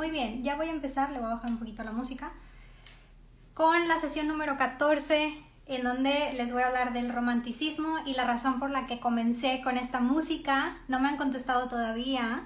muy 0.00 0.10
bien, 0.10 0.42
ya 0.42 0.56
voy 0.56 0.68
a 0.68 0.70
empezar, 0.70 1.10
le 1.10 1.18
voy 1.18 1.26
a 1.26 1.34
bajar 1.34 1.50
un 1.50 1.58
poquito 1.58 1.84
la 1.84 1.92
música, 1.92 2.32
con 3.52 3.86
la 3.86 3.98
sesión 3.98 4.28
número 4.28 4.56
14, 4.56 5.34
en 5.66 5.82
donde 5.84 6.32
les 6.38 6.54
voy 6.54 6.62
a 6.62 6.68
hablar 6.68 6.94
del 6.94 7.12
romanticismo 7.12 7.96
y 8.06 8.14
la 8.14 8.24
razón 8.24 8.58
por 8.58 8.70
la 8.70 8.86
que 8.86 8.98
comencé 8.98 9.60
con 9.62 9.76
esta 9.76 10.00
música. 10.00 10.78
No 10.88 11.00
me 11.00 11.08
han 11.10 11.18
contestado 11.18 11.68
todavía, 11.68 12.44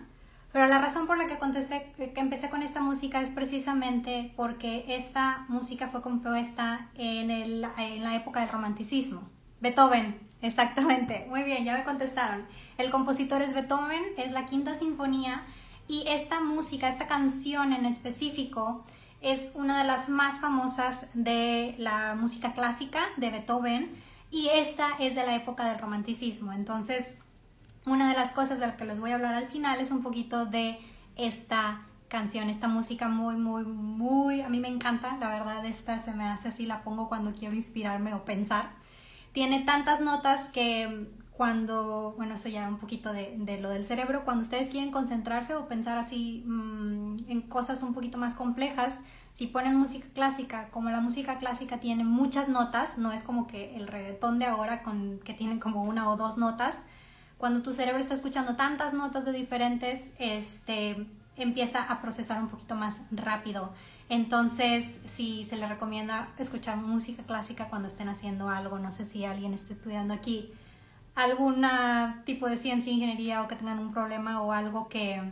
pero 0.53 0.67
la 0.67 0.81
razón 0.81 1.07
por 1.07 1.17
la 1.17 1.29
que, 1.29 1.39
contesté, 1.39 1.93
que 1.97 2.21
empecé 2.21 2.51
con 2.51 2.61
esta 2.61 2.81
música 2.81 3.21
es 3.21 3.31
precisamente 3.31 4.33
porque 4.35 4.85
esta 4.89 5.45
música 5.47 5.87
fue 5.87 6.03
compuesta 6.03 6.89
en, 6.97 7.31
el, 7.31 7.65
en 7.79 8.03
la 8.03 8.17
época 8.17 8.41
del 8.41 8.49
romanticismo. 8.49 9.23
Beethoven, 9.61 10.19
exactamente. 10.43 11.25
Muy 11.29 11.45
bien, 11.45 11.65
ya 11.65 11.79
me 11.79 11.85
contestaron. 11.85 12.49
El 12.79 12.91
compositor 12.91 13.43
es 13.43 13.55
Beethoven, 13.55 14.03
es 14.17 14.33
la 14.33 14.45
quinta 14.45 14.75
sinfonía 14.75 15.45
y 15.89 16.05
esta 16.07 16.41
música, 16.41 16.89
esta 16.89 17.07
canción 17.07 17.73
en 17.73 17.87
específico, 17.87 18.85
es 19.21 19.53
una 19.55 19.79
de 19.79 19.85
las 19.85 20.09
más 20.09 20.41
famosas 20.41 21.09
de 21.15 21.75
la 21.79 22.15
música 22.15 22.53
clásica 22.53 23.01
de 23.17 23.31
Beethoven 23.31 23.91
y 24.31 24.49
esta 24.49 24.91
es 24.99 25.15
de 25.15 25.25
la 25.25 25.35
época 25.35 25.67
del 25.67 25.79
romanticismo. 25.79 26.53
Entonces, 26.53 27.17
una 27.87 28.09
de 28.09 28.15
las 28.15 28.33
cosas 28.33 28.61
de 28.61 28.67
las 28.67 28.77
que 28.77 28.85
les 28.85 29.01
voy 29.01 29.13
a 29.13 29.15
hablar 29.15 29.35
al 29.35 29.49
final 29.49 29.81
es 29.81 29.91
un 29.91 30.03
poquito 30.03 30.47
de 30.47 30.79
esta 31.17 31.87
canción, 32.09 32.51
esta 32.51 32.69
música 32.69 33.09
muy, 33.09 33.37
muy, 33.37 33.65
muy, 33.65 34.41
a 34.41 34.49
mí 34.49 34.61
me 34.61 34.69
encanta, 34.69 35.17
la 35.19 35.29
verdad, 35.29 35.65
esta 35.65 35.99
se 35.99 36.13
me 36.15 36.25
hace 36.25 36.49
así, 36.49 36.67
la 36.67 36.83
pongo 36.83 37.09
cuando 37.09 37.33
quiero 37.33 37.55
inspirarme 37.55 38.15
o 38.15 38.25
pensar. 38.25 38.73
Tiene 39.33 39.65
tantas 39.65 40.01
notas 40.01 40.49
que 40.49 41.09
cuando, 41.37 42.15
bueno, 42.17 42.35
eso 42.35 42.49
ya 42.49 42.69
un 42.69 42.79
poquito 42.79 43.13
de, 43.13 43.35
de 43.39 43.61
lo 43.61 43.69
del 43.69 43.85
cerebro, 43.85 44.25
cuando 44.25 44.43
ustedes 44.43 44.69
quieren 44.69 44.93
concentrarse 44.93 45.55
o 45.55 45.67
pensar 45.67 45.99
así 45.99 46.45
mmm, 46.47 47.17
en 47.29 47.43
cosas 47.43 47.83
un 47.83 47.93
poquito 47.93 48.19
más 48.19 48.35
complejas, 48.35 49.01
si 49.33 49.49
ponen 49.49 49.75
música 49.75 50.07
clásica, 50.15 50.69
como 50.71 50.91
la 50.91 51.01
música 51.01 51.39
clásica 51.39 51.81
tiene 51.81 52.05
muchas 52.05 52.49
notas, 52.49 52.99
no 52.99 53.11
es 53.11 53.25
como 53.25 53.49
que 53.49 53.77
el 53.77 53.89
reggaetón 53.89 54.39
de 54.39 54.47
ahora 54.47 54.85
con, 54.85 55.19
que 55.25 55.35
tienen 55.35 55.59
como 55.59 55.83
una 55.83 56.09
o 56.09 56.17
dos 56.17 56.39
notas, 56.39 56.83
cuando 57.37 57.63
tu 57.63 57.75
cerebro 57.75 58.01
está 58.01 58.15
escuchando 58.15 58.55
tantas 58.55 58.95
notas 58.95 59.25
de 59.25 59.33
diferentes, 59.33 60.13
este, 60.19 61.09
empieza 61.37 61.83
a 61.83 62.01
procesar 62.01 62.41
un 62.41 62.49
poquito 62.49 62.77
más 62.77 63.03
rápido. 63.11 63.73
Entonces, 64.09 65.01
si 65.07 65.45
se 65.45 65.57
les 65.57 65.69
recomienda 65.69 66.29
escuchar 66.39 66.77
música 66.77 67.25
clásica 67.25 67.69
cuando 67.69 67.89
estén 67.89 68.09
haciendo 68.09 68.51
algo, 68.51 68.79
no 68.79 68.93
sé 68.93 69.05
si 69.05 69.25
alguien 69.25 69.53
esté 69.53 69.73
estudiando 69.73 70.15
aquí, 70.15 70.53
algún 71.15 71.67
tipo 72.25 72.49
de 72.49 72.57
ciencia, 72.57 72.93
ingeniería 72.93 73.43
o 73.43 73.49
que 73.49 73.57
tengan 73.57 73.79
un 73.79 73.93
problema 73.93 74.43
o 74.43 74.53
algo 74.53 74.89
que 74.89 75.23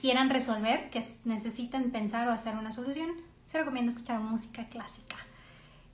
quieran 0.00 0.30
resolver, 0.30 0.88
que 0.90 1.04
necesiten 1.24 1.90
pensar 1.90 2.28
o 2.28 2.32
hacer 2.32 2.56
una 2.56 2.72
solución, 2.72 3.10
se 3.46 3.58
recomienda 3.58 3.90
escuchar 3.90 4.20
música 4.20 4.68
clásica. 4.68 5.16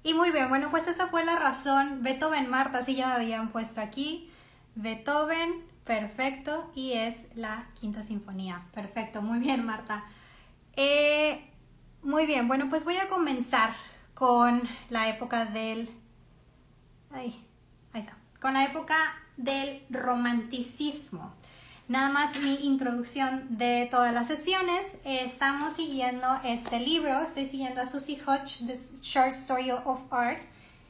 Y 0.02 0.14
muy 0.14 0.30
bien, 0.30 0.48
bueno, 0.48 0.68
pues 0.70 0.86
esa 0.86 1.08
fue 1.08 1.24
la 1.24 1.36
razón. 1.36 2.02
Beethoven, 2.02 2.48
Marta, 2.48 2.82
sí 2.84 2.94
ya 2.94 3.08
me 3.08 3.14
habían 3.14 3.50
puesto 3.50 3.80
aquí. 3.80 4.30
Beethoven, 4.76 5.64
perfecto, 5.84 6.70
y 6.74 6.92
es 6.92 7.24
la 7.34 7.66
quinta 7.74 8.02
sinfonía. 8.02 8.66
Perfecto, 8.72 9.22
muy 9.22 9.38
bien, 9.38 9.64
Marta. 9.64 10.04
Eh, 10.76 11.50
muy 12.02 12.26
bien, 12.26 12.46
bueno, 12.46 12.68
pues 12.68 12.84
voy 12.84 12.98
a 12.98 13.08
comenzar 13.08 13.72
con 14.14 14.62
la 14.90 15.08
época 15.08 15.46
del... 15.46 15.90
Ay, 17.10 17.45
con 18.40 18.54
la 18.54 18.64
época 18.64 18.96
del 19.36 19.82
romanticismo. 19.90 21.32
Nada 21.88 22.08
más 22.08 22.36
mi 22.40 22.54
introducción 22.66 23.46
de 23.58 23.86
todas 23.90 24.12
las 24.12 24.26
sesiones. 24.26 24.98
Estamos 25.04 25.74
siguiendo 25.74 26.26
este 26.42 26.80
libro, 26.80 27.20
estoy 27.20 27.46
siguiendo 27.46 27.80
a 27.80 27.86
Susie 27.86 28.18
Hodge, 28.26 28.66
The 28.66 28.76
Short 29.00 29.34
Story 29.34 29.70
of 29.70 30.12
Art, 30.12 30.40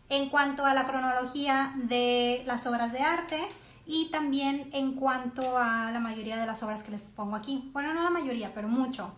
en 0.08 0.30
cuanto 0.30 0.64
a 0.64 0.72
la 0.72 0.86
cronología 0.86 1.74
de 1.76 2.42
las 2.46 2.66
obras 2.66 2.92
de 2.92 3.00
arte 3.00 3.40
y 3.86 4.06
también 4.10 4.70
en 4.72 4.94
cuanto 4.94 5.58
a 5.58 5.90
la 5.90 6.00
mayoría 6.00 6.38
de 6.38 6.46
las 6.46 6.62
obras 6.62 6.82
que 6.82 6.92
les 6.92 7.02
pongo 7.10 7.36
aquí. 7.36 7.68
Bueno, 7.72 7.92
no 7.92 8.02
la 8.02 8.10
mayoría, 8.10 8.54
pero 8.54 8.68
mucho. 8.68 9.12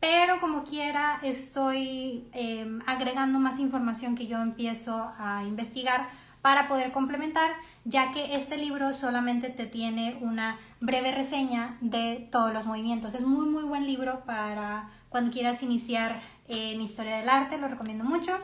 Pero 0.00 0.40
como 0.40 0.64
quiera, 0.64 1.20
estoy 1.22 2.28
eh, 2.32 2.66
agregando 2.86 3.38
más 3.38 3.60
información 3.60 4.16
que 4.16 4.26
yo 4.26 4.38
empiezo 4.42 5.12
a 5.16 5.44
investigar 5.44 6.08
para 6.42 6.68
poder 6.68 6.92
complementar, 6.92 7.50
ya 7.84 8.12
que 8.12 8.34
este 8.34 8.58
libro 8.58 8.92
solamente 8.92 9.48
te 9.48 9.66
tiene 9.66 10.18
una 10.20 10.58
breve 10.80 11.12
reseña 11.12 11.78
de 11.80 12.28
todos 12.30 12.52
los 12.52 12.66
movimientos. 12.66 13.14
Es 13.14 13.22
muy 13.22 13.46
muy 13.46 13.62
buen 13.62 13.86
libro 13.86 14.24
para 14.24 14.90
cuando 15.08 15.30
quieras 15.30 15.62
iniciar 15.62 16.20
en 16.48 16.80
historia 16.80 17.16
del 17.16 17.28
arte, 17.28 17.58
lo 17.58 17.68
recomiendo 17.68 18.04
mucho. 18.04 18.36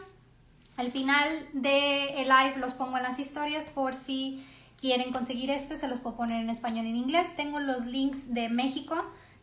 Al 0.77 0.93
final 0.93 1.29
de 1.53 2.15
live 2.19 2.57
los 2.59 2.73
pongo 2.75 2.97
en 2.97 3.03
las 3.03 3.19
historias 3.19 3.69
por 3.69 3.95
si 3.95 4.47
quieren 4.81 5.13
conseguir 5.13 5.51
este, 5.51 5.77
se 5.77 5.89
los 5.89 5.99
puedo 5.99 6.17
poner 6.17 6.41
en 6.41 6.51
español 6.51 6.87
y 6.87 6.91
en 6.91 6.97
inglés. 6.97 7.35
Tengo 7.37 7.59
los 7.59 7.85
links 7.87 8.33
de 8.33 8.49
México, 8.49 8.97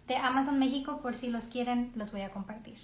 de 0.07 0.15
Amazon 0.15 0.59
México, 0.59 1.01
por 1.01 1.13
si 1.13 1.29
los 1.29 1.47
quieren, 1.47 1.91
los 1.95 2.11
voy 2.11 2.21
a 2.21 2.31
compartir. 2.31 2.77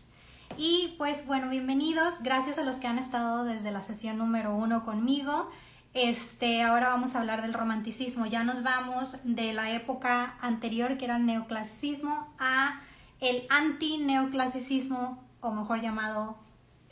Y 0.57 0.95
pues 0.97 1.25
bueno, 1.25 1.49
bienvenidos. 1.49 2.21
Gracias 2.21 2.57
a 2.57 2.63
los 2.63 2.77
que 2.77 2.87
han 2.87 2.99
estado 2.99 3.43
desde 3.43 3.71
la 3.71 3.81
sesión 3.81 4.17
número 4.17 4.55
uno 4.55 4.83
conmigo. 4.83 5.49
Este, 5.93 6.61
ahora 6.61 6.89
vamos 6.89 7.15
a 7.15 7.19
hablar 7.19 7.41
del 7.41 7.53
romanticismo. 7.53 8.25
Ya 8.25 8.43
nos 8.43 8.63
vamos 8.63 9.17
de 9.23 9.53
la 9.53 9.71
época 9.71 10.35
anterior, 10.41 10.97
que 10.97 11.05
era 11.05 11.17
el 11.17 11.25
neoclasicismo, 11.25 12.33
a 12.39 12.81
el 13.19 13.45
anti-neoclasicismo, 13.49 15.23
o 15.41 15.51
mejor 15.51 15.81
llamado 15.81 16.37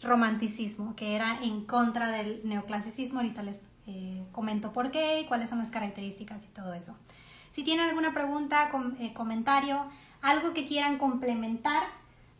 romanticismo, 0.02 0.96
que 0.96 1.16
era 1.16 1.40
en 1.44 1.66
contra 1.66 2.10
del 2.10 2.42
neoclasicismo. 2.44 3.20
Ahorita 3.20 3.44
les 3.44 3.62
eh, 3.88 4.24
comento 4.32 4.74
por 4.74 4.92
qué 4.92 5.22
y 5.22 5.26
cuáles 5.26 5.50
son 5.50 5.60
las 5.60 5.72
características 5.72 6.46
y 6.46 6.48
todo 6.50 6.74
eso. 6.74 6.98
Si 7.52 7.64
tienen 7.64 7.90
alguna 7.90 8.14
pregunta, 8.14 8.70
eh, 9.00 9.14
comentario, 9.14 9.86
algo 10.22 10.54
que 10.54 10.66
quieran 10.66 10.98
complementar, 10.98 11.84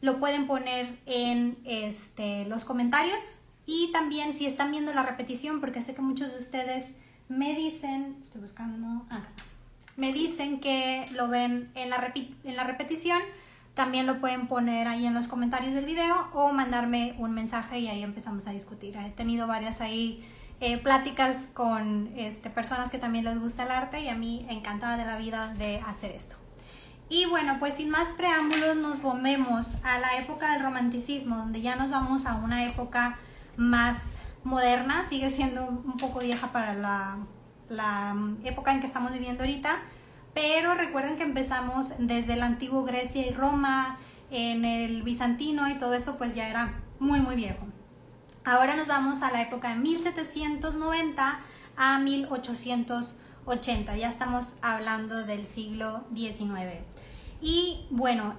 lo 0.02 0.20
pueden 0.20 0.48
poner 0.48 1.00
en 1.06 1.58
este, 1.66 2.46
los 2.46 2.66
comentarios 2.66 3.42
y 3.66 3.92
también 3.92 4.34
si 4.34 4.46
están 4.46 4.72
viendo 4.72 4.94
la 4.94 5.04
repetición, 5.04 5.60
porque 5.60 5.84
sé 5.84 5.94
que 5.94 6.02
muchos 6.02 6.32
de 6.32 6.40
ustedes 6.40 6.96
me 7.28 7.54
dicen, 7.54 8.18
estoy 8.22 8.42
buscando, 8.42 9.06
ah, 9.10 9.22
me 9.96 10.12
dicen 10.14 10.60
que 10.60 11.06
lo 11.14 11.28
ven 11.28 11.72
en 11.76 11.90
la, 11.90 12.14
en 12.16 12.56
la 12.56 12.64
repetición, 12.64 13.22
también 13.74 14.08
lo 14.08 14.20
pueden 14.20 14.48
poner 14.48 14.88
ahí 14.88 15.06
en 15.06 15.14
los 15.14 15.28
comentarios 15.28 15.74
del 15.74 15.86
video 15.86 16.30
o 16.34 16.52
mandarme 16.52 17.16
un 17.18 17.32
mensaje 17.32 17.80
y 17.80 17.88
ahí 17.88 18.04
empezamos 18.04 18.48
a 18.48 18.52
discutir. 18.52 18.98
He 18.98 19.12
tenido 19.12 19.48
varias 19.48 19.82
ahí 19.82 20.26
eh, 20.60 20.78
pláticas 20.78 21.50
con 21.54 22.12
este, 22.18 22.50
personas 22.50 22.90
que 22.90 22.98
también 22.98 23.24
les 23.24 23.40
gusta 23.40 23.64
el 23.64 23.72
arte 23.72 24.02
y 24.02 24.10
a 24.10 24.16
mí 24.16 24.46
encantada 24.50 24.98
de 24.98 25.06
la 25.06 25.18
vida 25.18 25.54
de 25.58 25.80
hacer 25.86 26.12
esto. 26.12 26.36
Y 27.10 27.26
bueno, 27.26 27.58
pues 27.60 27.74
sin 27.74 27.90
más 27.90 28.10
preámbulos 28.14 28.78
nos 28.78 29.02
volvemos 29.02 29.76
a 29.84 29.98
la 30.00 30.18
época 30.18 30.54
del 30.54 30.62
romanticismo, 30.62 31.38
donde 31.38 31.62
ya 31.62 31.76
nos 31.76 31.90
vamos 31.90 32.28
a 32.28 32.36
una 32.36 32.66
época 32.66 33.18
más 33.58 34.20
moderna, 34.44 35.06
sigue 35.06 35.30
siendo 35.32 35.66
un 35.66 35.98
poco 35.98 36.20
vieja 36.20 36.52
para 36.52 36.74
la, 36.76 37.18
la 37.68 38.16
época 38.44 38.72
en 38.72 38.80
que 38.80 38.86
estamos 38.86 39.12
viviendo 39.12 39.44
ahorita, 39.44 39.80
pero 40.36 40.76
recuerden 40.76 41.18
que 41.18 41.24
empezamos 41.24 41.94
desde 41.98 42.36
la 42.36 42.46
antigua 42.46 42.84
Grecia 42.86 43.26
y 43.26 43.32
Roma, 43.32 43.98
en 44.32 44.64
el 44.66 45.04
bizantino 45.04 45.68
y 45.70 45.78
todo 45.78 45.94
eso 45.94 46.18
pues 46.18 46.36
ya 46.36 46.48
era 46.50 46.74
muy 47.00 47.20
muy 47.20 47.36
viejo. 47.36 47.66
Ahora 48.46 48.76
nos 48.76 48.88
vamos 48.88 49.22
a 49.22 49.32
la 49.32 49.42
época 49.42 49.70
de 49.70 49.76
1790 49.76 51.40
a 51.76 52.00
1880, 52.00 53.98
ya 53.98 54.10
estamos 54.10 54.58
hablando 54.62 55.26
del 55.26 55.46
siglo 55.46 56.04
XIX. 56.16 56.84
Y 57.42 57.86
bueno, 57.90 58.36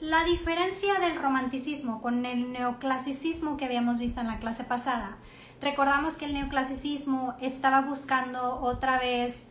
la 0.00 0.24
diferencia 0.24 0.98
del 0.98 1.16
romanticismo 1.16 2.00
con 2.00 2.24
el 2.24 2.52
neoclasicismo 2.52 3.56
que 3.56 3.66
habíamos 3.66 3.98
visto 3.98 4.20
en 4.20 4.28
la 4.28 4.38
clase 4.38 4.64
pasada. 4.64 5.18
Recordamos 5.60 6.16
que 6.16 6.24
el 6.24 6.32
neoclasicismo 6.32 7.34
estaba 7.40 7.82
buscando 7.82 8.60
otra 8.62 8.98
vez 8.98 9.48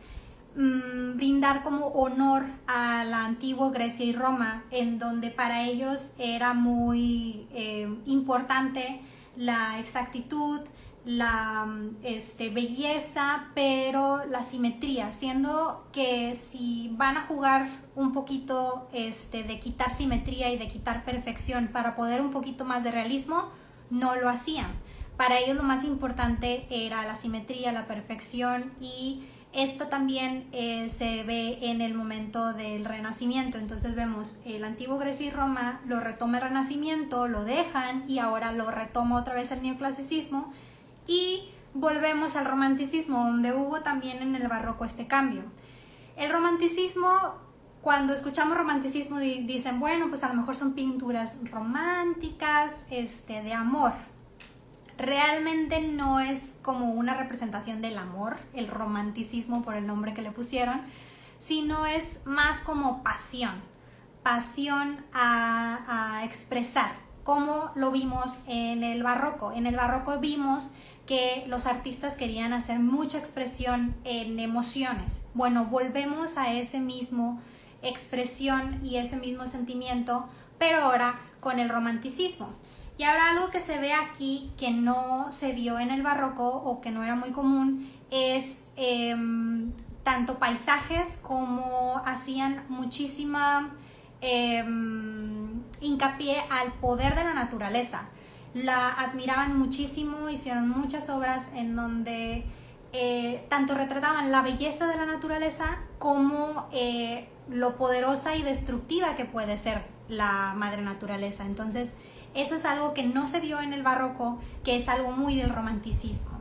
mm, 0.56 1.16
brindar 1.16 1.62
como 1.62 1.86
honor 1.86 2.46
a 2.66 3.04
la 3.04 3.24
antigua 3.24 3.70
Grecia 3.70 4.04
y 4.04 4.12
Roma, 4.12 4.64
en 4.72 4.98
donde 4.98 5.30
para 5.30 5.62
ellos 5.62 6.14
era 6.18 6.52
muy 6.52 7.46
eh, 7.52 7.88
importante 8.06 9.02
la 9.36 9.78
exactitud, 9.78 10.62
la 11.04 11.66
este, 12.02 12.50
belleza, 12.50 13.50
pero 13.54 14.24
la 14.26 14.42
simetría, 14.42 15.12
siendo 15.12 15.86
que 15.92 16.34
si 16.34 16.90
van 16.96 17.16
a 17.16 17.22
jugar 17.22 17.68
un 18.00 18.12
poquito 18.12 18.88
este, 18.92 19.42
de 19.44 19.60
quitar 19.60 19.94
simetría 19.94 20.50
y 20.50 20.58
de 20.58 20.68
quitar 20.68 21.04
perfección 21.04 21.68
para 21.68 21.94
poder 21.96 22.20
un 22.20 22.30
poquito 22.30 22.64
más 22.64 22.82
de 22.82 22.90
realismo, 22.90 23.48
no 23.90 24.16
lo 24.16 24.28
hacían. 24.28 24.70
Para 25.16 25.38
ellos 25.38 25.56
lo 25.56 25.62
más 25.62 25.84
importante 25.84 26.66
era 26.70 27.04
la 27.04 27.14
simetría, 27.14 27.72
la 27.72 27.86
perfección 27.86 28.72
y 28.80 29.22
Esto 29.52 29.88
también 29.88 30.46
eh, 30.52 30.88
se 30.96 31.24
ve 31.24 31.58
en 31.62 31.80
el 31.80 31.92
momento 31.92 32.52
del 32.52 32.84
Renacimiento, 32.84 33.58
entonces 33.58 33.96
vemos 33.96 34.38
el 34.44 34.62
antiguo 34.62 34.96
Grecia 34.96 35.26
y 35.26 35.30
Roma, 35.30 35.80
lo 35.86 35.98
retoma 35.98 36.38
el 36.38 36.44
Renacimiento, 36.44 37.26
lo 37.26 37.42
dejan 37.42 38.04
y 38.08 38.20
ahora 38.20 38.52
lo 38.52 38.70
retoma 38.70 39.18
otra 39.18 39.34
vez 39.34 39.50
el 39.50 39.62
neoclasicismo 39.62 40.52
y 41.08 41.50
volvemos 41.74 42.36
al 42.36 42.44
romanticismo, 42.44 43.24
donde 43.24 43.52
hubo 43.52 43.80
también 43.80 44.22
en 44.22 44.36
el 44.36 44.46
barroco 44.46 44.84
este 44.84 45.08
cambio. 45.08 45.42
El 46.16 46.30
romanticismo, 46.30 47.34
cuando 47.82 48.12
escuchamos 48.12 48.56
romanticismo 48.56 49.18
dicen, 49.18 49.80
bueno, 49.80 50.08
pues 50.08 50.22
a 50.24 50.28
lo 50.28 50.34
mejor 50.34 50.56
son 50.56 50.74
pinturas 50.74 51.38
románticas, 51.50 52.84
este, 52.90 53.42
de 53.42 53.54
amor, 53.54 53.92
realmente 55.00 55.80
no 55.80 56.20
es 56.20 56.50
como 56.62 56.92
una 56.92 57.14
representación 57.14 57.80
del 57.80 57.96
amor, 57.96 58.36
el 58.52 58.68
romanticismo 58.68 59.62
por 59.62 59.74
el 59.74 59.86
nombre 59.86 60.12
que 60.12 60.20
le 60.20 60.30
pusieron, 60.30 60.82
sino 61.38 61.86
es 61.86 62.20
más 62.26 62.60
como 62.60 63.02
pasión, 63.02 63.62
pasión 64.22 65.02
a, 65.14 66.20
expresar, 66.22 66.92
como 67.24 67.70
lo 67.74 67.90
vimos 67.90 68.40
en 68.46 68.84
el 68.84 69.02
barroco. 69.02 69.52
En 69.52 69.66
el 69.66 69.74
barroco 69.74 70.18
vimos 70.18 70.74
que 71.06 71.44
los 71.48 71.66
artistas 71.66 72.16
querían 72.16 72.52
hacer 72.52 72.78
mucha 72.78 73.18
expresión 73.18 73.96
en 74.04 74.38
emociones. 74.38 75.22
Bueno, 75.32 75.64
volvemos 75.64 76.36
a 76.36 76.52
ese 76.52 76.78
mismo 76.78 77.40
expresión 77.82 78.80
y 78.84 78.96
ese 78.96 79.16
mismo 79.16 79.46
sentimiento, 79.46 80.28
pero 80.58 80.78
ahora 80.78 81.14
con 81.40 81.58
el 81.58 81.68
romanticismo. 81.68 82.50
Y 82.98 83.04
ahora 83.04 83.30
algo 83.30 83.50
que 83.50 83.60
se 83.60 83.78
ve 83.78 83.94
aquí 83.94 84.50
que 84.58 84.70
no 84.70 85.32
se 85.32 85.52
vio 85.52 85.78
en 85.78 85.90
el 85.90 86.02
barroco 86.02 86.46
o 86.46 86.80
que 86.82 86.90
no 86.90 87.02
era 87.02 87.14
muy 87.14 87.30
común 87.30 87.90
es 88.10 88.66
em, 88.76 89.72
tanto 90.02 90.38
paisajes 90.38 91.16
como 91.16 92.02
hacían 92.04 92.64
muchísima 92.68 93.74
em, 94.20 95.62
hincapié 95.80 96.42
al 96.50 96.72
poder 96.74 97.14
de 97.14 97.24
la 97.24 97.32
naturaleza. 97.32 98.08
La 98.52 98.88
admiraban 98.90 99.58
muchísimo, 99.58 100.28
hicieron 100.28 100.68
muchas 100.68 101.08
obras 101.08 101.52
en 101.54 101.76
donde 101.76 102.44
eh, 102.92 103.46
tanto 103.48 103.74
retrataban 103.74 104.32
la 104.32 104.42
belleza 104.42 104.88
de 104.88 104.96
la 104.96 105.06
naturaleza 105.06 105.78
como 105.98 106.68
eh, 106.72 107.28
lo 107.50 107.76
poderosa 107.76 108.36
y 108.36 108.42
destructiva 108.42 109.16
que 109.16 109.24
puede 109.24 109.56
ser 109.56 109.84
la 110.08 110.54
madre 110.56 110.82
naturaleza. 110.82 111.44
Entonces, 111.44 111.92
eso 112.34 112.54
es 112.54 112.64
algo 112.64 112.94
que 112.94 113.02
no 113.02 113.26
se 113.26 113.40
vio 113.40 113.60
en 113.60 113.72
el 113.72 113.82
barroco, 113.82 114.38
que 114.64 114.76
es 114.76 114.88
algo 114.88 115.12
muy 115.12 115.36
del 115.36 115.50
romanticismo. 115.50 116.40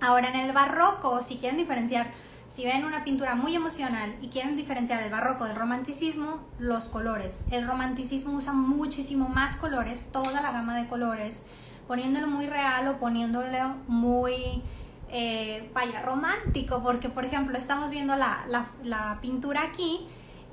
Ahora, 0.00 0.28
en 0.28 0.36
el 0.36 0.52
barroco, 0.52 1.22
si 1.22 1.36
quieren 1.36 1.56
diferenciar, 1.56 2.10
si 2.48 2.64
ven 2.64 2.84
una 2.84 3.02
pintura 3.02 3.34
muy 3.34 3.54
emocional 3.54 4.14
y 4.20 4.28
quieren 4.28 4.56
diferenciar 4.56 5.02
el 5.02 5.10
barroco 5.10 5.46
del 5.46 5.56
romanticismo, 5.56 6.40
los 6.58 6.88
colores. 6.88 7.40
El 7.50 7.66
romanticismo 7.66 8.34
usa 8.34 8.52
muchísimo 8.52 9.28
más 9.28 9.56
colores, 9.56 10.10
toda 10.12 10.40
la 10.42 10.52
gama 10.52 10.76
de 10.76 10.86
colores, 10.86 11.46
poniéndolo 11.88 12.28
muy 12.28 12.46
real 12.46 12.86
o 12.88 12.98
poniéndolo 12.98 13.76
muy, 13.88 14.62
eh, 15.08 15.70
vaya, 15.74 16.02
romántico, 16.02 16.82
porque 16.82 17.08
por 17.08 17.24
ejemplo 17.24 17.56
estamos 17.56 17.90
viendo 17.90 18.16
la, 18.16 18.44
la 18.82 19.18
pintura 19.22 19.62
aquí 19.62 20.06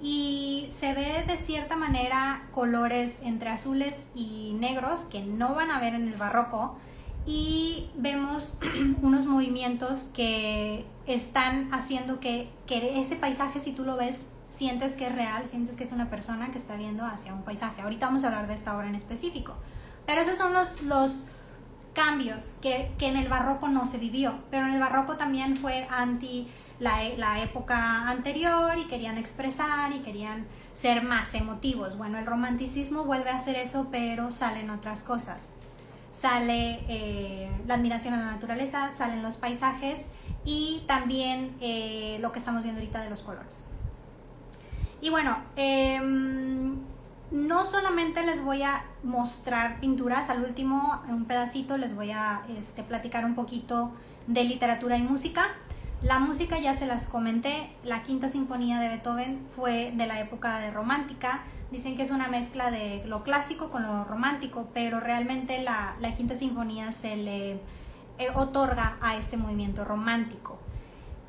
y 0.04 0.70
se 0.78 0.94
ve 0.94 1.24
de 1.26 1.38
cierta 1.38 1.78
manera 1.78 2.44
colores 2.52 3.22
entre 3.24 3.50
azules 3.50 4.08
y 4.14 4.54
negros 4.60 5.06
que 5.06 5.22
no 5.22 5.56
van 5.56 5.72
a 5.72 5.80
ver 5.80 5.96
en 5.96 6.10
el 6.10 6.16
barroco 6.16 6.76
y 7.26 7.90
vemos 7.96 8.58
unos 9.02 9.26
movimientos 9.28 10.10
que 10.14 10.86
están 11.08 11.74
haciendo 11.74 12.20
que, 12.20 12.50
ese 12.68 13.16
paisaje 13.16 13.62
si 13.62 13.72
tú 13.72 13.86
lo 13.86 13.96
ves 13.96 14.28
sientes 14.50 14.98
que 14.98 15.08
es 15.08 15.16
real, 15.16 15.48
sientes 15.48 15.78
que 15.78 15.86
es 15.86 15.94
una 15.94 16.10
persona 16.10 16.52
que 16.52 16.58
está 16.58 16.76
viendo 16.76 17.06
hacia 17.06 17.34
un 17.34 17.44
paisaje. 17.44 17.82
Ahorita 17.82 18.08
vamos 18.08 18.26
a 18.26 18.28
hablar 18.28 18.48
de 18.48 18.56
esta 18.56 18.76
obra 18.76 18.88
en 18.88 18.96
específico. 18.96 19.56
Pero 20.06 20.22
esos 20.22 20.38
son 20.38 20.54
los, 20.54 20.82
los 20.84 21.26
cambios 21.94 22.58
que, 22.62 22.92
que 23.00 23.08
en 23.08 23.16
el 23.16 23.30
barroco 23.30 23.70
no 23.70 23.86
se 23.86 23.98
vivió. 23.98 24.36
Pero 24.52 24.68
en 24.68 24.74
el 24.74 24.80
barroco 24.80 25.16
también 25.16 25.56
fue 25.56 25.88
anti 25.90 26.48
la, 26.84 27.42
época 27.42 28.10
anterior 28.10 28.78
y 28.78 28.86
querían 28.86 29.18
expresar 29.18 29.92
y 29.94 30.00
querían 30.00 30.46
ser 30.74 31.04
más 31.04 31.34
emotivos. 31.34 31.98
Bueno, 31.98 32.18
el 32.18 32.26
romanticismo 32.26 33.06
vuelve 33.06 33.30
a 33.30 33.36
hacer 33.36 33.56
eso, 33.56 33.88
pero 33.92 34.32
salen 34.32 34.70
otras 34.70 35.04
cosas. 35.04 35.58
Sale 36.10 36.84
eh, 36.88 37.52
la 37.66 37.76
admiración 37.76 38.14
a 38.14 38.18
la 38.18 38.26
naturaleza, 38.26 38.92
salen 38.94 39.24
los 39.24 39.38
paisajes 39.38 40.08
y 40.46 40.84
también 40.88 41.56
eh, 41.62 42.18
lo 42.22 42.32
que 42.32 42.40
estamos 42.40 42.64
viendo 42.64 42.82
ahorita 42.82 43.02
de 43.02 43.10
los 43.10 43.24
colores. 43.24 43.64
Y 45.02 45.10
bueno, 45.10 45.38
em, 45.56 46.78
no 47.32 47.66
solamente 47.66 48.24
les 48.24 48.44
voy 48.44 48.64
a 48.64 48.86
mostrar 49.04 49.80
pinturas, 49.80 50.30
al 50.30 50.44
último, 50.44 51.02
un 51.10 51.26
pedacito, 51.26 51.78
les 51.78 51.96
voy 51.96 52.12
a 52.12 52.44
este, 52.58 52.84
platicar 52.84 53.26
un 53.26 53.36
poquito 53.36 53.92
de 54.28 54.44
literatura 54.44 54.98
y 54.98 55.04
música. 55.04 55.48
La 56.04 56.20
música 56.20 56.60
ya 56.60 56.74
se 56.74 56.86
las 56.86 57.08
comenté, 57.08 57.70
la 57.86 58.04
quinta 58.04 58.28
sinfonía 58.28 58.78
de 58.78 58.90
Beethoven 58.90 59.46
fue 59.48 59.94
de 59.96 60.06
la 60.06 60.20
época 60.20 60.60
de 60.60 60.70
romántica, 60.70 61.44
dicen 61.72 61.96
que 61.96 62.02
es 62.02 62.12
una 62.12 62.28
mezcla 62.28 62.72
de 62.72 63.06
lo 63.06 63.24
clásico 63.24 63.70
con 63.70 63.84
lo 63.84 64.04
romántico, 64.04 64.68
pero 64.74 65.00
realmente 65.00 65.64
la, 65.64 65.96
quinta 66.18 66.36
sinfonía 66.36 66.92
se 66.92 67.16
le 67.16 67.52
eh, 67.54 68.28
otorga 68.36 68.98
a 69.00 69.16
este 69.16 69.38
movimiento 69.38 69.86
romántico. 69.86 70.60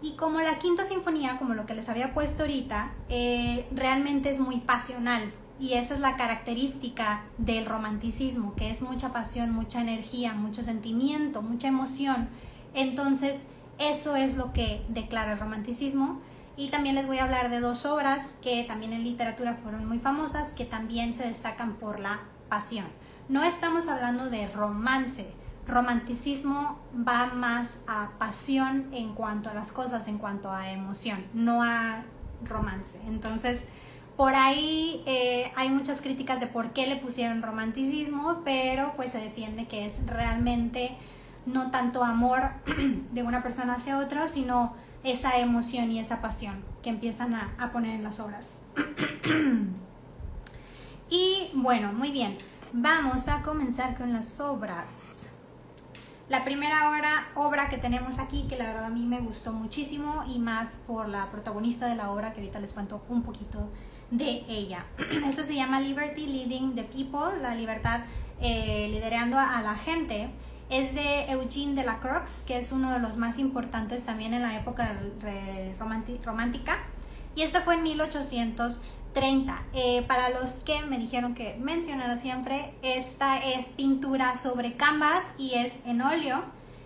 Y 0.02 0.16
como 0.16 0.40
la 0.40 0.58
quinta 0.58 0.84
sinfonía, 0.84 1.38
como 1.38 1.54
lo 1.54 1.66
que 1.66 1.74
les 1.74 1.88
había 1.88 2.12
puesto 2.12 2.42
ahorita, 2.42 2.90
eh, 3.08 3.68
realmente 3.72 4.28
es 4.28 4.40
muy 4.40 4.58
pasional. 4.58 5.32
Y 5.60 5.74
esa 5.74 5.94
es 5.94 6.00
la 6.00 6.16
característica 6.16 7.22
del 7.38 7.64
romanticismo, 7.66 8.56
que 8.56 8.70
es 8.70 8.82
mucha 8.82 9.12
pasión, 9.12 9.52
mucha 9.52 9.80
energía, 9.80 10.34
mucho 10.34 10.64
sentimiento, 10.64 11.42
mucha 11.42 11.68
emoción. 11.68 12.28
Entonces, 12.74 13.46
eso 13.78 14.16
es 14.16 14.36
lo 14.36 14.52
que 14.52 14.84
declara 14.88 15.32
el 15.32 15.38
romanticismo. 15.38 16.20
Y 16.56 16.68
también 16.68 16.94
les 16.94 17.06
voy 17.06 17.18
a 17.18 17.24
hablar 17.24 17.50
de 17.50 17.60
dos 17.60 17.84
obras 17.84 18.36
que 18.40 18.62
también 18.64 18.92
en 18.92 19.02
literatura 19.02 19.54
fueron 19.54 19.86
muy 19.86 19.98
famosas, 19.98 20.52
que 20.52 20.64
también 20.64 21.12
se 21.12 21.26
destacan 21.26 21.74
por 21.74 21.98
la 21.98 22.20
pasión. 22.48 22.86
No 23.28 23.42
estamos 23.42 23.88
hablando 23.88 24.30
de 24.30 24.46
romance. 24.48 25.26
Romanticismo 25.66 26.78
va 26.96 27.26
más 27.34 27.78
a 27.88 28.12
pasión 28.18 28.88
en 28.92 29.14
cuanto 29.14 29.50
a 29.50 29.54
las 29.54 29.72
cosas, 29.72 30.06
en 30.08 30.18
cuanto 30.18 30.52
a 30.52 30.70
emoción, 30.70 31.24
no 31.32 31.62
a 31.62 32.04
romance. 32.44 33.00
Entonces, 33.06 33.62
por 34.16 34.34
ahí 34.34 35.02
eh, 35.06 35.50
hay 35.56 35.70
muchas 35.70 36.00
críticas 36.00 36.38
de 36.38 36.46
por 36.46 36.72
qué 36.72 36.86
le 36.86 36.96
pusieron 36.96 37.42
romanticismo, 37.42 38.42
pero 38.44 38.92
pues 38.94 39.10
se 39.10 39.18
defiende 39.18 39.66
que 39.66 39.86
es 39.86 39.94
realmente 40.06 40.96
no 41.46 41.70
tanto 41.70 42.04
amor 42.04 42.50
de 43.12 43.22
una 43.22 43.42
persona 43.42 43.74
hacia 43.74 43.98
otra, 43.98 44.28
sino 44.28 44.74
esa 45.02 45.38
emoción 45.38 45.90
y 45.90 46.00
esa 46.00 46.22
pasión 46.22 46.64
que 46.82 46.90
empiezan 46.90 47.34
a, 47.34 47.70
poner 47.72 47.94
en 47.94 48.02
las 48.02 48.20
obras. 48.20 48.62
y 51.10 51.50
bueno, 51.54 51.92
muy 51.92 52.10
bien, 52.10 52.36
vamos 52.72 53.28
a 53.28 53.42
comenzar 53.42 53.96
con 53.96 54.12
las 54.12 54.40
obras. 54.40 55.20
La 56.30 56.42
primera 56.42 56.90
obra, 56.90 57.26
obra 57.34 57.68
que 57.68 57.76
tenemos 57.76 58.18
aquí, 58.18 58.46
que 58.48 58.56
la 58.56 58.64
verdad 58.64 58.86
a 58.86 58.88
mí 58.88 59.04
me 59.04 59.20
gustó 59.20 59.52
muchísimo 59.52 60.24
y 60.26 60.38
más 60.38 60.78
por 60.86 61.08
la 61.08 61.30
protagonista 61.30 61.86
de 61.86 61.96
la 61.96 62.10
obra, 62.10 62.32
que 62.32 62.40
ahorita 62.40 62.60
les 62.60 62.72
cuento 62.72 63.02
un 63.10 63.22
poquito 63.22 63.68
de 64.10 64.44
ella. 64.48 64.86
Esta 65.26 65.44
se 65.44 65.54
llama 65.54 65.80
Liberty 65.80 66.26
Leading 66.26 66.74
the 66.74 66.84
People, 66.84 67.42
la 67.42 67.54
libertad 67.54 68.00
eh, 68.40 68.88
liderando 68.90 69.38
a 69.38 69.60
la 69.60 69.74
gente 69.74 70.30
es 70.70 70.94
de 70.94 71.30
Eugene 71.30 71.74
de 71.74 71.84
la 71.84 72.00
Croix, 72.00 72.44
que 72.46 72.58
es 72.58 72.72
uno 72.72 72.90
de 72.90 72.98
los 72.98 73.16
más 73.16 73.38
importantes 73.38 74.04
también 74.04 74.34
en 74.34 74.42
la 74.42 74.56
época 74.56 74.96
romántica. 76.24 76.78
Y 77.36 77.42
esta 77.42 77.60
fue 77.60 77.74
en 77.74 77.82
1830. 77.82 79.62
Eh, 79.74 80.04
para 80.08 80.30
los 80.30 80.54
que 80.60 80.82
me 80.82 80.98
dijeron 80.98 81.34
que 81.34 81.56
mencionara 81.60 82.16
siempre, 82.16 82.74
esta 82.82 83.38
es 83.38 83.68
pintura 83.70 84.36
sobre 84.36 84.74
canvas 84.74 85.34
y 85.38 85.54
es 85.54 85.80
en 85.86 86.00
óleo 86.00 86.42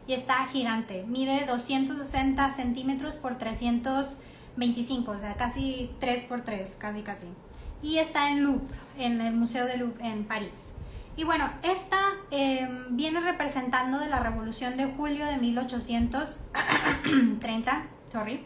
y 0.07 0.15
está 0.15 0.47
gigante. 0.47 1.05
Mide 1.07 1.47
260 1.47 2.51
centímetros 2.51 3.17
por 3.17 3.37
325, 3.37 5.11
o 5.11 5.19
sea, 5.19 5.35
casi 5.35 5.91
3 6.01 6.25
por 6.25 6.41
3, 6.41 6.77
casi 6.79 7.03
casi. 7.03 7.27
Y 7.83 7.99
está 7.99 8.31
en 8.31 8.43
Louvre, 8.43 8.77
en 8.99 9.21
el 9.21 9.35
Museo 9.35 9.67
de 9.67 9.77
Louvre 9.77 10.09
en 10.09 10.25
París. 10.25 10.73
Y 11.19 11.25
bueno, 11.25 11.51
esta 11.65 11.99
em, 12.31 12.97
viene 12.97 13.19
representando 13.19 13.99
de 13.99 14.09
la 14.09 14.21
Revolución 14.21 14.77
de 14.77 14.87
Julio 14.87 15.27
de 15.27 15.39
1830, 15.39 17.87
sorry. 18.09 18.45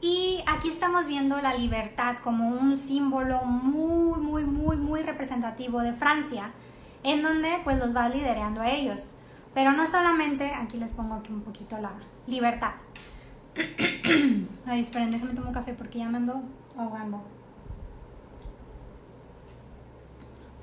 Y 0.00 0.44
aquí 0.46 0.68
estamos 0.68 1.08
viendo 1.08 1.42
la 1.42 1.54
libertad 1.54 2.18
como 2.18 2.50
un 2.50 2.76
símbolo 2.76 3.44
muy, 3.44 4.20
muy, 4.20 4.44
muy, 4.44 4.76
muy 4.76 5.02
representativo 5.02 5.80
de 5.80 5.94
Francia, 5.94 6.52
en 7.02 7.24
donde 7.24 7.58
pues 7.64 7.80
los 7.80 7.92
va 7.92 8.08
liderando 8.08 8.60
a 8.60 8.70
ellos. 8.70 9.16
Pero 9.52 9.72
no 9.72 9.88
solamente, 9.88 10.54
aquí 10.54 10.78
les 10.78 10.92
pongo 10.92 11.14
aquí 11.14 11.32
un 11.32 11.42
poquito 11.42 11.76
la 11.80 11.94
libertad. 12.28 12.74
Ay, 14.64 14.80
esperen, 14.80 15.10
déjame 15.10 15.32
tomar 15.32 15.48
un 15.48 15.54
café 15.54 15.74
porque 15.74 15.98
ya 15.98 16.08
me 16.08 16.18
ando 16.18 16.40
ahogando. 16.78 17.20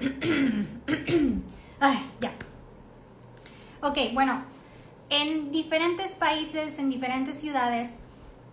Ay, 1.79 1.97
ya. 2.19 2.31
Ok, 3.81 3.97
bueno, 4.13 4.41
en 5.09 5.51
diferentes 5.51 6.15
países, 6.15 6.79
en 6.79 6.89
diferentes 6.89 7.39
ciudades, 7.39 7.95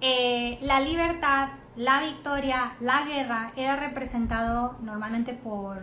eh, 0.00 0.58
la 0.60 0.80
libertad, 0.80 1.50
la 1.76 2.02
victoria, 2.02 2.74
la 2.80 3.02
guerra 3.02 3.52
era 3.56 3.76
representado 3.76 4.76
normalmente 4.82 5.34
por, 5.34 5.82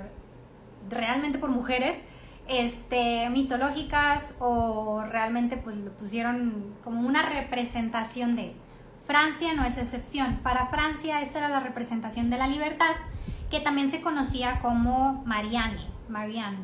realmente 0.89 1.37
por 1.37 1.49
mujeres 1.49 2.03
este, 2.47 3.29
mitológicas 3.29 4.35
o 4.39 5.03
realmente 5.03 5.57
pues 5.57 5.75
lo 5.77 5.91
pusieron 5.91 6.75
como 6.83 7.07
una 7.07 7.21
representación 7.29 8.35
de 8.35 8.55
Francia 9.05 9.53
no 9.53 9.63
es 9.63 9.77
excepción. 9.77 10.39
Para 10.43 10.65
Francia 10.67 11.21
esta 11.21 11.39
era 11.39 11.49
la 11.49 11.61
representación 11.61 12.29
de 12.29 12.37
la 12.37 12.47
libertad 12.47 12.95
que 13.49 13.59
también 13.59 13.91
se 13.91 14.01
conocía 14.01 14.59
como 14.59 15.23
Marianne, 15.25 15.87
Marianne, 16.09 16.57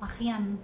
Marianne. 0.00 0.58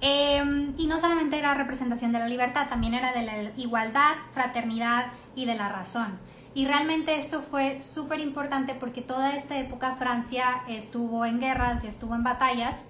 Em, 0.00 0.74
y 0.76 0.86
no 0.86 0.98
solamente 0.98 1.38
era 1.38 1.54
representación 1.54 2.12
de 2.12 2.18
la 2.18 2.28
libertad, 2.28 2.68
también 2.68 2.94
era 2.94 3.12
de 3.12 3.22
la 3.22 3.42
igualdad, 3.56 4.14
fraternidad 4.32 5.12
y 5.34 5.44
de 5.44 5.54
la 5.54 5.68
razón. 5.68 6.18
Y 6.54 6.66
realmente 6.66 7.16
esto 7.16 7.40
fue 7.40 7.80
súper 7.80 8.20
importante 8.20 8.74
porque 8.74 9.00
toda 9.00 9.34
esta 9.34 9.58
época 9.58 9.94
Francia 9.94 10.64
estuvo 10.68 11.24
en 11.24 11.40
guerras 11.40 11.84
y 11.84 11.86
estuvo 11.86 12.14
en 12.14 12.24
batallas 12.24 12.86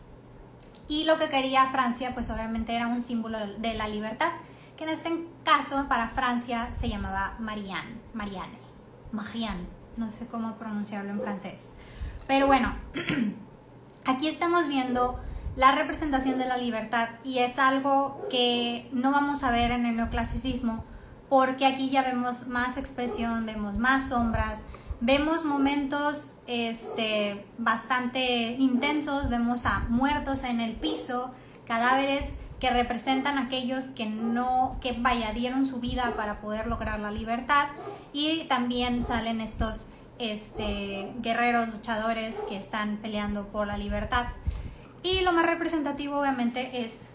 y 0.88 1.04
lo 1.04 1.18
que 1.18 1.28
quería 1.28 1.66
Francia, 1.68 2.12
pues 2.12 2.28
obviamente 2.30 2.74
era 2.74 2.86
un 2.86 3.02
símbolo 3.02 3.38
de 3.58 3.74
la 3.74 3.88
libertad, 3.88 4.30
que 4.76 4.84
en 4.84 4.90
este 4.90 5.26
caso 5.44 5.86
para 5.88 6.08
Francia 6.08 6.70
se 6.76 6.88
llamaba 6.88 7.36
Marianne, 7.38 7.96
Marianne, 8.14 8.58
Marianne, 9.12 9.66
no 9.96 10.10
sé 10.10 10.26
cómo 10.26 10.56
pronunciarlo 10.56 11.10
en 11.10 11.20
francés. 11.20 11.72
Pero 12.26 12.46
bueno, 12.46 12.74
aquí 14.04 14.28
estamos 14.28 14.68
viendo 14.68 15.20
la 15.56 15.72
representación 15.72 16.38
de 16.38 16.46
la 16.46 16.56
libertad 16.56 17.08
y 17.24 17.38
es 17.38 17.58
algo 17.58 18.26
que 18.30 18.88
no 18.92 19.10
vamos 19.10 19.42
a 19.42 19.50
ver 19.50 19.70
en 19.70 19.86
el 19.86 19.96
neoclasicismo 19.96 20.84
porque 21.28 21.64
aquí 21.64 21.88
ya 21.88 22.02
vemos 22.02 22.46
más 22.46 22.76
expresión, 22.76 23.46
vemos 23.46 23.78
más 23.78 24.10
sombras, 24.10 24.62
vemos 25.00 25.46
momentos 25.46 26.36
este, 26.46 27.46
bastante 27.56 28.52
intensos, 28.58 29.30
vemos 29.30 29.64
a 29.64 29.80
muertos 29.88 30.44
en 30.44 30.60
el 30.60 30.74
piso, 30.74 31.32
cadáveres 31.66 32.34
que 32.60 32.68
representan 32.68 33.38
a 33.38 33.44
aquellos 33.44 33.86
que 33.86 34.04
no, 34.04 34.78
que 34.82 34.92
vaya, 34.92 35.32
dieron 35.32 35.64
su 35.64 35.80
vida 35.80 36.12
para 36.16 36.40
poder 36.42 36.66
lograr 36.66 37.00
la 37.00 37.10
libertad 37.10 37.68
y 38.12 38.44
también 38.44 39.02
salen 39.04 39.40
estos 39.40 39.88
este, 40.18 41.12
guerreros, 41.20 41.68
luchadores 41.68 42.36
que 42.48 42.56
están 42.56 42.98
peleando 42.98 43.48
por 43.48 43.66
la 43.66 43.76
libertad. 43.76 44.26
Y 45.02 45.20
lo 45.22 45.32
más 45.32 45.46
representativo 45.46 46.20
obviamente 46.20 46.84
es 46.84 47.08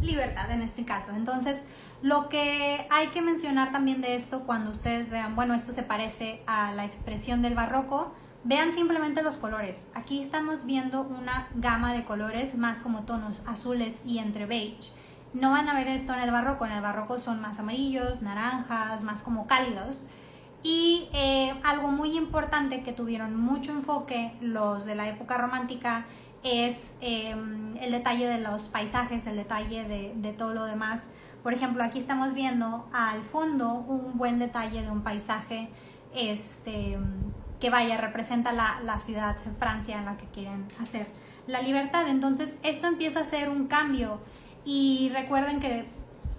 libertad 0.00 0.50
en 0.50 0.62
este 0.62 0.84
caso. 0.84 1.12
Entonces, 1.14 1.62
lo 2.02 2.28
que 2.28 2.86
hay 2.90 3.08
que 3.08 3.22
mencionar 3.22 3.72
también 3.72 4.00
de 4.00 4.14
esto 4.14 4.44
cuando 4.44 4.70
ustedes 4.70 5.10
vean, 5.10 5.34
bueno, 5.34 5.54
esto 5.54 5.72
se 5.72 5.82
parece 5.82 6.42
a 6.46 6.72
la 6.72 6.84
expresión 6.84 7.42
del 7.42 7.54
barroco, 7.54 8.12
vean 8.44 8.72
simplemente 8.72 9.22
los 9.22 9.36
colores. 9.36 9.88
Aquí 9.94 10.20
estamos 10.20 10.64
viendo 10.64 11.02
una 11.02 11.48
gama 11.54 11.92
de 11.92 12.04
colores 12.04 12.56
más 12.56 12.80
como 12.80 13.02
tonos 13.02 13.42
azules 13.46 14.02
y 14.06 14.18
entre 14.18 14.46
beige. 14.46 14.92
No 15.34 15.50
van 15.50 15.68
a 15.68 15.74
ver 15.74 15.88
esto 15.88 16.14
en 16.14 16.20
el 16.20 16.30
barroco, 16.30 16.64
en 16.64 16.72
el 16.72 16.80
barroco 16.80 17.18
son 17.18 17.40
más 17.40 17.58
amarillos, 17.58 18.22
naranjas, 18.22 19.02
más 19.02 19.22
como 19.22 19.46
cálidos. 19.46 20.06
Y 20.62 21.08
eh, 21.12 21.54
algo 21.64 21.88
muy 21.88 22.16
importante 22.16 22.82
que 22.82 22.92
tuvieron 22.92 23.36
mucho 23.36 23.72
enfoque 23.72 24.32
los 24.40 24.84
de 24.86 24.94
la 24.94 25.08
época 25.08 25.38
romántica 25.38 26.06
es 26.42 26.94
em, 27.00 27.76
el 27.78 27.92
detalle 27.92 28.26
de 28.26 28.38
los 28.38 28.68
paisajes, 28.68 29.26
el 29.26 29.36
detalle 29.36 29.84
de, 29.84 30.12
de 30.16 30.32
todo 30.32 30.54
lo 30.54 30.64
demás 30.64 31.08
por 31.42 31.52
ejemplo, 31.52 31.82
aquí 31.84 31.98
estamos 31.98 32.34
viendo 32.34 32.88
al 32.92 33.24
fondo 33.24 33.72
un 33.72 34.18
buen 34.18 34.38
detalle 34.38 34.82
de 34.82 34.90
un 34.90 35.02
paisaje 35.02 35.68
este, 36.14 36.98
que 37.60 37.70
vaya, 37.70 37.96
representa 37.96 38.52
la, 38.52 38.80
la 38.84 38.98
ciudad 38.98 39.36
de 39.38 39.52
Francia 39.52 39.98
en 39.98 40.04
la 40.04 40.16
que 40.16 40.26
quieren 40.26 40.66
hacer 40.80 41.06
la 41.46 41.62
libertad. 41.62 42.08
Entonces, 42.08 42.58
esto 42.62 42.86
empieza 42.86 43.20
a 43.20 43.24
ser 43.24 43.48
un 43.48 43.66
cambio 43.66 44.20
y 44.64 45.10
recuerden 45.14 45.60
que 45.60 45.86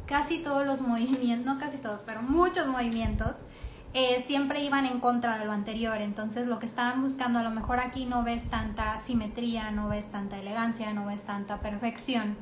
casi 0.05 0.39
todos 0.39 0.65
los 0.65 0.81
movimientos, 0.81 1.45
no 1.45 1.59
casi 1.59 1.77
todos, 1.77 2.01
pero 2.05 2.21
muchos 2.21 2.67
movimientos, 2.67 3.43
eh, 3.93 4.21
siempre 4.21 4.63
iban 4.63 4.85
en 4.85 4.99
contra 4.99 5.37
de 5.37 5.45
lo 5.45 5.51
anterior. 5.51 5.99
Entonces 6.01 6.47
lo 6.47 6.59
que 6.59 6.65
estaban 6.65 7.01
buscando, 7.01 7.39
a 7.39 7.43
lo 7.43 7.51
mejor 7.51 7.79
aquí 7.79 8.05
no 8.05 8.23
ves 8.23 8.49
tanta 8.49 8.97
simetría, 8.99 9.71
no 9.71 9.89
ves 9.89 10.11
tanta 10.11 10.37
elegancia, 10.37 10.93
no 10.93 11.05
ves 11.05 11.25
tanta 11.25 11.59
perfección 11.61 12.37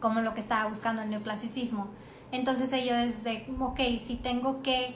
como 0.00 0.20
lo 0.20 0.34
que 0.34 0.40
estaba 0.40 0.68
buscando 0.68 1.02
el 1.02 1.10
neoclasicismo. 1.10 1.88
Entonces 2.32 2.72
ellos 2.72 3.24
de, 3.24 3.46
ok, 3.58 3.80
si 3.98 4.16
tengo 4.16 4.62
que 4.62 4.94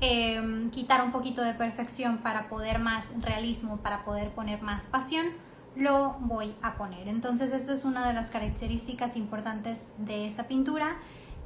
em, 0.00 0.70
quitar 0.70 1.02
un 1.02 1.10
poquito 1.10 1.42
de 1.42 1.54
perfección 1.54 2.18
para 2.18 2.48
poder 2.48 2.78
más 2.78 3.12
realismo, 3.20 3.78
para 3.78 4.04
poder 4.04 4.30
poner 4.30 4.62
más 4.62 4.86
pasión, 4.86 5.26
lo 5.74 6.16
voy 6.20 6.54
a 6.62 6.76
poner. 6.76 7.08
Entonces 7.08 7.52
eso 7.52 7.72
es 7.72 7.84
una 7.84 8.06
de 8.06 8.12
las 8.12 8.30
características 8.30 9.16
importantes 9.16 9.88
de 9.98 10.26
esta 10.26 10.44
pintura 10.44 10.96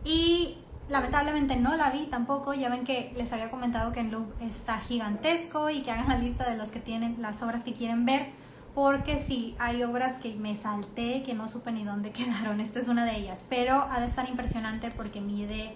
y 0.04 0.58
lamentablemente 0.90 1.56
no 1.56 1.76
la 1.76 1.90
vi 1.90 2.06
tampoco. 2.06 2.52
Ya 2.52 2.68
ven 2.68 2.84
que 2.84 3.12
les 3.16 3.32
había 3.32 3.50
comentado 3.50 3.92
que 3.92 4.00
el 4.00 4.10
Louvre 4.10 4.46
está 4.46 4.78
gigantesco 4.78 5.70
y 5.70 5.82
que 5.82 5.90
hagan 5.90 6.08
la 6.08 6.18
lista 6.18 6.48
de 6.48 6.56
los 6.56 6.70
que 6.70 6.80
tienen 6.80 7.16
las 7.22 7.42
obras 7.42 7.64
que 7.64 7.72
quieren 7.72 8.04
ver 8.04 8.38
porque 8.74 9.18
sí, 9.18 9.56
hay 9.58 9.82
obras 9.82 10.18
que 10.18 10.34
me 10.36 10.54
salté, 10.56 11.22
que 11.22 11.34
no 11.34 11.48
supe 11.48 11.72
ni 11.72 11.84
dónde 11.84 12.10
quedaron, 12.12 12.60
esta 12.60 12.78
es 12.78 12.88
una 12.88 13.04
de 13.04 13.16
ellas, 13.16 13.44
pero 13.48 13.86
ha 13.90 14.00
de 14.00 14.06
estar 14.06 14.28
impresionante 14.28 14.90
porque 14.90 15.20
mide 15.20 15.74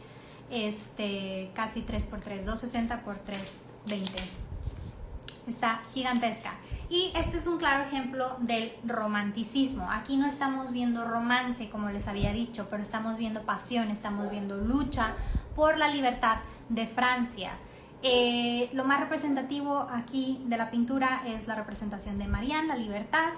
este, 0.50 1.50
casi 1.54 1.82
3x3, 1.82 2.44
260 2.44 2.94
x 2.94 3.04
320. 3.24 4.53
Está 5.46 5.82
gigantesca. 5.92 6.52
Y 6.88 7.12
este 7.16 7.38
es 7.38 7.46
un 7.46 7.58
claro 7.58 7.82
ejemplo 7.84 8.36
del 8.40 8.72
romanticismo. 8.84 9.90
Aquí 9.90 10.16
no 10.16 10.26
estamos 10.26 10.72
viendo 10.72 11.04
romance, 11.04 11.70
como 11.70 11.90
les 11.90 12.08
había 12.08 12.32
dicho, 12.32 12.68
pero 12.70 12.82
estamos 12.82 13.18
viendo 13.18 13.42
pasión, 13.42 13.90
estamos 13.90 14.30
viendo 14.30 14.58
lucha 14.58 15.14
por 15.54 15.78
la 15.78 15.88
libertad 15.88 16.38
de 16.68 16.86
Francia. 16.86 17.52
Eh, 18.02 18.68
lo 18.74 18.84
más 18.84 19.00
representativo 19.00 19.88
aquí 19.90 20.42
de 20.46 20.58
la 20.58 20.70
pintura 20.70 21.22
es 21.26 21.46
la 21.46 21.54
representación 21.54 22.18
de 22.18 22.28
Marianne, 22.28 22.68
la 22.68 22.76
libertad, 22.76 23.32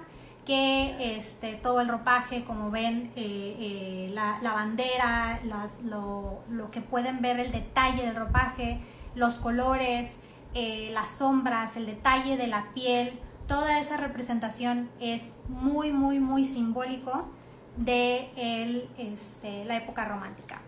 que 0.45 1.17
este, 1.17 1.55
todo 1.55 1.81
el 1.81 1.89
ropaje, 1.89 2.45
como 2.45 2.71
ven, 2.71 3.13
eh, 3.17 3.57
eh, 3.59 4.11
la, 4.13 4.41
bandera, 4.43 5.41
lo, 5.85 6.43
lo, 6.51 6.71
que 6.71 6.81
pueden 6.81 7.21
ver, 7.21 7.39
el 7.39 7.53
detalle 7.53 8.07
del 8.07 8.17
ropaje, 8.17 8.81
los 9.15 9.37
colores, 9.37 10.21
las 10.55 11.11
sombras, 11.11 11.77
el 11.77 11.87
detalle 11.87 12.37
de 12.37 12.47
la 12.47 12.73
piel, 12.73 13.19
toda 13.47 13.79
esa 13.79 13.97
representación 13.97 14.91
es 15.01 15.33
muy, 15.49 15.93
muy, 15.93 16.21
muy 16.21 16.45
simbólico 16.45 17.29
de 17.77 18.31
el, 18.37 18.89
este, 18.99 19.65
la 19.65 19.77
época 19.77 20.05
romántica. 20.05 20.61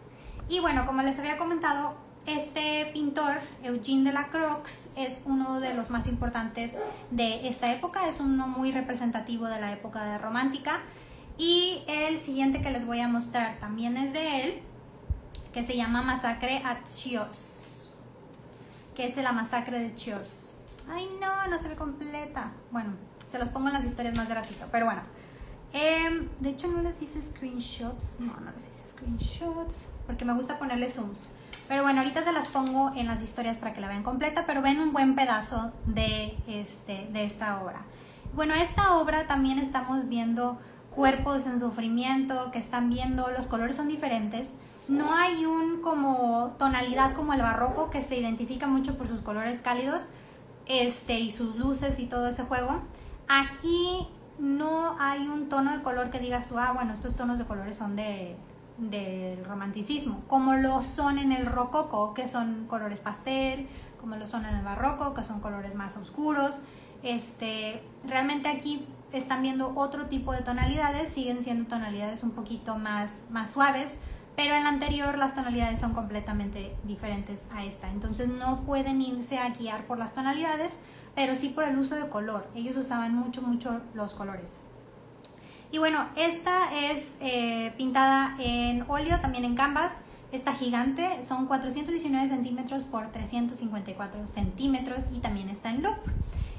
Y 0.48 0.60
bueno, 0.60 0.86
como 0.86 1.02
les 1.02 1.18
había 1.18 1.36
comentado, 1.36 1.96
este 2.26 2.90
pintor, 2.92 3.40
Eugene 3.62 4.10
de 4.10 4.12
la 4.12 4.28
Croix, 4.28 4.92
es 4.96 5.22
uno 5.24 5.60
de 5.60 5.74
los 5.74 5.90
más 5.90 6.06
importantes 6.06 6.74
de 7.10 7.48
esta 7.48 7.72
época, 7.72 8.06
es 8.06 8.20
uno 8.20 8.46
muy 8.46 8.70
representativo 8.70 9.46
de 9.46 9.60
la 9.60 9.72
época 9.72 10.04
de 10.04 10.18
romántica. 10.18 10.80
Y 11.38 11.82
el 11.86 12.18
siguiente 12.18 12.60
que 12.60 12.70
les 12.70 12.84
voy 12.84 13.00
a 13.00 13.08
mostrar 13.08 13.58
también 13.60 13.96
es 13.96 14.12
de 14.12 14.42
él, 14.42 14.62
que 15.54 15.62
se 15.62 15.76
llama 15.76 16.02
Masacre 16.02 16.62
a 16.64 16.84
Chios, 16.84 17.57
que 18.98 19.06
es 19.06 19.16
la 19.18 19.30
masacre 19.30 19.78
de 19.78 19.94
Chios. 19.94 20.56
Ay 20.90 21.08
no, 21.20 21.46
no 21.46 21.56
se 21.56 21.68
ve 21.68 21.76
completa. 21.76 22.50
Bueno, 22.72 22.94
se 23.30 23.38
los 23.38 23.48
pongo 23.48 23.68
en 23.68 23.74
las 23.74 23.84
historias 23.84 24.16
más 24.16 24.26
de 24.26 24.34
ratito, 24.34 24.66
pero 24.72 24.86
bueno. 24.86 25.02
Em, 25.72 26.28
de 26.40 26.48
hecho 26.48 26.66
no 26.66 26.82
les 26.82 27.00
hice 27.00 27.22
screenshots, 27.22 28.16
no, 28.18 28.34
no 28.40 28.50
les 28.50 28.66
hice 28.66 28.88
screenshots, 28.88 29.90
porque 30.04 30.24
me 30.24 30.32
gusta 30.32 30.58
ponerle 30.58 30.90
zooms. 30.90 31.30
Pero 31.68 31.84
bueno, 31.84 32.00
ahorita 32.00 32.24
se 32.24 32.32
las 32.32 32.48
pongo 32.48 32.92
en 32.96 33.06
las 33.06 33.22
historias 33.22 33.58
para 33.58 33.72
que 33.72 33.80
la 33.80 33.86
vean 33.86 34.02
completa, 34.02 34.46
pero 34.46 34.62
ven 34.62 34.80
un 34.80 34.92
buen 34.92 35.14
pedazo 35.14 35.72
de, 35.86 36.36
este, 36.48 37.08
de 37.12 37.24
esta 37.24 37.62
obra. 37.62 37.82
Bueno, 38.34 38.54
esta 38.54 38.94
obra 38.94 39.28
también 39.28 39.60
estamos 39.60 40.08
viendo 40.08 40.58
cuerpos 40.90 41.46
en 41.46 41.60
sufrimiento, 41.60 42.50
que 42.50 42.58
están 42.58 42.90
viendo, 42.90 43.30
los 43.30 43.46
colores 43.46 43.76
son 43.76 43.86
diferentes. 43.86 44.50
No 44.88 45.14
hay 45.14 45.44
un 45.44 45.80
como 45.80 46.54
tonalidad 46.58 47.14
como 47.14 47.32
el 47.32 47.42
barroco 47.42 47.90
que 47.90 48.02
se 48.02 48.16
identifica 48.16 48.66
mucho 48.66 48.96
por 48.96 49.06
sus 49.08 49.20
colores 49.20 49.60
cálidos 49.60 50.08
este, 50.66 51.20
y 51.20 51.32
sus 51.32 51.56
luces 51.56 51.98
y 51.98 52.06
todo 52.06 52.28
ese 52.28 52.44
juego. 52.44 52.80
Aquí 53.28 54.08
no 54.38 54.96
hay 54.98 55.28
un 55.28 55.48
tono 55.48 55.76
de 55.76 55.82
color 55.82 56.10
que 56.10 56.20
digas 56.20 56.48
tú, 56.48 56.58
ah, 56.58 56.72
bueno, 56.72 56.92
estos 56.92 57.16
tonos 57.16 57.38
de 57.38 57.44
colores 57.44 57.76
son 57.76 57.96
de 57.96 58.36
del 58.78 59.44
romanticismo, 59.44 60.22
como 60.28 60.54
lo 60.54 60.82
son 60.82 61.18
en 61.18 61.32
el 61.32 61.46
rococo, 61.46 62.14
que 62.14 62.28
son 62.28 62.64
colores 62.68 63.00
pastel, 63.00 63.68
como 63.98 64.16
lo 64.16 64.26
son 64.26 64.46
en 64.46 64.54
el 64.54 64.64
barroco, 64.64 65.14
que 65.14 65.24
son 65.24 65.40
colores 65.40 65.74
más 65.74 65.96
oscuros. 65.96 66.60
Este, 67.02 67.82
realmente 68.06 68.48
aquí 68.48 68.86
están 69.12 69.42
viendo 69.42 69.72
otro 69.74 70.06
tipo 70.06 70.32
de 70.32 70.42
tonalidades, 70.42 71.08
siguen 71.08 71.42
siendo 71.42 71.68
tonalidades 71.68 72.22
un 72.22 72.30
poquito 72.30 72.76
más, 72.76 73.24
más 73.30 73.50
suaves, 73.50 73.98
pero 74.38 74.54
en 74.54 74.62
la 74.62 74.68
anterior 74.68 75.18
las 75.18 75.34
tonalidades 75.34 75.80
son 75.80 75.94
completamente 75.94 76.72
diferentes 76.84 77.48
a 77.52 77.64
esta. 77.64 77.90
Entonces 77.90 78.28
no 78.28 78.60
pueden 78.60 79.02
irse 79.02 79.36
a 79.36 79.48
guiar 79.48 79.84
por 79.88 79.98
las 79.98 80.14
tonalidades, 80.14 80.78
pero 81.16 81.34
sí 81.34 81.48
por 81.48 81.64
el 81.64 81.76
uso 81.76 81.96
de 81.96 82.08
color. 82.08 82.48
Ellos 82.54 82.76
usaban 82.76 83.16
mucho, 83.16 83.42
mucho 83.42 83.80
los 83.94 84.14
colores. 84.14 84.60
Y 85.72 85.78
bueno, 85.78 86.06
esta 86.14 86.72
es 86.72 87.16
eh, 87.20 87.74
pintada 87.76 88.36
en 88.38 88.84
óleo, 88.86 89.18
también 89.18 89.44
en 89.44 89.56
canvas. 89.56 89.96
Esta 90.30 90.54
gigante 90.54 91.24
son 91.24 91.46
419 91.46 92.28
centímetros 92.28 92.84
por 92.84 93.08
354 93.08 94.28
centímetros 94.28 95.06
y 95.12 95.18
también 95.18 95.48
está 95.48 95.70
en 95.70 95.82
loop. 95.82 95.98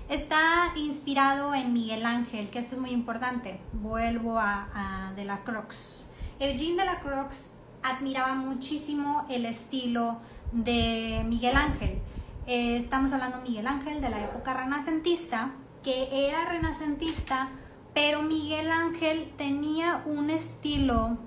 Está 0.10 0.74
inspirado 0.76 1.56
en 1.56 1.72
Miguel 1.72 2.06
Ángel, 2.06 2.50
que 2.50 2.60
esto 2.60 2.76
es 2.76 2.82
muy 2.82 2.90
importante. 2.90 3.58
Vuelvo 3.72 4.38
a, 4.38 4.68
a 4.74 5.14
De 5.14 5.24
la 5.24 5.46
Croix. 5.46 6.08
Eugene 6.42 6.76
de 6.76 6.86
la 6.86 7.00
Croix 7.00 7.52
admiraba 7.84 8.34
muchísimo 8.34 9.26
el 9.30 9.46
estilo 9.46 10.20
de 10.52 11.24
Miguel 11.28 11.56
Ángel. 11.56 12.00
Eh, 12.48 12.78
estamos 12.78 13.14
hablando 13.14 13.38
de 13.38 13.50
Miguel 13.50 13.68
Ángel 13.68 14.02
de 14.02 14.10
la 14.10 14.22
época 14.22 14.54
renacentista, 14.54 15.52
que 15.84 16.28
era 16.28 16.46
renacentista, 16.46 17.50
pero 17.94 18.22
Miguel 18.22 18.72
Ángel 18.72 19.32
tenía 19.38 20.04
un 20.06 20.30
estilo, 20.30 21.18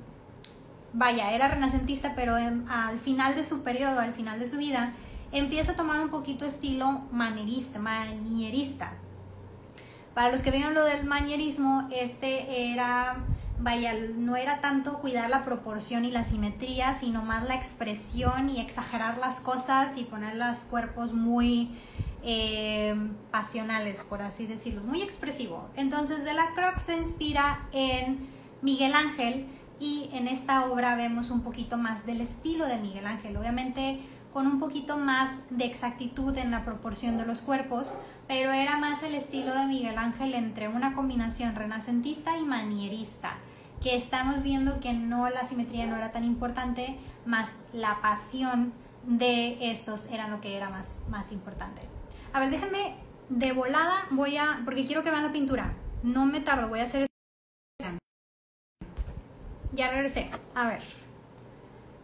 vaya, 0.92 1.32
era 1.32 1.48
renacentista, 1.48 2.14
pero 2.14 2.34
al 2.34 2.98
final 2.98 3.34
de 3.34 3.44
su 3.44 3.62
periodo, 3.62 4.00
al 4.00 4.12
final 4.12 4.38
de 4.38 4.46
su 4.46 4.58
vida, 4.58 4.94
empieza 5.32 5.72
a 5.72 5.76
tomar 5.76 6.00
un 6.00 6.10
poquito 6.10 6.44
estilo 6.44 7.02
manierista, 7.10 7.78
manierista. 7.78 8.92
Para 10.14 10.30
los 10.30 10.42
que 10.42 10.50
vieron 10.50 10.74
lo 10.74 10.84
del 10.84 11.06
manierismo, 11.06 11.88
este 11.90 12.70
era, 12.72 13.16
vaya, 13.60 13.94
no 13.94 14.36
era 14.36 14.60
tanto 14.60 14.98
cuidar 14.98 15.30
la 15.30 15.44
proporción 15.44 16.04
y 16.04 16.10
la 16.10 16.24
simetría, 16.24 16.94
sino 16.94 17.22
más 17.22 17.44
la 17.44 17.54
expresión 17.54 18.50
y 18.50 18.60
exagerar 18.60 19.18
las 19.18 19.40
cosas 19.40 19.96
y 19.96 20.04
poner 20.04 20.36
los 20.36 20.60
cuerpos 20.64 21.12
muy 21.12 21.70
eh, 22.22 22.94
pasionales, 23.30 24.04
por 24.04 24.22
así 24.22 24.46
decirlo, 24.46 24.82
muy 24.82 25.02
expresivo. 25.02 25.68
Entonces, 25.76 26.24
De 26.24 26.34
la 26.34 26.54
Croix 26.54 26.80
se 26.80 26.96
inspira 26.96 27.68
en 27.72 28.28
Miguel 28.62 28.94
Ángel 28.94 29.46
y 29.80 30.08
en 30.12 30.28
esta 30.28 30.66
obra 30.66 30.94
vemos 30.94 31.30
un 31.30 31.42
poquito 31.42 31.76
más 31.76 32.06
del 32.06 32.20
estilo 32.20 32.66
de 32.66 32.78
Miguel 32.78 33.06
Ángel. 33.06 33.36
Obviamente, 33.36 34.00
con 34.32 34.46
un 34.46 34.58
poquito 34.58 34.96
más 34.96 35.42
de 35.50 35.66
exactitud 35.66 36.36
en 36.38 36.50
la 36.50 36.64
proporción 36.64 37.18
de 37.18 37.26
los 37.26 37.42
cuerpos, 37.42 37.94
pero 38.26 38.52
era 38.52 38.78
más 38.78 39.02
el 39.02 39.14
estilo 39.14 39.54
de 39.54 39.66
Miguel 39.66 39.98
Ángel 39.98 40.34
entre 40.34 40.68
una 40.68 40.94
combinación 40.94 41.54
renacentista 41.54 42.38
y 42.38 42.42
manierista, 42.42 43.34
que 43.82 43.94
estamos 43.94 44.42
viendo 44.42 44.80
que 44.80 44.92
no 44.92 45.28
la 45.28 45.44
simetría 45.44 45.86
no 45.86 45.96
era 45.96 46.12
tan 46.12 46.24
importante, 46.24 46.98
más 47.26 47.52
la 47.72 48.00
pasión 48.00 48.72
de 49.04 49.70
estos 49.70 50.06
era 50.06 50.28
lo 50.28 50.40
que 50.40 50.56
era 50.56 50.70
más, 50.70 50.96
más 51.10 51.32
importante. 51.32 51.82
A 52.32 52.40
ver, 52.40 52.50
déjenme 52.50 52.96
de 53.28 53.52
volada, 53.52 54.06
voy 54.10 54.36
a, 54.36 54.62
porque 54.64 54.84
quiero 54.84 55.04
que 55.04 55.10
vean 55.10 55.24
la 55.24 55.32
pintura, 55.32 55.74
no 56.02 56.24
me 56.26 56.40
tardo, 56.40 56.68
voy 56.68 56.80
a 56.80 56.84
hacer... 56.84 57.06
Ya 59.74 59.90
regresé, 59.90 60.30
a 60.54 60.66
ver, 60.66 60.82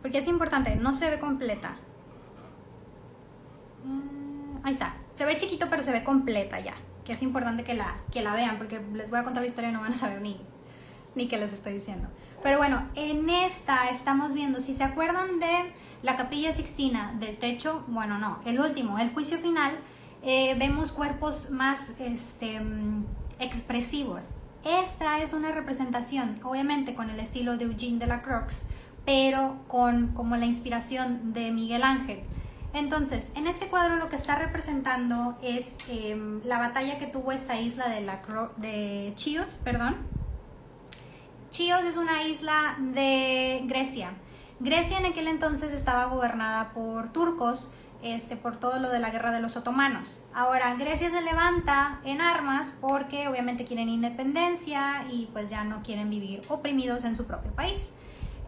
porque 0.03 0.19
es 0.19 0.27
importante, 0.27 0.77
no 0.77 0.95
se 0.95 1.11
ve 1.11 1.19
completa. 1.19 1.77
Mm, 3.85 4.65
ahí 4.65 4.73
está. 4.73 4.97
Se 5.15 5.25
ve 5.25 5.37
chiquito, 5.37 5.67
pero 5.71 5.83
se 5.83 5.93
ve 5.93 6.05
completa 6.05 6.61
ya. 6.61 6.75
Que 7.05 7.13
es 7.13 7.23
importante 7.23 7.65
que 7.65 7.75
la, 7.75 7.97
que 8.13 8.23
la 8.23 8.35
vean, 8.35 8.59
porque 8.59 8.81
les 8.95 9.11
voy 9.11 9.19
a 9.19 9.23
contar 9.23 9.43
la 9.43 9.47
historia 9.47 9.71
y 9.71 9.73
no 9.73 9.81
van 9.81 9.93
a 9.93 9.97
saber 9.97 10.21
ni, 10.21 10.41
ni 11.15 11.29
qué 11.29 11.39
les 11.39 11.53
estoy 11.53 11.73
diciendo. 11.75 12.09
Pero 12.43 12.59
bueno, 12.59 12.87
en 12.95 13.29
esta 13.31 13.89
estamos 13.91 14.33
viendo, 14.33 14.61
si 14.61 14.75
se 14.75 14.85
acuerdan 14.85 15.41
de 15.41 15.73
la 16.03 16.17
capilla 16.17 16.53
sixtina 16.53 17.15
del 17.19 17.37
techo, 17.37 17.85
bueno, 17.89 18.19
no, 18.19 18.39
el 18.45 18.61
último, 18.61 18.99
el 18.99 19.11
juicio 19.11 19.39
final, 19.39 19.79
eh, 20.23 20.55
vemos 20.59 20.93
cuerpos 20.93 21.51
más 21.51 21.95
este, 21.99 22.61
mm, 22.61 23.05
expresivos. 23.41 24.37
Esta 24.65 25.21
es 25.21 25.33
una 25.33 25.53
representación, 25.53 26.37
obviamente 26.43 26.95
con 26.95 27.11
el 27.11 27.19
estilo 27.21 27.57
de 27.57 27.65
Eugene 27.65 27.99
de 27.99 28.07
la 28.07 28.23
Croix, 28.23 28.67
pero 29.05 29.57
con 29.67 30.09
como 30.09 30.37
la 30.37 30.47
inspiración 30.47 31.33
de 31.33 31.51
Miguel 31.51 31.83
Ángel. 31.83 32.21
Entonces, 32.75 33.33
en 33.35 33.47
este 33.47 33.69
cuadro 33.69 33.97
lo 33.97 34.09
que 34.09 34.17
está 34.17 34.37
representando 34.37 35.39
es 35.43 35.75
em, 35.89 36.43
la 36.45 36.59
batalla 36.59 36.99
que 36.99 37.07
tuvo 37.07 37.33
esta 37.33 37.59
isla 37.59 37.89
de, 37.89 38.07
de 38.57 39.13
Chios, 39.15 39.59
perdón. 39.65 39.97
Chios 41.51 41.83
es 41.85 41.97
una 41.97 42.25
isla 42.25 42.77
de 42.79 43.63
Grecia. 43.65 44.13
Grecia 44.61 44.99
en 44.99 45.07
aquel 45.07 45.29
entonces 45.29 45.73
estaba 45.73 46.07
gobernada 46.07 46.73
por 46.75 47.11
turcos, 47.11 47.71
este, 48.03 48.37
por 48.37 48.57
todo 48.57 48.79
lo 48.79 48.91
de 48.91 48.99
la 48.99 49.11
guerra 49.11 49.33
de 49.33 49.41
los 49.41 49.57
otomanos. 49.57 50.25
Ahora, 50.35 50.75
Grecia 50.75 51.11
se 51.11 51.23
levanta 51.23 52.01
en 52.05 52.21
armas 52.21 52.75
porque 52.81 53.29
obviamente 53.29 53.65
quieren 53.65 53.89
independencia 53.89 55.05
y 55.11 55.29
pues 55.33 55.49
ya 55.49 55.65
no 55.65 55.83
quieren 55.83 56.11
vivir 56.11 56.43
oprimidos 56.49 57.05
en 57.05 57.17
su 57.17 57.27
propio 57.27 57.51
país. 57.53 57.93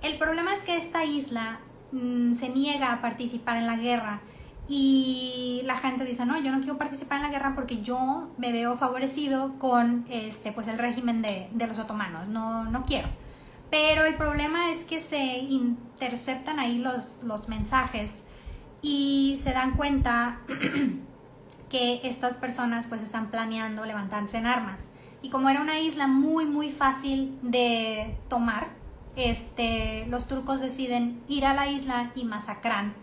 El 0.03 0.19
problema 0.19 0.55
es 0.55 0.63
que 0.63 0.77
esta 0.77 1.05
isla 1.05 1.61
Mm, 1.93 2.35
se 2.35 2.49
niega 2.49 2.93
a 2.93 3.01
participar 3.01 3.57
en 3.57 3.67
la 3.67 3.77
guerra 3.77 4.21
y 4.69 5.63
la 5.65 5.77
gente 5.79 6.05
dice, 6.05 6.25
no, 6.25 6.41
yo 6.41 6.53
no 6.53 6.61
quiero 6.61 6.79
participar 6.79 7.17
en 7.17 7.25
la 7.25 7.31
guerra 7.31 7.55
porque 7.57 7.83
yo 7.83 8.31
me 8.39 8.53
veo 8.53 8.77
favorecido 8.77 9.59
con 9.59 10.05
este, 10.09 10.53
pues 10.53 10.69
el 10.69 10.79
régimen 10.79 11.23
de, 11.23 11.49
de 11.53 11.67
los 11.67 11.79
otomanos, 11.79 12.29
no, 12.29 12.65
no 12.65 12.85
quiero. 12.85 13.09
Pero 13.71 14.05
el 14.05 14.15
problema 14.15 14.71
es 14.71 14.85
que 14.85 15.01
se 15.01 15.39
interceptan 15.39 16.59
ahí 16.59 16.79
los, 16.79 17.21
los 17.25 17.49
mensajes 17.49 18.23
y 18.83 19.41
se 19.43 19.53
dan 19.53 19.77
cuenta 19.77 20.41
que 21.69 22.01
estas 22.05 22.37
personas 22.37 22.87
pues 22.87 23.03
están 23.03 23.31
planeando 23.31 23.85
levantarse 23.85 24.39
en 24.39 24.47
armas. 24.47 24.89
Y 25.23 25.31
como 25.31 25.49
era 25.49 25.61
una 25.61 25.81
isla 25.81 26.07
muy, 26.07 26.47
muy 26.47 26.71
fácil 26.71 27.39
de 27.43 28.17
tomar, 28.29 28.69
este, 29.17 30.07
los 30.09 30.27
turcos 30.29 30.61
deciden 30.61 31.23
ir 31.29 31.45
a 31.45 31.55
la 31.55 31.69
isla 31.69 32.13
y 32.15 32.25
masacran 32.25 32.95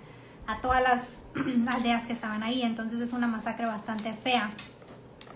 a 0.48 0.62
todas 0.62 0.82
las 0.82 1.20
aldeas 1.68 2.08
que 2.08 2.14
estaban 2.14 2.44
ahí. 2.44 2.64
Entonces 2.64 3.02
es 3.02 3.14
una 3.14 3.28
masacre 3.28 3.66
bastante 3.66 4.14
fea 4.14 4.50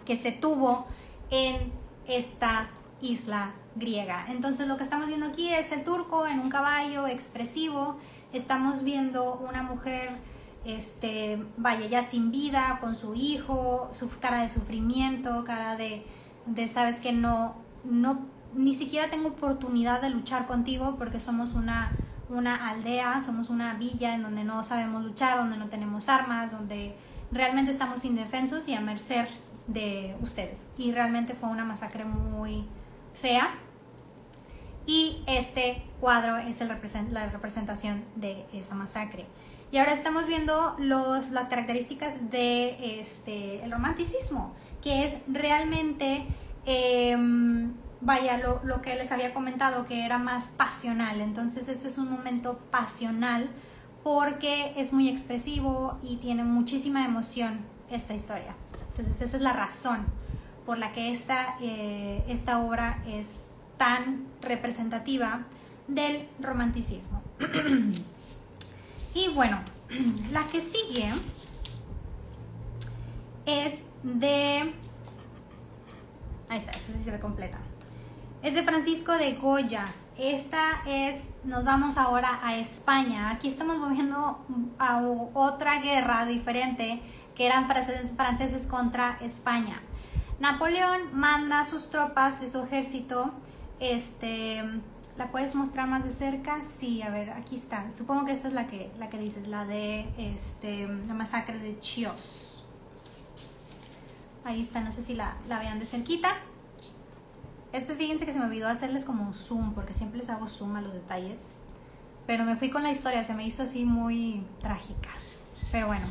que 0.05 0.15
se 0.15 0.31
tuvo 0.31 0.87
en 1.29 1.71
esta 2.07 2.69
isla 3.01 3.53
griega. 3.75 4.25
Entonces 4.29 4.67
lo 4.67 4.77
que 4.77 4.83
estamos 4.83 5.07
viendo 5.07 5.27
aquí 5.27 5.49
es 5.49 5.71
el 5.71 5.83
turco 5.83 6.27
en 6.27 6.39
un 6.39 6.49
caballo 6.49 7.07
expresivo. 7.07 7.97
Estamos 8.33 8.83
viendo 8.83 9.35
una 9.35 9.63
mujer, 9.63 10.11
este, 10.65 11.43
vaya, 11.57 11.85
ya 11.87 12.01
sin 12.01 12.31
vida, 12.31 12.77
con 12.79 12.95
su 12.95 13.15
hijo, 13.15 13.89
su 13.91 14.09
cara 14.19 14.41
de 14.41 14.49
sufrimiento, 14.49 15.43
cara 15.43 15.75
de, 15.75 16.05
de 16.45 16.67
sabes 16.67 17.01
que 17.01 17.11
no, 17.11 17.55
no 17.83 18.25
ni 18.53 18.73
siquiera 18.73 19.09
tengo 19.09 19.29
oportunidad 19.29 20.01
de 20.01 20.09
luchar 20.09 20.45
contigo 20.45 20.95
porque 20.97 21.19
somos 21.19 21.53
una, 21.53 21.91
una 22.29 22.69
aldea, 22.69 23.21
somos 23.21 23.49
una 23.49 23.73
villa 23.75 24.15
en 24.15 24.23
donde 24.23 24.43
no 24.43 24.63
sabemos 24.63 25.03
luchar, 25.03 25.37
donde 25.37 25.57
no 25.57 25.67
tenemos 25.67 26.09
armas, 26.09 26.51
donde 26.51 26.95
realmente 27.31 27.71
estamos 27.71 28.03
indefensos 28.05 28.67
y 28.67 28.73
a 28.73 28.81
merced 28.81 29.27
de 29.67 30.15
ustedes. 30.21 30.67
Y 30.77 30.91
realmente 30.91 31.33
fue 31.33 31.49
una 31.49 31.65
masacre 31.65 32.05
muy 32.05 32.65
fea. 33.13 33.49
Y 34.85 35.23
este 35.27 35.83
cuadro 35.99 36.37
es 36.37 36.59
el 36.61 36.69
la 37.11 37.29
representación 37.29 38.03
de 38.15 38.45
esa 38.53 38.75
masacre. 38.75 39.25
Y 39.71 39.77
ahora 39.77 39.93
estamos 39.93 40.27
viendo 40.27 40.75
los, 40.79 41.29
las 41.29 41.47
características 41.47 42.29
de 42.29 42.99
este, 42.99 43.63
romanticismo, 43.69 44.53
que 44.81 45.05
es 45.05 45.21
realmente 45.27 46.25
em, 46.65 47.71
vaya, 48.01 48.37
lo, 48.37 48.81
que 48.81 48.95
les 48.95 49.11
había 49.11 49.33
comentado, 49.33 49.85
que 49.85 50.05
era 50.05 50.17
más 50.17 50.49
pasional. 50.49 51.21
Entonces 51.21 51.67
este 51.67 51.87
es 51.87 51.97
un 51.97 52.11
momento 52.11 52.59
pasional 52.71 53.49
porque 54.03 54.73
es 54.75 54.93
muy 54.93 55.07
expresivo 55.07 55.99
y 56.03 56.17
tiene 56.17 56.43
muchísima 56.43 57.05
emoción 57.05 57.59
esta 57.89 58.13
historia. 58.13 58.55
Entonces 58.89 59.21
esa 59.21 59.37
es 59.37 59.43
la 59.43 59.53
razón 59.53 60.05
por 60.65 60.77
la 60.77 60.91
que 60.91 61.11
esta, 61.11 61.55
eh, 61.61 62.23
esta 62.27 62.59
obra 62.59 63.01
es 63.07 63.41
tan 63.77 64.25
representativa 64.41 65.45
del 65.87 66.27
romanticismo. 66.39 67.21
y 69.13 69.29
bueno, 69.29 69.59
la 70.31 70.45
que 70.47 70.61
sigue 70.61 71.11
es 73.45 73.83
de... 74.03 74.73
Ahí 76.49 76.57
está, 76.57 76.71
esa 76.71 76.91
sí 76.91 77.03
se 77.03 77.11
ve 77.11 77.19
completa. 77.19 77.59
Es 78.43 78.55
de 78.55 78.63
Francisco 78.63 79.13
de 79.19 79.33
Goya. 79.33 79.85
esta 80.17 80.81
es, 80.87 81.29
nos 81.43 81.63
vamos 81.63 81.99
ahora 81.99 82.39
a 82.41 82.57
España. 82.57 83.29
Aquí 83.29 83.47
estamos 83.47 83.77
moviendo 83.77 84.43
a 84.79 84.97
otra 85.35 85.79
guerra 85.79 86.25
diferente 86.25 86.99
que 87.35 87.45
eran 87.45 87.67
franceses, 87.67 88.65
contra 88.65 89.19
España. 89.21 89.79
Napoleón 90.39 91.01
manda 91.13 91.63
sus 91.63 91.91
tropas 91.91 92.41
de 92.41 92.49
su 92.49 92.63
ejército, 92.63 93.31
este, 93.79 94.63
¿la 95.17 95.31
puedes 95.31 95.53
mostrar 95.53 95.87
más 95.87 96.03
de 96.03 96.09
cerca? 96.09 96.63
Sí, 96.63 97.03
a 97.03 97.11
ver, 97.11 97.29
aquí 97.29 97.55
está. 97.55 97.91
Supongo 97.95 98.25
que 98.25 98.31
esta 98.31 98.47
es 98.47 98.55
la 98.55 98.65
que, 98.65 98.89
la 98.97 99.07
que 99.07 99.19
dices, 99.19 99.47
la 99.47 99.65
de 99.65 100.09
este, 100.17 100.87
la 100.87 101.13
masacre 101.13 101.59
de 101.59 101.77
Chios. 101.77 102.65
Ahí 104.43 104.61
está, 104.61 104.81
no 104.81 104.91
sé 104.91 105.03
si 105.03 105.13
la, 105.13 105.35
la 105.47 105.59
vean 105.59 105.77
de 105.77 105.85
cerquita. 105.85 106.35
Este, 107.73 107.95
fíjense 107.95 108.25
que 108.25 108.33
se 108.33 108.39
me 108.39 108.45
olvidó 108.45 108.67
hacerles 108.67 109.05
como 109.05 109.33
zoom, 109.33 109.73
porque 109.73 109.93
siempre 109.93 110.19
les 110.19 110.29
hago 110.29 110.47
zoom 110.47 110.75
a 110.75 110.81
los 110.81 110.93
detalles. 110.93 111.39
Pero 112.27 112.43
me 112.43 112.55
fui 112.55 112.69
con 112.69 112.83
la 112.83 112.91
historia, 112.91 113.23
se 113.23 113.33
me 113.33 113.45
hizo 113.45 113.63
así 113.63 113.85
muy 113.85 114.43
trágica. 114.61 115.09
Pero 115.71 115.87
bueno, 115.87 116.05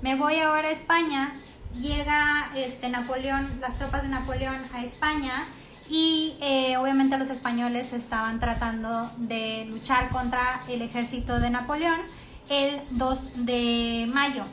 me 0.00 0.14
voy 0.14 0.36
ahora 0.40 0.68
a 0.68 0.72
España. 0.72 1.34
Llega 1.78 2.50
este 2.56 2.88
Napoleón, 2.88 3.60
las 3.60 3.78
tropas 3.78 4.02
de 4.02 4.08
Napoleón 4.08 4.56
a 4.74 4.82
España 4.82 5.46
y 5.88 6.36
eh, 6.40 6.76
obviamente 6.76 7.18
los 7.18 7.30
españoles 7.30 7.92
estaban 7.92 8.40
tratando 8.40 9.10
de 9.16 9.66
luchar 9.66 10.10
contra 10.10 10.62
el 10.68 10.82
ejército 10.82 11.40
de 11.40 11.50
Napoleón 11.50 12.00
el 12.48 12.80
2 12.90 13.46
de 13.46 14.10
mayo. 14.12 14.44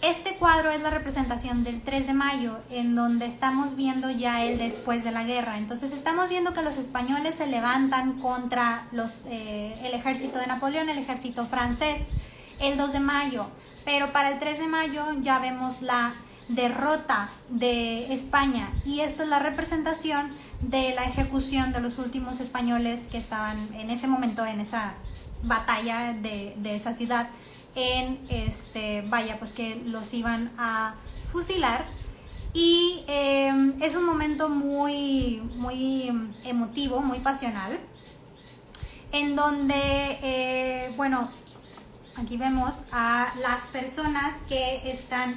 Este 0.00 0.36
cuadro 0.36 0.70
es 0.70 0.80
la 0.80 0.90
representación 0.90 1.64
del 1.64 1.82
3 1.82 2.06
de 2.06 2.14
mayo, 2.14 2.60
en 2.70 2.94
donde 2.94 3.26
estamos 3.26 3.74
viendo 3.74 4.10
ya 4.10 4.44
el 4.44 4.56
después 4.56 5.02
de 5.02 5.10
la 5.10 5.24
guerra. 5.24 5.58
Entonces 5.58 5.92
estamos 5.92 6.28
viendo 6.28 6.54
que 6.54 6.62
los 6.62 6.76
españoles 6.76 7.34
se 7.34 7.48
levantan 7.48 8.20
contra 8.20 8.86
los, 8.92 9.26
eh, 9.26 9.76
el 9.82 9.94
ejército 9.94 10.38
de 10.38 10.46
Napoleón, 10.46 10.88
el 10.88 10.98
ejército 10.98 11.46
francés, 11.46 12.12
el 12.60 12.78
2 12.78 12.92
de 12.92 13.00
mayo. 13.00 13.46
Pero 13.84 14.12
para 14.12 14.30
el 14.30 14.38
3 14.38 14.60
de 14.60 14.66
mayo 14.68 15.04
ya 15.20 15.40
vemos 15.40 15.82
la 15.82 16.14
derrota 16.48 17.30
de 17.48 18.12
España 18.14 18.70
y 18.84 19.00
esta 19.00 19.24
es 19.24 19.28
la 19.28 19.40
representación 19.40 20.30
de 20.60 20.94
la 20.94 21.04
ejecución 21.04 21.72
de 21.72 21.80
los 21.80 21.98
últimos 21.98 22.40
españoles 22.40 23.08
que 23.10 23.18
estaban 23.18 23.68
en 23.74 23.90
ese 23.90 24.06
momento 24.06 24.46
en 24.46 24.60
esa 24.60 24.94
batalla 25.42 26.12
de, 26.12 26.54
de 26.56 26.76
esa 26.76 26.94
ciudad 26.94 27.28
en 27.74 28.18
este, 28.28 29.02
vaya, 29.02 29.38
pues 29.38 29.52
que 29.52 29.76
los 29.76 30.12
iban 30.14 30.52
a 30.58 30.94
fusilar. 31.30 31.86
Y 32.52 33.04
em, 33.06 33.80
es 33.80 33.94
un 33.94 34.04
momento 34.04 34.48
muy, 34.48 35.42
muy 35.56 36.10
emotivo, 36.44 37.00
muy 37.00 37.20
pasional, 37.20 37.78
en 39.12 39.36
donde, 39.36 40.18
eh, 40.22 40.92
bueno, 40.96 41.28
aquí 42.16 42.36
vemos 42.36 42.86
a 42.90 43.32
las 43.42 43.66
personas 43.66 44.42
que 44.48 44.90
están, 44.90 45.36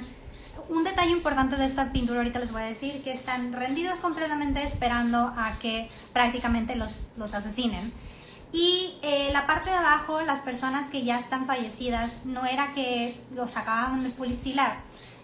un 0.68 0.84
detalle 0.84 1.10
importante 1.10 1.56
de 1.56 1.66
esta 1.66 1.92
pintura 1.92 2.20
ahorita 2.20 2.38
les 2.38 2.50
voy 2.50 2.62
a 2.62 2.66
decir, 2.66 3.02
que 3.02 3.12
están 3.12 3.52
rendidos 3.52 4.00
completamente 4.00 4.62
esperando 4.62 5.32
a 5.36 5.58
que 5.60 5.90
prácticamente 6.12 6.76
los, 6.76 7.08
los 7.16 7.34
asesinen. 7.34 7.92
Y 8.52 8.94
eh, 9.02 9.30
la 9.32 9.46
parte 9.46 9.70
de 9.70 9.76
abajo, 9.76 10.20
las 10.22 10.42
personas 10.42 10.90
que 10.90 11.04
ya 11.04 11.18
están 11.18 11.46
fallecidas, 11.46 12.18
no 12.24 12.44
era 12.44 12.72
que 12.74 13.18
los 13.34 13.56
acababan 13.56 14.04
de 14.04 14.10
fusilar. 14.10 14.80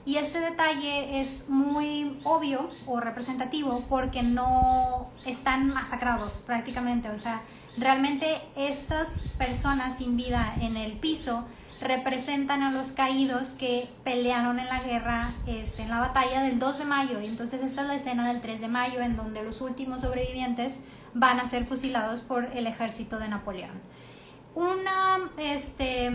Y 0.06 0.16
este 0.16 0.40
detalle 0.40 1.20
es 1.20 1.46
muy 1.48 2.18
obvio 2.24 2.70
o 2.86 2.98
representativo 2.98 3.84
porque 3.90 4.22
no 4.22 5.10
están 5.26 5.68
masacrados 5.68 6.38
prácticamente. 6.46 7.10
O 7.10 7.18
sea, 7.18 7.42
realmente 7.76 8.40
estas 8.56 9.18
personas 9.36 9.98
sin 9.98 10.16
vida 10.16 10.54
en 10.62 10.78
el 10.78 10.92
piso 10.92 11.44
representan 11.82 12.62
a 12.62 12.70
los 12.70 12.92
caídos 12.92 13.50
que 13.50 13.88
pelearon 14.02 14.58
en 14.58 14.66
la 14.66 14.80
guerra, 14.80 15.34
este, 15.46 15.82
en 15.82 15.90
la 15.90 16.00
batalla 16.00 16.42
del 16.42 16.58
2 16.58 16.78
de 16.78 16.84
mayo. 16.86 17.18
Entonces 17.20 17.62
esta 17.62 17.82
es 17.82 17.88
la 17.88 17.94
escena 17.94 18.28
del 18.28 18.40
3 18.40 18.62
de 18.62 18.68
mayo 18.68 19.00
en 19.00 19.14
donde 19.14 19.42
los 19.42 19.60
últimos 19.60 20.00
sobrevivientes 20.00 20.80
van 21.18 21.40
a 21.40 21.46
ser 21.46 21.64
fusilados 21.64 22.20
por 22.20 22.44
el 22.56 22.66
ejército 22.66 23.18
de 23.18 23.28
Napoleón. 23.28 23.80
Una 24.54 25.30
este, 25.36 26.10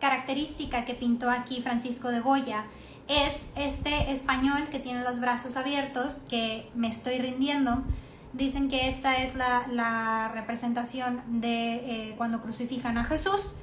característica 0.00 0.84
que 0.84 0.94
pintó 0.94 1.30
aquí 1.30 1.60
Francisco 1.62 2.10
de 2.10 2.20
Goya 2.20 2.64
es 3.08 3.46
este 3.56 4.12
español 4.12 4.68
que 4.70 4.78
tiene 4.78 5.02
los 5.02 5.20
brazos 5.20 5.56
abiertos, 5.56 6.24
que 6.28 6.70
me 6.74 6.88
estoy 6.88 7.18
rindiendo. 7.18 7.82
Dicen 8.32 8.68
que 8.68 8.88
esta 8.88 9.22
es 9.22 9.34
la, 9.34 10.30
representación 10.34 11.22
de 11.40 11.74
eh, 11.74 12.14
cuando 12.16 12.40
crucifican 12.42 12.98
a 12.98 13.04
Jesús 13.04 13.54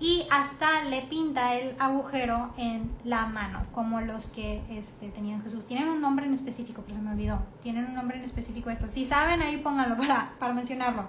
y 0.00 0.26
hasta 0.30 0.84
le 0.84 1.02
pinta 1.02 1.54
el 1.54 1.76
agujero 1.78 2.52
en 2.56 2.90
la 3.04 3.26
mano, 3.26 3.62
como 3.72 4.00
los 4.00 4.26
que 4.28 4.62
este, 4.70 5.10
tenían 5.10 5.42
Jesús. 5.42 5.66
Tienen 5.66 5.88
un 5.88 6.00
nombre 6.00 6.26
en 6.26 6.34
específico, 6.34 6.82
pero 6.82 6.96
se 6.96 7.02
me 7.02 7.12
olvidó. 7.12 7.40
Tienen 7.62 7.86
un 7.86 7.94
nombre 7.94 8.18
en 8.18 8.24
específico 8.24 8.70
esto. 8.70 8.88
Si 8.88 9.04
saben, 9.04 9.40
ahí 9.40 9.58
pónganlo 9.58 9.96
para, 9.96 10.34
para 10.38 10.52
mencionarlo. 10.52 11.04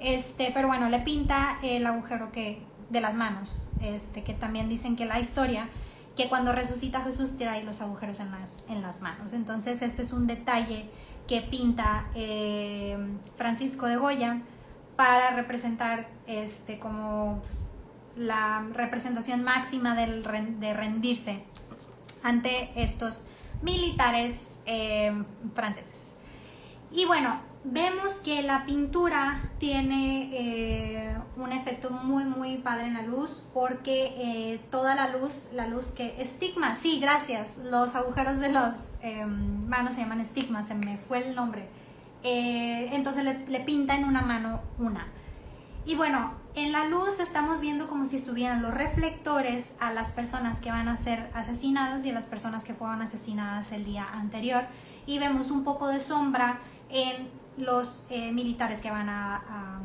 Este, 0.00 0.50
pero 0.52 0.68
bueno, 0.68 0.88
le 0.88 1.00
pinta 1.00 1.58
el 1.62 1.86
agujero 1.86 2.30
que, 2.30 2.62
de 2.90 3.00
las 3.00 3.14
manos, 3.14 3.68
este, 3.80 4.22
que 4.22 4.34
también 4.34 4.68
dicen 4.68 4.96
que 4.96 5.06
la 5.06 5.18
historia, 5.18 5.68
que 6.16 6.28
cuando 6.28 6.52
resucita 6.52 7.00
Jesús 7.00 7.34
ahí 7.48 7.62
los 7.62 7.80
agujeros 7.80 8.20
en 8.20 8.30
las, 8.30 8.58
en 8.68 8.82
las 8.82 9.00
manos. 9.00 9.32
Entonces 9.32 9.82
este 9.82 10.02
es 10.02 10.12
un 10.12 10.26
detalle 10.26 10.90
que 11.26 11.42
pinta 11.42 12.06
eh, 12.14 12.98
Francisco 13.34 13.86
de 13.86 13.96
Goya 13.96 14.42
para 14.96 15.30
representar 15.30 16.08
este, 16.26 16.78
como 16.78 17.40
la 18.20 18.66
representación 18.74 19.42
máxima 19.42 19.94
del, 19.94 20.22
de 20.60 20.74
rendirse 20.74 21.42
ante 22.22 22.70
estos 22.76 23.24
militares 23.62 24.58
eh, 24.66 25.24
franceses. 25.54 26.14
Y 26.92 27.06
bueno, 27.06 27.40
vemos 27.64 28.16
que 28.16 28.42
la 28.42 28.66
pintura 28.66 29.40
tiene 29.58 30.28
eh, 30.34 31.16
un 31.36 31.52
efecto 31.52 31.90
muy 31.90 32.24
muy 32.24 32.58
padre 32.58 32.88
en 32.88 32.94
la 32.94 33.02
luz 33.02 33.48
porque 33.54 34.14
eh, 34.18 34.60
toda 34.70 34.94
la 34.94 35.08
luz, 35.08 35.48
la 35.54 35.66
luz 35.66 35.86
que 35.86 36.20
estigma, 36.20 36.74
sí, 36.74 37.00
gracias, 37.00 37.56
los 37.64 37.94
agujeros 37.94 38.38
de 38.38 38.50
los 38.52 38.98
manos 39.66 39.94
se 39.94 40.02
llaman 40.02 40.20
estigmas, 40.20 40.66
se 40.66 40.74
me 40.74 40.98
fue 40.98 41.26
el 41.26 41.34
nombre. 41.34 41.70
entonces 42.22 43.24
le 43.48 43.60
pinta 43.60 43.96
en 43.96 44.04
una 44.04 44.20
mano 44.20 44.60
una. 44.78 45.06
Y 45.86 45.94
bueno, 45.94 46.39
en 46.54 46.72
la 46.72 46.86
luz 46.86 47.20
estamos 47.20 47.60
viendo 47.60 47.88
como 47.88 48.06
si 48.06 48.16
estuvieran 48.16 48.62
los 48.62 48.74
reflectores 48.74 49.74
a 49.78 49.92
las 49.92 50.10
personas 50.10 50.60
que 50.60 50.70
van 50.70 50.88
a 50.88 50.96
ser 50.96 51.30
asesinadas 51.32 52.04
y 52.04 52.10
a 52.10 52.12
las 52.12 52.26
personas 52.26 52.64
que 52.64 52.74
fueron 52.74 53.02
asesinadas 53.02 53.72
el 53.72 53.84
día 53.84 54.06
anterior. 54.12 54.64
Y 55.06 55.18
vemos 55.18 55.50
un 55.50 55.64
poco 55.64 55.88
de 55.88 56.00
sombra 56.00 56.60
en 56.88 57.28
los 57.56 58.06
eh, 58.10 58.32
militares 58.32 58.80
que 58.80 58.90
van 58.90 59.08
a, 59.08 59.80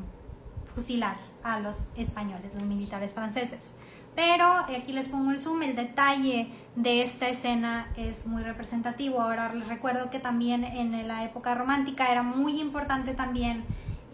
fusilar 0.64 1.16
a 1.42 1.60
los 1.62 1.92
españoles, 1.96 2.54
los 2.54 2.64
militares 2.64 3.14
franceses. 3.14 3.76
Pero 4.14 4.46
aquí 4.46 4.92
les 4.92 5.08
pongo 5.08 5.32
el 5.32 5.40
zoom, 5.40 5.62
el 5.64 5.76
detalle 5.76 6.50
de 6.76 7.02
esta 7.02 7.30
escena 7.30 7.88
es 7.96 8.28
muy 8.28 8.44
representativo. 8.44 9.22
Ahora 9.22 9.54
les 9.54 9.68
recuerdo 9.68 10.10
que 10.10 10.20
también 10.20 10.66
en 10.66 11.08
la 11.08 11.24
época 11.24 11.56
romántica 11.56 12.12
era 12.12 12.24
muy 12.24 12.60
importante 12.60 13.14
también 13.14 13.64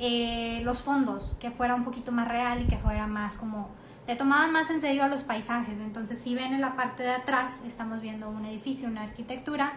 eh, 0.03 0.61
los 0.63 0.81
fondos, 0.81 1.37
que 1.39 1.51
fuera 1.51 1.75
un 1.75 1.83
poquito 1.83 2.11
más 2.11 2.27
real 2.27 2.59
y 2.59 2.65
que 2.65 2.75
fuera 2.75 3.05
más 3.05 3.37
como, 3.37 3.69
le 4.07 4.15
tomaban 4.15 4.51
más 4.51 4.71
en 4.71 4.81
serio 4.81 5.03
a 5.03 5.07
los 5.07 5.23
paisajes. 5.23 5.77
Entonces, 5.77 6.19
si 6.19 6.33
ven 6.33 6.53
en 6.53 6.61
la 6.61 6.75
parte 6.75 7.03
de 7.03 7.11
atrás, 7.11 7.59
estamos 7.67 8.01
viendo 8.01 8.27
un 8.27 8.43
edificio, 8.47 8.87
una 8.87 9.03
arquitectura 9.03 9.73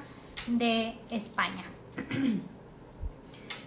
de 0.47 0.99
España. 1.11 1.63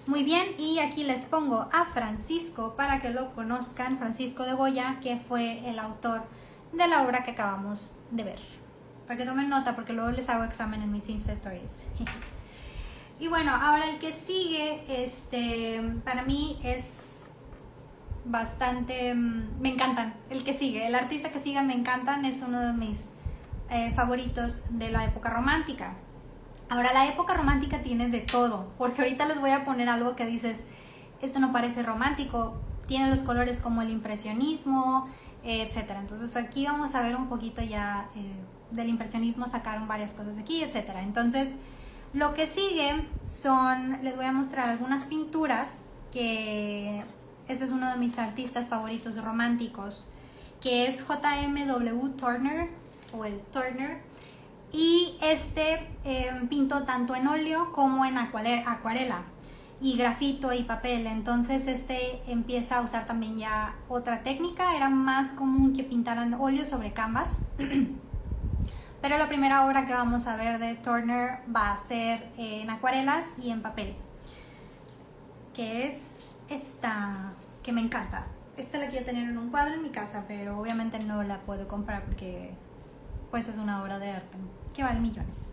Muy 0.08 0.24
bien, 0.24 0.48
y 0.58 0.80
aquí 0.80 1.04
les 1.04 1.26
pongo 1.26 1.70
a 1.72 1.86
Francisco 1.86 2.76
para 2.76 3.02
que 3.02 3.12
lo 3.12 3.30
conozcan, 3.36 4.00
Francisco 4.00 4.42
de 4.42 4.54
Goya, 4.54 4.98
que 5.00 5.18
fue 5.18 5.70
el 5.70 5.78
autor 5.78 6.24
de 6.74 6.88
la 6.88 7.04
obra 7.04 7.24
que 7.24 7.32
acabamos 7.32 7.94
de 8.10 8.24
ver. 8.24 8.40
Para 9.06 9.20
que 9.20 9.26
tomen 9.26 9.48
nota, 9.48 9.76
porque 9.76 9.94
luego 9.94 10.10
les 10.10 10.28
hago 10.30 10.44
examen 10.44 10.82
en 10.82 10.92
mis 10.92 11.08
Insta 11.08 11.34
Stories. 11.34 11.84
Y 13.20 13.28
bueno, 13.28 13.52
ahora 13.52 13.90
el 13.90 13.98
que 13.98 14.12
sigue, 14.12 14.84
este, 15.04 15.82
para 16.06 16.22
mí 16.22 16.60
es 16.64 17.32
bastante, 18.26 19.16
mm, 19.16 19.60
me 19.60 19.74
encantan, 19.74 20.14
el 20.30 20.44
que 20.44 20.54
sigue, 20.54 20.86
el 20.86 20.94
artista 20.94 21.32
que 21.32 21.40
sigue 21.40 21.62
me 21.64 21.74
encantan, 21.74 22.26
es 22.26 22.44
uno 22.44 22.60
de 22.60 22.74
mis 22.74 23.06
eh, 23.70 23.92
favoritos 23.92 24.78
de 24.78 24.92
la 24.92 25.04
época 25.06 25.30
romántica. 25.30 25.96
Ahora, 26.70 26.94
la 26.94 27.08
época 27.08 27.34
romántica 27.34 27.82
tiene 27.82 28.08
de 28.08 28.20
todo, 28.20 28.72
porque 28.78 29.02
ahorita 29.02 29.26
les 29.26 29.40
voy 29.40 29.52
a 29.52 29.66
poner 29.66 29.90
algo 29.90 30.16
que 30.16 30.26
dices, 30.26 30.60
esto 31.22 31.40
no 31.40 31.52
parece 31.52 31.82
romántico, 31.82 32.58
tiene 32.88 33.10
los 33.10 33.24
colores 33.24 33.62
como 33.62 33.82
el 33.82 33.90
impresionismo, 33.90 35.10
etc. 35.44 35.92
Entonces 36.00 36.36
aquí 36.36 36.66
vamos 36.66 36.94
a 36.94 37.02
ver 37.02 37.16
un 37.16 37.30
poquito 37.30 37.62
ya 37.62 38.10
eh, 38.16 38.34
del 38.72 38.90
impresionismo, 38.90 39.48
sacaron 39.48 39.88
varias 39.88 40.14
cosas 40.14 40.38
aquí, 40.38 40.62
etc. 40.62 40.90
Entonces, 41.02 41.54
lo 42.18 42.34
que 42.34 42.48
sigue 42.48 43.06
son, 43.28 44.00
les 44.02 44.16
voy 44.16 44.26
a 44.26 44.32
mostrar 44.32 44.70
algunas 44.70 45.06
pinturas 45.06 45.86
que 46.12 47.04
este 47.48 47.64
es 47.64 47.72
uno 47.72 47.92
de 47.92 47.98
mis 47.98 48.18
artistas 48.18 48.70
favoritos 48.70 49.24
románticos, 49.24 50.08
que 50.60 50.88
es 50.88 51.06
JMW 51.08 52.10
Turner 52.18 52.70
o 53.14 53.24
el 53.24 53.40
Turner. 53.52 54.02
Y 54.74 55.16
este 55.22 55.88
eh, 56.04 56.32
pintó 56.50 56.84
tanto 56.84 57.16
en 57.16 57.28
óleo 57.28 57.72
como 57.72 58.04
en 58.04 58.18
acuarela 58.18 59.24
y 59.80 59.96
grafito 59.96 60.52
y 60.54 60.64
papel. 60.64 61.06
Entonces 61.06 61.68
este 61.68 62.20
empieza 62.28 62.80
a 62.80 62.82
usar 62.82 63.06
también 63.06 63.38
ya 63.38 63.76
otra 63.88 64.24
técnica. 64.24 64.76
Era 64.76 64.90
más 64.90 65.34
común 65.34 65.74
que 65.74 65.84
pintaran 65.84 66.34
óleo 66.34 66.66
sobre 66.66 66.94
canvas. 66.94 67.42
Pero 69.02 69.18
la 69.18 69.28
primera 69.28 69.66
obra 69.66 69.86
que 69.86 69.94
vamos 69.94 70.28
a 70.28 70.36
ver 70.36 70.60
de 70.60 70.76
Turner 70.76 71.40
va 71.54 71.72
a 71.72 71.78
ser 71.78 72.30
en 72.38 72.70
acuarelas 72.70 73.36
y 73.40 73.52
en 73.52 73.62
papel. 73.62 73.96
Que 75.54 75.86
es 75.88 76.12
esta, 76.50 77.34
que 77.64 77.72
me 77.72 77.82
encanta. 77.82 78.28
Esta 78.58 78.78
la 78.80 78.88
quiero 78.88 79.06
tener 79.06 79.30
en 79.30 79.38
un 79.38 79.50
cuadro 79.50 79.76
en 79.76 79.84
mi 79.84 79.90
casa, 79.90 80.26
pero 80.28 80.60
obviamente 80.60 81.00
no 81.00 81.22
la 81.24 81.40
puedo 81.42 81.68
comprar 81.68 82.04
porque 82.06 82.54
pues 83.30 83.48
es 83.48 83.58
una 83.58 83.84
obra 83.84 84.00
de 84.00 84.12
arte 84.12 84.38
que 84.74 84.84
vale 84.84 85.00
millones 85.00 85.48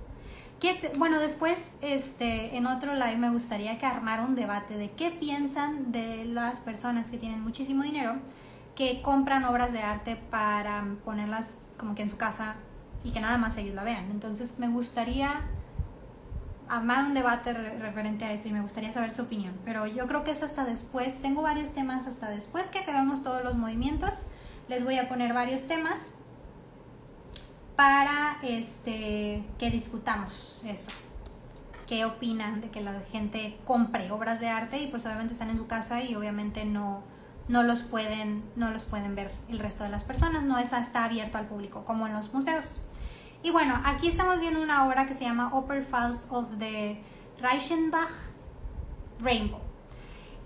bueno, 0.97 1.19
después 1.19 1.75
este, 1.83 2.57
en 2.57 2.67
otro 2.67 2.95
live 2.95 3.17
me 3.17 3.31
gustaría 3.31 3.79
que 3.79 3.85
armara 3.85 4.25
un 4.25 4.35
debate 4.35 4.79
de 4.79 4.91
qué 4.93 5.11
piensan 5.11 5.93
de 5.93 6.25
las 6.25 6.61
personas 6.61 7.11
que 7.11 7.19
tienen 7.19 7.43
muchísimo 7.43 7.83
dinero 7.83 8.17
que 8.75 9.03
compran 9.03 9.45
obras 9.45 9.73
de 9.73 9.83
arte 9.83 10.17
para 10.17 10.85
ponerlas 11.05 11.59
como 11.77 11.95
que 11.95 12.03
en 12.03 12.11
su 12.11 12.17
casa 12.17 12.57
y 13.05 13.11
que 13.13 13.21
nada 13.21 13.39
más 13.39 13.57
ellos 13.59 13.75
la 13.75 13.85
vean. 13.85 14.11
Entonces 14.11 14.59
me 14.59 14.69
gustaría 14.69 15.43
armar 16.69 17.05
un 17.05 17.15
debate 17.15 17.53
referente 17.53 18.25
a 18.25 18.33
eso 18.33 18.49
y 18.49 18.53
me 18.53 18.63
gustaría 18.63 18.91
saber 18.91 19.13
su 19.13 19.23
opinión. 19.23 19.55
Pero 19.65 19.87
yo 19.87 20.07
creo 20.07 20.25
que 20.25 20.31
es 20.31 20.43
hasta 20.43 20.65
después. 20.65 21.21
Tengo 21.21 21.43
varios 21.43 21.71
temas 21.71 22.07
hasta 22.07 22.31
después 22.31 22.69
que 22.69 22.81
acabemos 22.81 23.23
todos 23.23 23.45
los 23.45 23.57
movimientos. 23.57 24.27
Les 24.69 24.83
voy 24.83 24.99
a 24.99 25.09
poner 25.09 25.35
varios 25.35 25.69
temas 25.69 26.13
para 27.77 28.39
este, 28.43 29.45
que 29.59 29.71
discutamos 29.71 30.63
eso. 30.67 30.91
¿Qué 31.87 32.07
opinan 32.07 32.63
de 32.63 32.71
que 32.71 32.81
la 32.81 32.99
gente 33.13 33.59
compre 33.67 34.11
obras 34.11 34.41
de 34.41 34.49
arte 34.49 34.79
y 34.79 34.87
pues 34.87 35.05
obviamente 35.05 35.35
están 35.35 35.51
en 35.51 35.59
su 35.59 35.67
casa 35.67 36.03
y 36.03 36.15
obviamente 36.15 36.65
no, 36.65 37.03
no, 37.49 37.63
los, 37.63 37.83
pueden, 37.83 38.43
no 38.57 38.71
los 38.71 38.85
pueden 38.85 39.15
ver 39.15 39.33
el 39.51 39.59
resto 39.59 39.85
de 39.85 39.91
las 39.91 40.03
personas, 40.03 40.45
no 40.45 40.59
está 40.59 41.05
abierto 41.05 41.37
al 41.37 41.47
público 41.47 41.85
como 41.85 42.07
en 42.07 42.15
los 42.15 42.33
museos. 42.33 42.81
Y 43.45 43.51
bueno, 43.51 43.79
aquí 43.85 44.09
estamos 44.09 44.41
viendo 44.41 44.63
una 44.63 44.87
obra 44.87 45.05
que 45.05 45.13
se 45.13 45.25
llama 45.25 45.51
Upper 45.53 45.83
Falls 45.83 46.29
of 46.31 46.57
the 46.59 46.99
Reichenbach 47.43 48.09
Rainbow. 49.21 49.61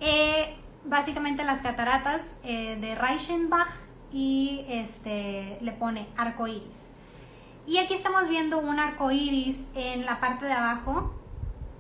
Eh, 0.01 0.57
básicamente 0.85 1.45
las 1.45 1.63
cataratas 1.63 2.23
eh, 2.43 2.77
de 2.81 2.97
Reichenbach 2.97 3.69
y 4.13 4.65
este, 4.69 5.59
le 5.61 5.71
pone 5.71 6.09
arco 6.17 6.49
iris. 6.49 6.89
Y 7.69 7.79
aquí 7.79 7.95
estamos 7.95 8.29
viendo 8.29 8.59
un 8.59 8.81
arco 8.81 9.13
iris 9.13 9.67
en 9.77 10.05
la 10.05 10.19
parte 10.19 10.47
de 10.47 10.55
abajo 10.55 11.15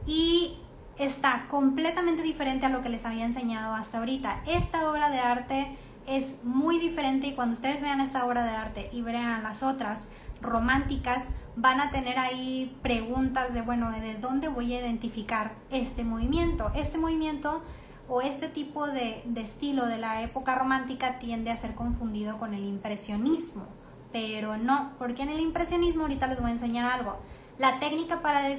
y 0.07 0.57
está 0.99 1.47
completamente 1.51 2.23
diferente 2.23 2.67
a 2.67 2.69
lo 2.69 2.81
que 2.81 2.91
les 2.91 3.05
había 3.05 3.25
enseñado 3.25 3.75
hasta 3.75 3.99
ahorita. 3.99 4.45
Esta 4.47 4.89
obra 4.89 5.11
de 5.11 5.19
arte 5.19 5.77
es 6.07 6.37
muy 6.45 6.79
diferente 6.79 7.27
y 7.27 7.35
cuando 7.35 7.55
ustedes 7.55 7.83
vean 7.83 8.01
esta 8.01 8.25
obra 8.25 8.45
de 8.45 8.51
arte 8.51 8.89
y 8.93 9.03
vean 9.03 9.43
las 9.43 9.65
otras 9.65 10.11
románticas, 10.40 11.24
van 11.57 11.81
a 11.81 11.90
tener 11.90 12.18
ahí 12.18 12.77
preguntas 12.83 13.53
de, 13.55 13.62
bueno, 13.62 13.90
¿de 13.90 14.14
dónde 14.16 14.48
voy 14.48 14.74
a 14.74 14.81
identificar 14.81 15.53
este 15.70 16.05
movimiento? 16.05 16.70
Este 16.74 16.98
movimiento 16.98 17.62
o 18.09 18.22
este 18.22 18.48
tipo 18.48 18.87
de, 18.87 19.22
estilo 19.37 19.87
de 19.87 19.98
la 19.98 20.22
época 20.22 20.55
romántica 20.55 21.18
tiende 21.18 21.51
a 21.51 21.57
ser 21.57 21.74
confundido 21.74 22.38
con 22.38 22.55
el 22.55 22.64
impresionismo 22.64 23.66
pero 24.12 24.57
no, 24.57 24.92
porque 24.98 25.22
en 25.22 25.29
el 25.29 25.40
impresionismo, 25.40 26.03
ahorita 26.03 26.27
les 26.29 26.40
voy 26.40 26.48
a 26.48 26.53
enseñar 26.53 26.90
algo, 26.90 27.18
la 27.59 27.79
técnica 27.79 28.20
para, 28.22 28.57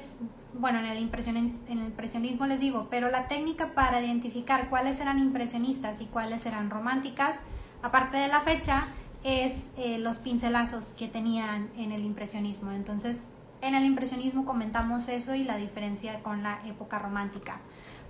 bueno, 0.54 0.80
en 0.80 0.86
el 0.86 1.00
impresionismo 1.00 2.46
les 2.46 2.60
digo, 2.60 2.88
pero 2.92 3.10
la 3.10 3.28
técnica 3.28 3.74
para 3.74 4.02
identificar 4.02 4.70
cuáles 4.70 5.00
eran 5.00 5.20
impresionistas 5.20 6.02
y 6.02 6.06
cuáles 6.06 6.46
eran 6.46 6.70
románticas, 6.70 7.44
aparte 7.82 8.18
de 8.18 8.28
la 8.28 8.42
fecha, 8.42 8.82
es 9.24 9.70
eh, 9.78 9.98
los 9.98 10.20
pincelazos 10.20 10.94
que 10.98 11.08
tenían 11.08 11.70
en 11.78 11.92
el 11.92 12.04
impresionismo. 12.06 12.72
Entonces, 12.72 13.28
en 13.62 13.76
el 13.76 13.84
impresionismo 13.86 14.46
comentamos 14.46 15.10
eso 15.10 15.36
y 15.36 15.44
la 15.44 15.58
diferencia 15.58 16.20
con 16.22 16.44
la 16.44 16.60
época 16.66 17.00
romántica. 17.00 17.60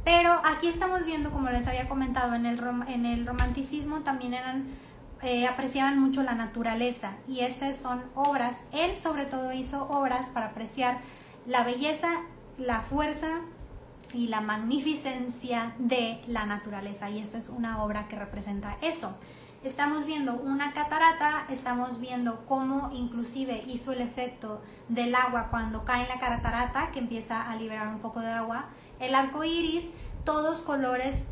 Pero 0.04 0.42
aquí 0.46 0.68
estamos 0.68 1.06
viendo, 1.06 1.32
como 1.32 1.50
les 1.50 1.68
había 1.68 1.90
comentado, 1.90 2.36
en 2.36 2.46
el, 2.46 2.60
en 2.88 3.06
el 3.06 3.26
romanticismo 3.26 4.02
también 4.02 4.34
eran 4.34 4.66
eh, 5.22 5.48
apreciaban 5.48 6.00
mucho 6.00 6.24
la 6.24 6.34
naturaleza 6.34 7.18
y 7.28 7.42
estas 7.42 7.76
son 7.78 8.02
obras, 8.16 8.68
él 8.72 8.98
sobre 8.98 9.26
todo 9.26 9.52
hizo 9.52 9.84
obras 9.90 10.30
para 10.30 10.48
apreciar 10.48 11.00
la 11.46 11.66
belleza, 11.66 12.08
la 12.58 12.80
fuerza 12.80 13.42
y 14.14 14.28
la 14.28 14.40
magnificencia 14.40 15.74
de 15.78 16.22
la 16.28 16.46
naturaleza 16.46 17.10
y 17.10 17.20
esta 17.20 17.38
es 17.38 17.50
una 17.50 17.84
obra 17.84 18.08
que 18.08 18.16
representa 18.16 18.78
eso. 18.82 19.14
Estamos 19.62 20.06
viendo 20.06 20.36
una 20.36 20.72
catarata, 20.72 21.46
estamos 21.50 22.00
viendo 22.00 22.46
cómo 22.46 22.92
inclusive 22.94 23.62
hizo 23.68 23.92
el 23.92 24.00
efecto 24.00 24.62
del 24.88 25.14
agua 25.14 25.50
cuando 25.52 25.84
cae 25.84 26.04
en 26.04 26.08
la 26.08 26.18
catarata, 26.18 26.92
que 26.92 27.00
empieza 27.00 27.52
a 27.52 27.58
liberar 27.58 27.90
un 27.90 28.00
poco 28.00 28.22
de 28.22 28.32
agua, 28.32 28.70
el 29.02 29.14
arco 29.14 29.44
iris, 29.44 29.92
todos 30.24 30.62
colores 30.62 31.28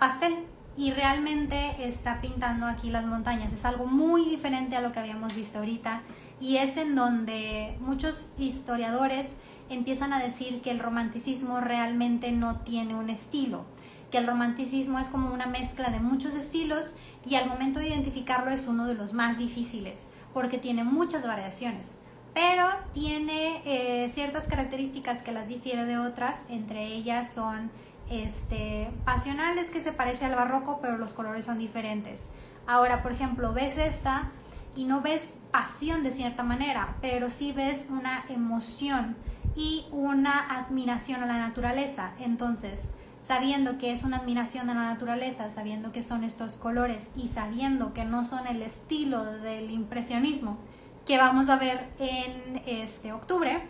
pastel, 0.00 0.46
y 0.78 0.92
realmente 0.92 1.74
está 1.86 2.22
pintando 2.22 2.66
aquí 2.66 2.88
las 2.88 3.04
montañas. 3.04 3.52
Es 3.52 3.66
algo 3.66 3.84
muy 3.84 4.24
diferente 4.24 4.74
a 4.74 4.80
lo 4.80 4.90
que 4.92 5.00
habíamos 5.00 5.34
visto 5.34 5.58
ahorita. 5.58 6.00
Y 6.40 6.58
es 6.58 6.76
en 6.76 6.94
donde 6.94 7.76
muchos 7.80 8.32
historiadores 8.38 9.36
empiezan 9.68 10.12
a 10.12 10.20
decir 10.20 10.62
que 10.62 10.70
el 10.70 10.78
romanticismo 10.78 11.60
realmente 11.60 12.32
no 12.32 12.60
tiene 12.60 12.94
un 12.94 13.10
estilo, 13.10 13.64
que 14.10 14.18
el 14.18 14.26
romanticismo 14.26 14.98
es 14.98 15.08
como 15.08 15.32
una 15.32 15.46
mezcla 15.46 15.90
de 15.90 16.00
muchos 16.00 16.34
estilos 16.34 16.94
y 17.26 17.34
al 17.34 17.48
momento 17.48 17.80
de 17.80 17.88
identificarlo 17.88 18.50
es 18.50 18.66
uno 18.66 18.86
de 18.86 18.94
los 18.94 19.12
más 19.12 19.38
difíciles 19.38 20.06
porque 20.32 20.58
tiene 20.58 20.84
muchas 20.84 21.26
variaciones 21.26 21.96
pero 22.38 22.68
tiene 22.92 23.62
eh, 23.64 24.08
ciertas 24.08 24.46
características 24.46 25.24
que 25.24 25.32
las 25.32 25.48
difiere 25.48 25.84
de 25.86 25.98
otras, 25.98 26.44
entre 26.48 26.86
ellas 26.86 27.32
son 27.32 27.68
este, 28.10 28.90
pasionales 29.04 29.70
que 29.70 29.80
se 29.80 29.90
parece 29.90 30.24
al 30.24 30.36
barroco, 30.36 30.78
pero 30.80 30.98
los 30.98 31.14
colores 31.14 31.46
son 31.46 31.58
diferentes. 31.58 32.28
Ahora, 32.64 33.02
por 33.02 33.10
ejemplo, 33.10 33.52
ves 33.52 33.76
esta 33.76 34.30
y 34.76 34.84
no 34.84 35.00
ves 35.00 35.38
pasión 35.50 36.04
de 36.04 36.12
cierta 36.12 36.44
manera, 36.44 36.96
pero 37.00 37.28
sí 37.28 37.50
ves 37.50 37.88
una 37.90 38.24
emoción 38.28 39.16
y 39.56 39.86
una 39.90 40.58
admiración 40.60 41.24
a 41.24 41.26
la 41.26 41.38
naturaleza. 41.40 42.12
Entonces, 42.20 42.90
sabiendo 43.20 43.78
que 43.78 43.92
es 43.92 44.04
una 44.04 44.18
admiración 44.18 44.70
a 44.70 44.74
la 44.74 44.84
naturaleza, 44.84 45.50
sabiendo 45.50 45.92
que 45.92 46.02
son 46.02 46.24
estos 46.24 46.56
colores 46.56 47.10
y 47.16 47.28
sabiendo 47.28 47.92
que 47.92 48.04
no 48.04 48.24
son 48.24 48.46
el 48.46 48.62
estilo 48.62 49.24
del 49.24 49.70
impresionismo 49.70 50.58
que 51.06 51.16
vamos 51.16 51.48
a 51.48 51.56
ver 51.56 51.88
en 51.98 52.62
este 52.66 53.12
octubre, 53.12 53.62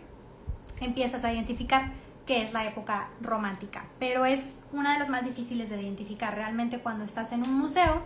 empiezas 0.81 1.23
a 1.23 1.33
identificar 1.33 1.91
que 2.25 2.43
es 2.43 2.53
la 2.53 2.65
época 2.65 3.09
romántica, 3.21 3.85
pero 3.97 4.25
es 4.25 4.57
una 4.71 4.93
de 4.93 4.99
las 4.99 5.09
más 5.09 5.25
difíciles 5.25 5.69
de 5.69 5.81
identificar. 5.81 6.35
Realmente 6.35 6.79
cuando 6.79 7.03
estás 7.03 7.31
en 7.31 7.41
un 7.43 7.57
museo, 7.57 8.03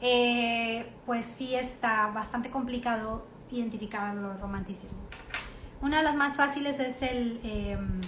eh, 0.00 0.92
pues 1.04 1.24
sí 1.24 1.54
está 1.54 2.08
bastante 2.08 2.50
complicado 2.50 3.26
identificar 3.50 4.14
los 4.14 4.38
romanticismo. 4.40 5.00
Una 5.80 5.98
de 5.98 6.02
las 6.04 6.14
más 6.14 6.36
fáciles 6.36 6.78
es 6.78 7.02
el, 7.02 7.40
em, 7.42 8.00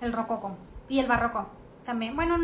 el 0.00 0.12
rococo 0.12 0.56
y 0.88 0.98
el 0.98 1.06
barroco 1.06 1.48
también. 1.84 2.16
Bueno, 2.16 2.36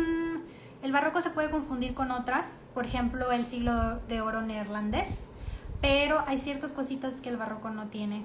el 0.81 0.91
barroco 0.91 1.21
se 1.21 1.29
puede 1.29 1.49
confundir 1.49 1.93
con 1.93 2.11
otras, 2.11 2.65
por 2.73 2.85
ejemplo, 2.85 3.31
el 3.31 3.45
siglo 3.45 3.99
de 4.07 4.21
oro 4.21 4.41
neerlandés, 4.41 5.25
pero 5.81 6.23
hay 6.27 6.37
ciertas 6.37 6.73
cositas 6.73 7.21
que 7.21 7.29
el 7.29 7.37
barroco 7.37 7.69
no 7.69 7.87
tiene, 7.87 8.23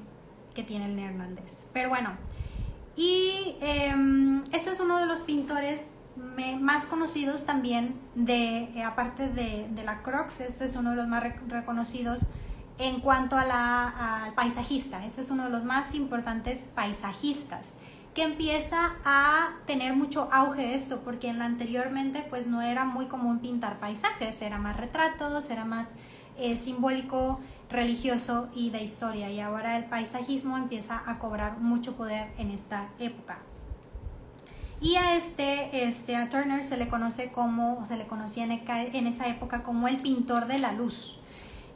que 0.54 0.62
tiene 0.62 0.86
el 0.86 0.96
neerlandés. 0.96 1.64
Pero 1.72 1.88
bueno, 1.88 2.10
y 2.96 3.56
em, 3.60 4.44
este 4.52 4.70
es 4.70 4.80
uno 4.80 4.98
de 4.98 5.06
los 5.06 5.22
pintores 5.22 5.82
más 6.60 6.86
conocidos 6.86 7.44
también, 7.44 7.98
de, 8.14 8.70
eh, 8.76 8.84
aparte 8.84 9.28
de, 9.28 9.68
la 9.84 10.02
Crocs, 10.02 10.40
este 10.40 10.64
es 10.66 10.76
uno 10.76 10.90
de 10.90 10.96
los 10.96 11.08
más 11.08 11.24
reconocidos 11.48 12.26
en 12.78 13.00
cuanto 13.00 13.36
a 13.36 13.44
la, 13.44 14.24
al 14.24 14.34
paisajista. 14.34 15.04
Este 15.04 15.20
es 15.20 15.30
uno 15.30 15.44
de 15.44 15.50
los 15.50 15.64
más 15.64 15.94
importantes 15.94 16.70
paisajistas 16.74 17.74
que 18.14 18.22
empieza 18.22 18.94
a 19.04 19.56
tener 19.66 19.94
mucho 19.94 20.28
auge 20.32 20.74
esto, 20.74 21.00
porque 21.00 21.28
en 21.28 21.38
la 21.38 21.46
anteriormente 21.46 22.24
pues 22.30 22.46
no 22.46 22.62
era 22.62 22.84
muy 22.84 23.06
común 23.06 23.40
pintar 23.40 23.80
paisajes, 23.80 24.40
era 24.40 24.58
más 24.58 24.76
retratos, 24.76 25.50
era 25.50 25.64
más 25.64 25.88
eh, 26.38 26.56
simbólico 26.56 27.40
religioso 27.70 28.48
y 28.54 28.70
de 28.70 28.82
historia 28.82 29.30
y 29.30 29.40
ahora 29.40 29.76
el 29.76 29.84
paisajismo 29.84 30.56
empieza 30.56 31.02
a 31.06 31.18
cobrar 31.18 31.58
mucho 31.58 31.96
poder 31.96 32.32
en 32.38 32.50
esta 32.50 32.88
época. 32.98 33.38
Y 34.80 34.96
a 34.96 35.16
este, 35.16 35.88
este, 35.88 36.14
a 36.14 36.28
Turner 36.28 36.62
se 36.62 36.76
le 36.76 36.88
conoce 36.88 37.32
como, 37.32 37.78
o 37.78 37.86
se 37.86 37.96
le 37.96 38.06
conocía 38.06 38.44
en, 38.44 39.06
esa 39.06 39.28
época 39.28 39.62
como 39.62 39.88
el 39.88 39.96
pintor 39.96 40.46
de 40.46 40.58
la 40.58 40.72
luz. 40.72 41.20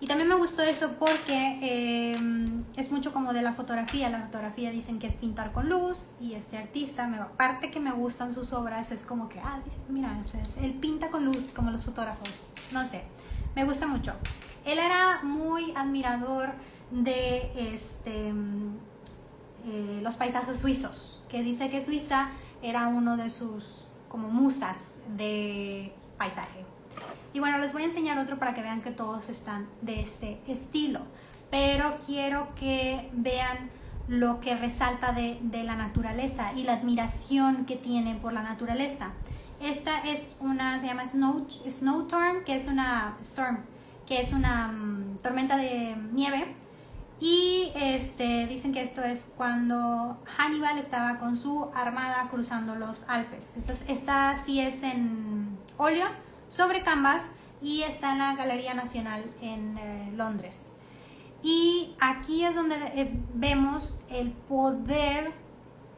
Y 0.01 0.07
también 0.07 0.29
me 0.29 0.37
gustó 0.37 0.63
eso 0.63 0.95
porque 0.99 1.59
eh, 1.61 2.17
es 2.77 2.93
mucho 2.93 3.13
como 3.13 3.33
de 3.33 3.43
la 3.43 3.53
fotografía. 3.53 4.09
La 4.09 4.23
fotografía 4.23 4.71
dicen 4.71 4.99
que 5.01 5.09
es 5.09 5.17
pintar 5.17 5.53
con 5.53 5.69
luz 5.69 6.13
y 6.21 6.35
este 6.35 6.57
artista, 6.57 7.09
me, 7.09 7.19
aparte 7.19 7.71
que 7.71 7.81
me 7.81 7.91
gustan 7.93 8.33
sus 8.33 8.53
obras, 8.53 8.93
es 8.93 9.03
como 9.03 9.29
que, 9.29 9.41
ah, 9.41 9.61
mira, 9.89 10.17
él 10.63 10.75
pinta 10.75 11.11
con 11.11 11.25
luz 11.25 11.53
como 11.53 11.71
los 11.71 11.85
fotógrafos. 11.85 12.47
No 12.73 12.87
sé, 12.87 13.03
me 13.57 13.65
gusta 13.65 13.89
mucho. 13.89 14.13
Él 14.65 14.79
era 14.79 15.21
muy 15.25 15.73
admirador 15.75 16.51
de 16.91 17.51
este, 17.75 18.33
eh, 19.67 20.01
los 20.03 20.17
paisajes 20.17 20.61
suizos, 20.61 21.21
que 21.29 21.43
dice 21.43 21.71
que 21.71 21.83
Suiza 21.83 22.31
era 22.63 22.87
uno 22.87 23.17
de 23.17 23.31
sus 23.31 23.87
como 24.09 24.29
musas 24.29 24.97
de 25.17 25.93
paisaje. 26.17 26.68
Y 27.39 27.41
bueno, 27.41 27.59
les 27.59 27.73
voy 27.73 27.83
a 27.83 27.85
enseñar 27.85 28.19
otro 28.19 28.37
para 28.41 28.53
que 28.53 28.63
vean 28.63 28.83
que 28.83 28.91
todos 28.91 29.29
están 29.29 29.69
de 29.81 30.01
este 30.01 30.41
estilo. 30.49 31.03
Pero 31.53 31.97
quiero 32.05 32.53
que 32.57 33.09
vean 33.13 33.71
lo 34.09 34.41
que 34.41 34.57
resalta 34.57 35.13
de, 35.13 35.39
la 35.63 35.77
naturaleza 35.77 36.53
y 36.57 36.65
la 36.65 36.73
admiración 36.73 37.65
que 37.65 37.77
tienen 37.77 38.19
por 38.19 38.33
la 38.33 38.43
naturaleza. 38.43 39.13
Esta 39.63 40.01
es 40.01 40.37
una, 40.41 40.81
se 40.81 40.87
llama 40.87 41.07
Snow, 41.07 41.47
Snowstorm, 41.49 42.43
que 42.43 42.57
es 42.57 42.67
una 42.67 43.17
storm, 43.21 43.59
que 44.05 44.21
es 44.21 44.33
una 44.33 44.73
mm, 44.73 45.19
tormenta 45.23 45.57
de 45.57 45.95
nieve 46.11 46.57
y 47.21 47.73
este, 47.75 48.47
dicen 48.47 48.73
que 48.73 48.81
esto 48.81 49.03
es 49.03 49.29
cuando 49.37 50.19
Hannibal 50.37 50.79
estaba 50.79 51.19
con 51.19 51.37
su 51.37 51.69
armada 51.75 52.29
cruzando 52.31 52.77
los 52.77 53.09
Alpes. 53.09 53.57
Esta, 53.89 54.37
sí 54.37 54.61
es 54.61 54.83
en 54.85 55.59
óleo, 55.77 56.07
sobre 56.49 56.83
canvas, 56.83 57.33
y 57.61 57.83
está 57.83 58.13
en 58.13 58.19
la 58.19 58.35
Galería 58.35 58.75
Nacional 58.75 59.25
en 59.41 59.79
eh, 59.79 60.13
Londres. 60.17 60.75
Y 61.43 61.95
aquí 62.01 62.45
es 62.45 62.55
donde 62.55 62.77
eh, 62.95 63.13
vemos 63.35 64.01
el 64.11 64.31
poder 64.31 65.33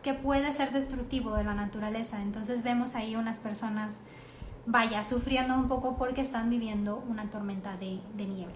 que 0.03 0.15
puede 0.15 0.53
ser 0.53 0.73
destructivo 0.73 1.35
de 1.35 1.45
la 1.45 1.55
naturaleza. 1.55 2.23
Entonces 2.23 2.63
vemos 2.63 2.95
ahí 2.95 3.17
unas 3.17 3.39
personas, 3.39 4.01
vaya, 4.67 5.05
sufriendo 5.05 5.55
un 5.55 5.69
poco 5.69 5.97
porque 5.97 6.23
están 6.23 6.49
viviendo 6.49 7.05
una 7.09 7.29
tormenta 7.29 7.77
de 7.77 8.01
nieve. 8.17 8.55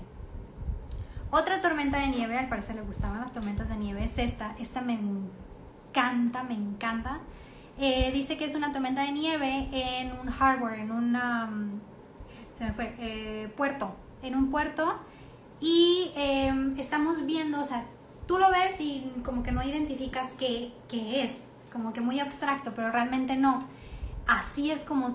Otra 1.30 1.60
tormenta 1.60 1.98
de 1.98 2.06
nieve, 2.08 2.38
al 2.38 2.48
parecer 2.48 2.76
le 2.76 2.82
gustaban 2.82 3.20
las 3.20 3.32
tormentas 3.32 3.68
de 3.68 3.76
nieve, 3.76 4.04
es 4.04 4.18
esta. 4.18 4.54
Esta 4.58 4.80
me 4.80 4.94
encanta, 4.94 6.44
me 6.44 6.54
encanta. 6.54 7.20
Eh, 7.78 8.12
dice 8.12 8.36
que 8.36 8.44
es 8.44 8.54
una 8.54 8.72
tormenta 8.72 9.02
de 9.02 9.12
nieve 9.12 9.68
en 9.72 10.12
un 10.12 10.28
harbor, 10.28 10.74
en 10.74 10.92
un 10.92 11.12
mm, 11.12 11.80
se 12.56 12.64
me 12.64 12.72
fue, 12.72 12.94
eh, 12.98 13.52
puerto, 13.56 13.96
en 14.22 14.36
un 14.36 14.50
puerto. 14.50 15.00
Y 15.60 16.10
em, 16.16 16.78
estamos 16.78 17.26
viendo, 17.26 17.60
o 17.60 17.64
sea, 17.64 17.84
tú 18.26 18.38
lo 18.38 18.50
ves 18.50 18.80
y 18.80 19.12
como 19.24 19.42
que 19.42 19.52
no 19.52 19.62
identificas 19.62 20.34
qué, 20.34 20.72
es, 20.90 21.38
como 21.72 21.92
que 21.92 22.00
muy 22.00 22.20
abstracto, 22.20 22.74
pero 22.74 22.90
realmente 22.90 23.36
no. 23.36 23.60
Así 24.26 24.70
es 24.70 24.84
como 24.84 25.08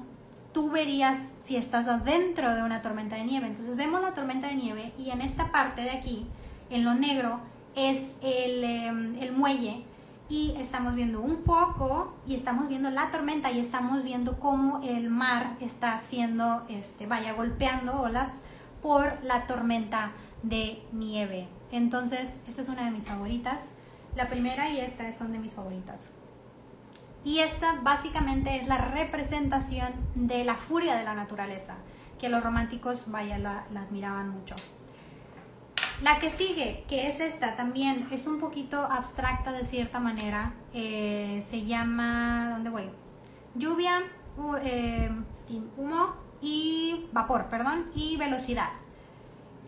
tú 0.54 0.72
verías 0.72 1.34
si 1.40 1.56
estás 1.56 1.88
adentro 1.88 2.54
de 2.54 2.64
una 2.64 2.82
tormenta 2.82 3.16
de 3.16 3.24
nieve. 3.24 3.48
Entonces 3.48 3.76
vemos 3.76 4.02
la 4.02 4.14
tormenta 4.14 4.48
de 4.48 4.56
nieve 4.56 4.94
y 4.98 5.12
en 5.12 5.22
esta 5.22 5.52
parte 5.52 5.82
de 5.82 5.92
aquí, 5.92 6.26
en 6.70 6.84
lo 6.84 6.94
negro, 6.94 7.40
es 7.76 8.16
el, 8.22 8.64
em, 8.64 9.16
el 9.22 9.32
muelle 9.32 9.86
y 10.30 10.56
estamos 10.58 10.94
viendo 10.94 11.20
un 11.22 11.38
foco 11.38 12.14
y 12.28 12.36
estamos 12.36 12.70
viendo 12.70 12.92
la 12.92 13.10
tormenta 13.10 13.52
y 13.52 13.60
estamos 13.60 14.04
viendo 14.04 14.40
cómo 14.40 14.80
el 14.84 15.10
mar 15.10 15.56
está 15.60 15.96
haciendo, 15.96 16.64
este, 16.70 17.08
vaya, 17.08 17.34
golpeando 17.34 18.00
olas 18.00 18.42
por 18.84 19.22
la 19.24 19.48
tormenta 19.48 20.12
de 20.44 20.84
nieve. 20.94 21.48
Entonces, 21.72 22.36
esta 22.48 22.62
es 22.62 22.70
una 22.70 22.86
de 22.86 22.92
mis 22.92 23.08
favoritas. 23.08 23.60
La 24.16 24.30
primera 24.30 24.70
y 24.70 24.80
esta 24.80 25.12
son 25.12 25.32
de 25.32 25.40
mis 25.40 25.54
favoritas. 25.54 26.10
Y 27.24 27.40
esta 27.40 27.80
básicamente 27.82 28.56
es 28.56 28.68
la 28.68 28.78
representación 28.78 29.92
de 30.16 30.46
la 30.46 30.56
furia 30.56 30.96
de 30.96 31.04
la 31.04 31.16
naturaleza, 31.16 31.76
que 32.20 32.30
los 32.30 32.44
románticos, 32.44 33.12
vaya, 33.12 33.38
la, 33.40 33.66
admiraban 33.76 34.30
mucho. 34.30 34.56
La 36.02 36.20
que 36.20 36.30
sigue, 36.30 36.86
que 36.88 37.08
es 37.08 37.20
esta 37.20 37.56
también, 37.56 38.08
es 38.12 38.26
un 38.28 38.40
poquito 38.40 38.82
abstracta 38.82 39.52
de 39.52 39.66
cierta 39.66 40.00
manera. 40.00 40.54
Eh, 40.74 41.44
se 41.48 41.66
llama, 41.66 42.52
¿dónde 42.52 42.70
voy? 42.70 42.90
Lluvia, 43.56 44.04
eh, 44.64 45.12
humo 45.78 46.16
y 46.42 47.08
vapor, 47.12 47.48
perdón, 47.50 47.92
y 47.96 48.16
velocidad. 48.18 48.72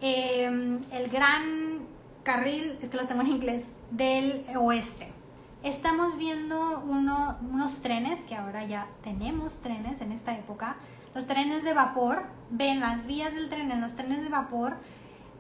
Eh, 0.02 0.80
el 0.92 1.10
gran 1.10 1.88
carril, 2.24 2.78
es 2.82 2.90
que 2.90 2.98
los 2.98 3.08
tengo 3.08 3.22
en 3.22 3.28
inglés, 3.28 3.74
del 3.92 4.46
oeste 4.56 5.12
estamos 5.64 6.18
viendo 6.18 6.80
unos 6.80 7.82
trenes, 7.82 8.26
que 8.26 8.36
ahora 8.36 8.64
ya 8.66 8.88
tenemos 9.04 9.62
trenes 9.62 10.02
en 10.02 10.12
esta 10.12 10.36
época, 10.36 10.78
los 11.14 11.28
trenes 11.28 11.64
de 11.64 11.74
vapor, 11.74 12.24
ven 12.50 12.80
las 12.80 13.06
vías 13.06 13.34
del 13.34 13.50
tren 13.50 13.72
en 13.72 13.82
los 13.82 13.96
trenes 13.96 14.24
de 14.24 14.30
vapor, 14.30 14.78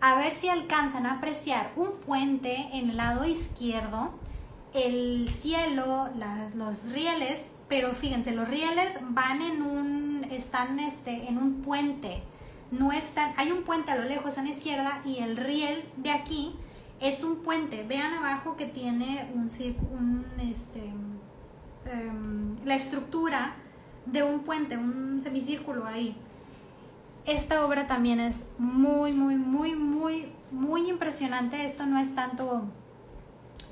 a 0.02 0.16
ver 0.16 0.34
si 0.34 0.50
alcanzan 0.50 1.06
a 1.06 1.14
apreciar 1.14 1.72
un 1.76 1.92
puente 2.06 2.70
en 2.74 2.90
el 2.90 2.98
lado 2.98 3.24
izquierdo, 3.26 4.14
el 4.74 5.30
cielo, 5.30 6.10
los 6.56 6.92
rieles, 6.92 7.52
pero 7.68 7.94
fíjense, 7.94 8.32
los 8.32 8.48
rieles 8.48 8.98
van 9.10 9.42
en 9.42 9.62
un, 9.62 10.26
están 10.32 10.80
este, 10.80 11.30
en 11.30 11.38
un 11.38 11.62
puente, 11.62 12.24
no 12.72 12.92
están, 12.92 13.34
hay 13.38 13.52
un 13.52 13.64
puente 13.64 13.92
a 13.92 13.96
lo 13.96 14.04
lejos 14.04 14.38
a 14.38 14.44
la 14.44 14.50
izquierda 14.50 15.02
y 15.06 15.18
el 15.18 15.38
riel 15.38 15.84
de 15.98 16.12
aquí 16.12 16.56
es 17.02 17.24
un 17.24 17.38
puente. 17.38 17.84
Vean 17.84 18.14
abajo 18.14 18.56
que 18.56 18.66
tiene 18.66 19.30
un, 19.34 19.50
un 19.92 20.26
este, 20.40 20.80
em, 21.86 22.56
la 22.64 22.76
estructura 22.76 23.56
de 24.06 24.24
un 24.24 24.40
puente, 24.42 24.78
un 24.78 25.22
semicírculo 25.22 25.86
ahí. 25.86 26.16
Esta 27.26 27.66
obra 27.66 27.88
también 27.88 28.20
es 28.20 28.50
muy, 28.58 29.14
muy, 29.14 29.36
muy, 29.36 29.76
muy, 29.76 30.32
muy 30.52 30.90
impresionante. 30.90 31.66
Esto 31.66 31.86
no 31.86 32.00
es 32.00 32.16
tanto 32.16 32.64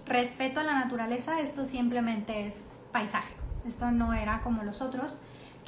respeto 0.05 0.59
a 0.59 0.63
la 0.63 0.73
naturaleza, 0.73 1.39
esto 1.41 1.65
simplemente 1.65 2.45
es 2.47 2.65
paisaje. 2.91 3.33
Esto 3.65 3.91
no 3.91 4.13
era 4.13 4.41
como 4.41 4.63
los 4.63 4.81
otros 4.81 5.19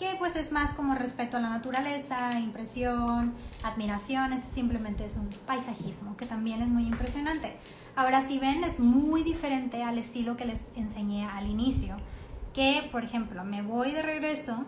que 0.02 0.16
pues 0.18 0.36
es 0.36 0.52
más 0.52 0.74
como 0.74 0.96
respeto 0.96 1.38
a 1.38 1.40
la 1.40 1.50
naturaleza, 1.50 2.40
impresión, 2.40 3.36
admiración, 3.62 4.34
es 4.34 4.42
simplemente 4.42 5.06
es 5.06 5.16
un 5.16 5.30
paisajismo 5.46 6.18
que 6.18 6.26
también 6.26 6.64
es 6.64 6.70
muy 6.70 6.88
impresionante. 6.88 7.56
Ahora 7.96 8.22
si 8.22 8.40
ven 8.40 8.64
es 8.64 8.80
muy 8.80 9.22
diferente 9.22 9.84
al 9.84 10.00
estilo 10.00 10.38
que 10.38 10.46
les 10.46 10.72
enseñé 10.76 11.28
al 11.28 11.48
inicio, 11.48 11.98
que 12.52 12.90
por 12.92 13.04
ejemplo 13.04 13.44
me 13.44 13.62
voy 13.62 13.92
de 13.92 14.02
regreso 14.02 14.66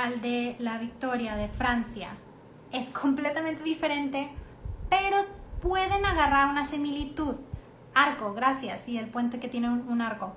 al 0.00 0.20
de 0.20 0.56
la 0.58 0.78
victoria 0.78 1.36
de 1.36 1.48
Francia. 1.48 2.10
Es 2.72 2.90
completamente 2.90 3.62
diferente, 3.62 4.30
pero 4.88 5.16
pueden 5.60 6.04
agarrar 6.06 6.48
una 6.48 6.64
similitud. 6.64 7.36
Arco, 7.94 8.32
gracias, 8.32 8.88
y 8.88 8.96
el 8.96 9.06
puente 9.08 9.38
que 9.38 9.48
tiene 9.48 9.68
un 9.68 10.00
arco. 10.00 10.32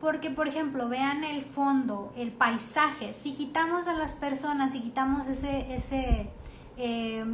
Porque, 0.00 0.30
por 0.30 0.48
ejemplo, 0.48 0.88
vean 0.88 1.24
el 1.24 1.42
fondo, 1.42 2.12
el 2.16 2.30
paisaje. 2.30 3.12
Si 3.12 3.34
quitamos 3.34 3.88
a 3.88 3.94
las 3.94 4.14
personas, 4.14 4.72
si 4.72 4.80
quitamos 4.80 5.26
ese, 5.26 5.74
ese 5.74 6.30
eh, 6.76 7.24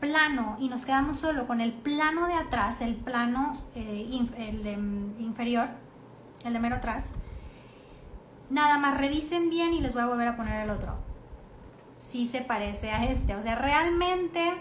plano 0.00 0.56
y 0.60 0.68
nos 0.68 0.84
quedamos 0.84 1.18
solo 1.18 1.46
con 1.46 1.60
el 1.60 1.72
plano 1.72 2.26
de 2.26 2.34
atrás, 2.34 2.80
el 2.80 2.94
plano 2.94 3.58
eh, 3.74 4.06
el 4.38 4.78
mm, 4.78 5.20
inferior, 5.20 5.68
el 6.44 6.52
de 6.52 6.58
mero 6.58 6.76
atrás, 6.76 7.10
nada 8.50 8.78
más 8.78 8.98
revisen 8.98 9.50
bien 9.50 9.72
y 9.72 9.80
les 9.80 9.94
voy 9.94 10.02
a 10.02 10.06
volver 10.06 10.28
a 10.28 10.36
poner 10.36 10.62
el 10.62 10.70
otro. 10.70 10.94
Si 11.98 12.26
se 12.26 12.40
parece 12.40 12.90
a 12.90 13.04
este. 13.04 13.34
O 13.34 13.42
sea, 13.42 13.56
realmente 13.56 14.54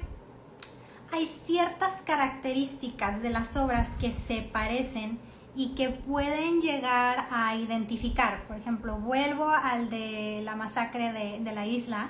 hay 1.11 1.25
ciertas 1.25 2.01
características 2.05 3.21
de 3.21 3.29
las 3.29 3.55
obras 3.57 3.89
que 3.99 4.11
se 4.11 4.41
parecen 4.41 5.19
y 5.55 5.75
que 5.75 5.89
pueden 5.89 6.61
llegar 6.61 7.27
a 7.29 7.55
identificar. 7.55 8.47
Por 8.47 8.57
ejemplo, 8.57 8.97
vuelvo 8.97 9.49
al 9.49 9.89
de 9.89 10.41
la 10.43 10.55
masacre 10.55 11.39
de, 11.39 11.53
la 11.53 11.65
isla 11.65 12.09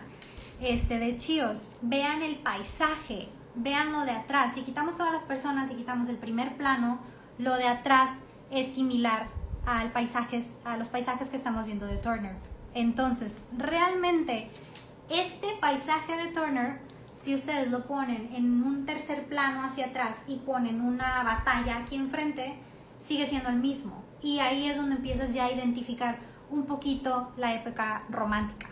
este, 0.62 1.00
de 1.00 1.18
Chios. 1.18 1.76
Vean 1.82 2.22
el 2.22 2.38
paisaje, 2.38 3.28
vean 3.56 3.92
lo 3.92 4.06
de 4.06 4.12
atrás. 4.12 4.54
Si 4.54 4.62
quitamos 4.62 4.96
todas 4.96 5.12
las 5.12 5.24
personas 5.24 5.72
y 5.72 5.76
quitamos 5.76 6.08
el 6.08 6.18
primer 6.18 6.56
plano, 6.56 7.00
lo 7.38 7.58
de 7.58 7.68
atrás 7.68 8.22
es 8.52 8.74
similar 8.74 9.28
al 9.66 9.92
paisajes, 9.92 10.56
a 10.66 10.78
los 10.78 10.90
paisajes 10.90 11.30
que 11.30 11.38
estamos 11.38 11.66
viendo 11.66 11.86
de 11.86 11.98
Turner. 11.98 12.36
Entonces, 12.74 13.42
realmente, 13.58 14.50
este 15.10 15.48
paisaje 15.62 16.16
de 16.18 16.32
Turner, 16.32 16.80
si 17.16 17.36
ustedes 17.36 17.70
lo 17.70 17.86
ponen 17.86 18.30
en 18.34 18.64
un 18.64 18.86
tercer 18.86 19.26
plano 19.26 19.64
hacia 19.64 19.88
atrás 19.88 20.24
y 20.28 20.38
ponen 20.38 20.82
una 20.82 21.24
batalla 21.24 21.78
aquí 21.78 21.96
enfrente, 21.96 22.56
sigue 23.00 23.28
siendo 23.28 23.50
el 23.50 23.58
mismo. 23.58 24.04
Y 24.22 24.40
ahí 24.40 24.68
es 24.68 24.78
donde 24.78 24.96
empiezas 24.96 25.34
ya 25.34 25.46
a 25.46 25.52
identificar 25.52 26.18
un 26.50 26.66
poquito 26.66 27.32
la 27.38 27.54
época 27.54 28.04
romántica. 28.10 28.68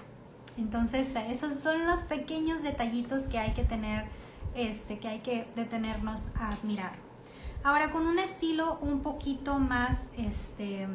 Entonces, 0.58 1.16
esos 1.30 1.54
son 1.62 1.86
los 1.86 2.02
pequeños 2.02 2.64
detallitos 2.64 3.28
que 3.28 3.40
hay 3.40 3.52
que 3.54 3.64
tener, 3.64 4.06
este, 4.56 5.00
que 5.00 5.08
hay 5.08 5.20
que 5.20 5.48
detenernos 5.56 6.30
a 6.36 6.50
admirar. 6.50 7.11
Ahora, 7.64 7.92
con 7.92 8.08
un 8.08 8.18
estilo 8.18 8.80
un 8.82 9.02
poquito 9.02 9.60
más 9.60 10.08
este, 10.18 10.88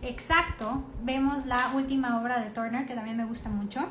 exacto, 0.00 0.82
vemos 1.02 1.44
la 1.44 1.72
última 1.74 2.18
obra 2.20 2.40
de 2.40 2.50
Turner, 2.50 2.86
que 2.86 2.94
también 2.94 3.18
me 3.18 3.26
gusta 3.26 3.50
mucho. 3.50 3.86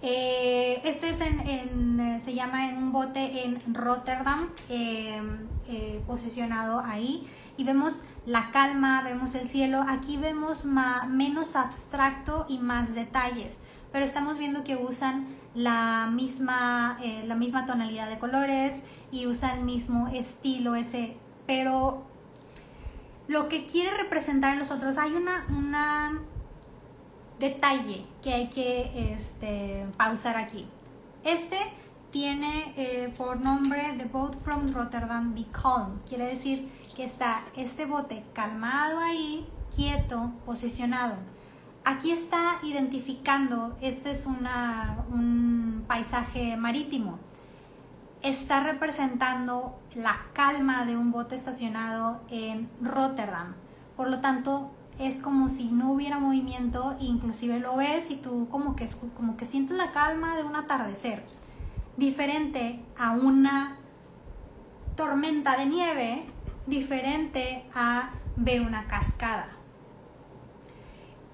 Eh, 0.00 0.80
este 0.84 1.10
es 1.10 1.20
en, 1.20 2.00
eh, 2.00 2.18
se 2.18 2.34
llama 2.34 2.68
En 2.68 2.78
un 2.78 2.90
bote 2.90 3.44
en 3.44 3.74
Rotterdam, 3.74 4.48
em, 4.70 5.46
eh, 5.68 6.02
posicionado 6.06 6.80
ahí. 6.80 7.28
Y 7.58 7.64
vemos 7.64 8.04
la 8.24 8.50
calma, 8.50 9.02
vemos 9.02 9.34
el 9.34 9.48
cielo. 9.48 9.84
Aquí 9.86 10.16
vemos 10.16 10.64
menos 10.64 11.54
abstracto 11.54 12.46
y 12.48 12.58
más 12.58 12.94
detalles. 12.94 13.58
Pero 13.92 14.06
estamos 14.06 14.38
viendo 14.38 14.64
que 14.64 14.74
usan 14.76 15.26
la 15.54 16.08
misma, 16.10 16.98
la 17.26 17.34
misma 17.34 17.66
tonalidad 17.66 18.08
de 18.08 18.18
colores 18.18 18.82
y 19.10 19.26
usan 19.26 19.58
el 19.58 19.64
mismo 19.64 20.08
estilo 20.08 20.74
ese. 20.74 21.16
Pero 21.46 22.04
lo 23.28 23.48
que 23.48 23.66
quiere 23.66 23.96
representar 23.96 24.52
en 24.52 24.58
los 24.58 24.70
otros, 24.70 24.98
hay 24.98 25.12
una, 25.12 25.46
una 25.48 26.20
detalle 27.38 28.04
que 28.22 28.32
hay 28.32 28.48
que 28.48 29.12
este, 29.14 29.86
pausar 29.96 30.36
aquí. 30.36 30.66
Este 31.24 31.56
tiene 32.10 32.72
eh, 32.76 33.12
por 33.16 33.40
nombre 33.40 33.94
The 33.96 34.04
Boat 34.04 34.34
from 34.34 34.72
Rotterdam 34.72 35.34
Be 35.34 35.46
Calm. 35.50 35.98
Quiere 36.08 36.26
decir 36.26 36.68
que 36.94 37.04
está 37.04 37.44
este 37.56 37.86
bote 37.86 38.22
calmado 38.34 38.98
ahí, 39.00 39.48
quieto, 39.74 40.30
posicionado. 40.44 41.16
Aquí 41.84 42.12
está 42.12 42.60
identificando, 42.62 43.76
este 43.80 44.12
es 44.12 44.26
un 44.26 45.84
paisaje 45.88 46.56
marítimo. 46.56 47.18
Está 48.22 48.60
representando 48.60 49.80
la 49.96 50.26
calma 50.32 50.84
de 50.84 50.96
un 50.96 51.10
bote 51.10 51.34
estacionado 51.34 52.20
en 52.30 52.70
Rotterdam. 52.80 53.54
Por 53.96 54.10
lo 54.10 54.20
tanto, 54.20 54.70
es 55.00 55.18
como 55.18 55.48
si 55.48 55.72
no 55.72 55.90
hubiera 55.90 56.20
movimiento, 56.20 56.96
inclusive 57.00 57.58
lo 57.58 57.76
ves 57.76 58.12
y 58.12 58.16
tú 58.16 58.46
como 58.48 58.76
que, 58.76 58.86
como 59.16 59.36
que 59.36 59.44
sientes 59.44 59.76
la 59.76 59.90
calma 59.90 60.36
de 60.36 60.44
un 60.44 60.54
atardecer, 60.54 61.24
diferente 61.96 62.80
a 62.96 63.10
una 63.10 63.76
tormenta 64.94 65.56
de 65.56 65.66
nieve, 65.66 66.26
diferente 66.68 67.68
a 67.74 68.10
ver 68.36 68.60
una 68.60 68.86
cascada. 68.86 69.56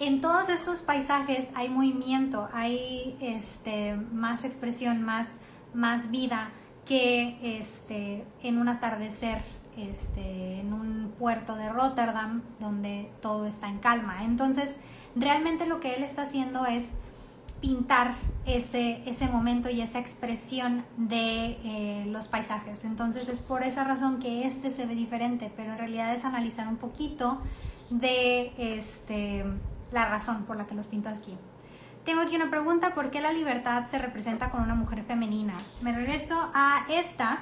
En 0.01 0.21
todos 0.21 0.49
estos 0.49 0.83
paisajes 0.83 1.51
hay 1.57 1.69
movimiento, 1.69 2.49
hay 2.53 3.17
este, 3.21 3.97
más 3.97 4.45
expresión, 4.45 5.03
más, 5.03 5.39
más 5.75 6.11
vida 6.11 6.51
que 6.87 7.59
este, 7.59 8.25
en 8.43 8.59
un 8.59 8.69
atardecer 8.69 9.43
este, 9.77 10.61
en 10.61 10.73
un 10.73 11.13
puerto 11.19 11.57
de 11.57 11.69
Rotterdam 11.69 12.43
donde 12.61 13.11
todo 13.21 13.47
está 13.47 13.69
en 13.69 13.79
calma. 13.79 14.25
Entonces, 14.25 14.77
realmente 15.17 15.67
lo 15.67 15.81
que 15.81 15.95
él 15.95 16.05
está 16.05 16.23
haciendo 16.23 16.65
es 16.65 16.93
pintar 17.61 18.15
ese, 18.47 19.03
ese 19.05 19.27
momento 19.27 19.69
y 19.69 19.81
esa 19.81 19.99
expresión 19.99 20.85
de 20.97 21.59
eh, 21.65 22.07
los 22.09 22.29
paisajes. 22.29 22.85
Entonces 22.85 23.29
es 23.29 23.41
por 23.41 23.65
esa 23.65 23.85
razón 23.85 24.21
que 24.21 24.47
este 24.47 24.71
se 24.71 24.87
ve 24.87 24.95
diferente, 24.95 25.51
pero 25.57 25.73
en 25.73 25.79
realidad 25.79 26.15
es 26.15 26.25
analizar 26.25 26.69
un 26.69 26.77
poquito 26.77 27.39
de 27.91 28.53
este, 28.59 29.45
la 29.91 30.09
razón 30.09 30.45
por 30.45 30.57
la 30.57 30.67
que 30.67 30.75
los 30.75 30.87
pinto 30.87 31.09
aquí. 31.09 31.37
Tengo 32.05 32.23
aquí 32.23 32.37
una 32.37 32.49
pregunta, 32.49 32.95
¿por 32.95 33.11
qué 33.11 33.21
la 33.21 33.33
libertad 33.33 33.85
se 33.85 33.99
representa 33.99 34.51
con 34.51 34.63
una 34.63 34.75
mujer 34.75 35.05
femenina? 35.05 35.55
Me 35.83 35.93
regreso 35.93 36.51
a 36.55 36.87
esta, 36.89 37.39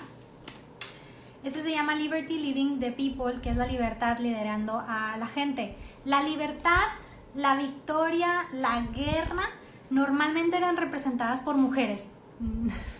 este 1.44 1.62
se 1.62 1.70
llama 1.70 1.94
Liberty 1.94 2.38
Leading 2.38 2.80
the 2.80 2.90
People, 2.90 3.40
que 3.40 3.51
es 3.51 3.57
la 3.57 3.66
libertad 3.66 4.18
liderando 4.18 4.82
a 4.84 5.16
la 5.18 5.28
gente. 5.28 5.76
La 6.05 6.22
libertad, 6.22 6.82
la 7.36 7.55
victoria, 7.55 8.47
la 8.53 8.80
guerra, 8.80 9.44
normalmente 9.90 10.57
eran 10.57 10.76
representadas 10.76 11.40
por 11.40 11.57
mujeres. 11.57 12.11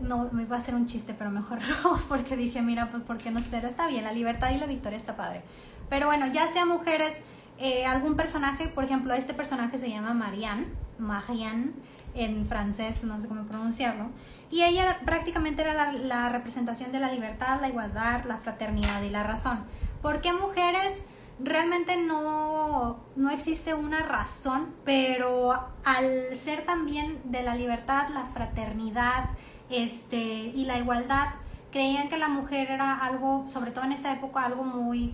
No, 0.00 0.28
me 0.30 0.42
iba 0.42 0.54
a 0.54 0.60
hacer 0.60 0.76
un 0.76 0.86
chiste, 0.86 1.12
pero 1.12 1.28
mejor 1.28 1.58
no, 1.84 2.00
porque 2.08 2.36
dije, 2.36 2.62
mira, 2.62 2.88
pues 2.88 3.02
porque 3.04 3.32
no, 3.32 3.40
pero 3.50 3.66
está 3.66 3.88
bien, 3.88 4.04
la 4.04 4.12
libertad 4.12 4.52
y 4.52 4.58
la 4.58 4.66
victoria 4.66 4.96
está 4.96 5.16
padre. 5.16 5.42
Pero 5.88 6.06
bueno, 6.06 6.28
ya 6.28 6.46
sea 6.46 6.64
mujeres, 6.64 7.24
eh, 7.58 7.86
algún 7.86 8.16
personaje, 8.16 8.68
por 8.68 8.84
ejemplo, 8.84 9.14
este 9.14 9.34
personaje 9.34 9.78
se 9.78 9.90
llama 9.90 10.14
Marianne, 10.14 10.66
Marianne 10.98 11.72
en 12.14 12.46
francés, 12.46 13.04
no 13.04 13.20
sé 13.20 13.28
cómo 13.28 13.44
pronunciarlo, 13.44 14.10
y 14.50 14.62
ella 14.62 15.00
prácticamente 15.04 15.62
era 15.62 15.92
la, 15.92 16.28
representación 16.28 16.92
de 16.92 17.00
la 17.00 17.12
libertad, 17.12 17.60
la 17.60 17.68
igualdad, 17.68 18.24
la 18.24 18.38
fraternidad 18.38 19.02
y 19.02 19.10
la 19.10 19.24
razón. 19.24 19.64
¿Por 20.02 20.20
qué 20.20 20.32
mujeres? 20.32 21.06
Realmente 21.40 21.96
no, 21.96 23.00
no 23.14 23.30
existe 23.30 23.74
una 23.74 24.00
razón, 24.00 24.74
pero 24.84 25.68
al 25.84 26.34
ser 26.34 26.64
también 26.64 27.20
de 27.24 27.42
la 27.42 27.54
libertad, 27.54 28.08
la 28.08 28.24
fraternidad 28.24 29.30
este, 29.68 30.16
y 30.16 30.64
la 30.64 30.78
igualdad, 30.78 31.28
creían 31.70 32.08
que 32.08 32.16
la 32.16 32.28
mujer 32.28 32.70
era 32.70 33.04
algo, 33.04 33.46
sobre 33.46 33.70
todo 33.70 33.84
en 33.84 33.92
esta 33.92 34.12
época, 34.12 34.44
algo 34.44 34.64
muy 34.64 35.12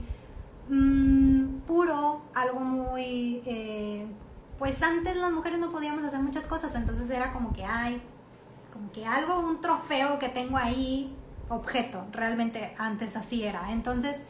mm, 0.68 1.60
puro, 1.66 2.22
algo 2.34 2.60
muy... 2.60 3.42
Eh, 3.46 4.06
pues 4.58 4.82
antes 4.82 5.16
las 5.16 5.32
mujeres 5.32 5.58
no 5.58 5.70
podíamos 5.70 6.04
hacer 6.04 6.20
muchas 6.20 6.46
cosas, 6.46 6.74
entonces 6.74 7.10
era 7.10 7.32
como 7.32 7.52
que, 7.52 7.64
ay, 7.64 8.00
como 8.72 8.90
que 8.92 9.04
algo, 9.04 9.40
un 9.40 9.60
trofeo 9.60 10.18
que 10.18 10.28
tengo 10.28 10.56
ahí, 10.56 11.14
objeto, 11.48 12.06
realmente 12.12 12.74
antes 12.78 13.16
así 13.16 13.44
era. 13.44 13.72
Entonces 13.72 14.24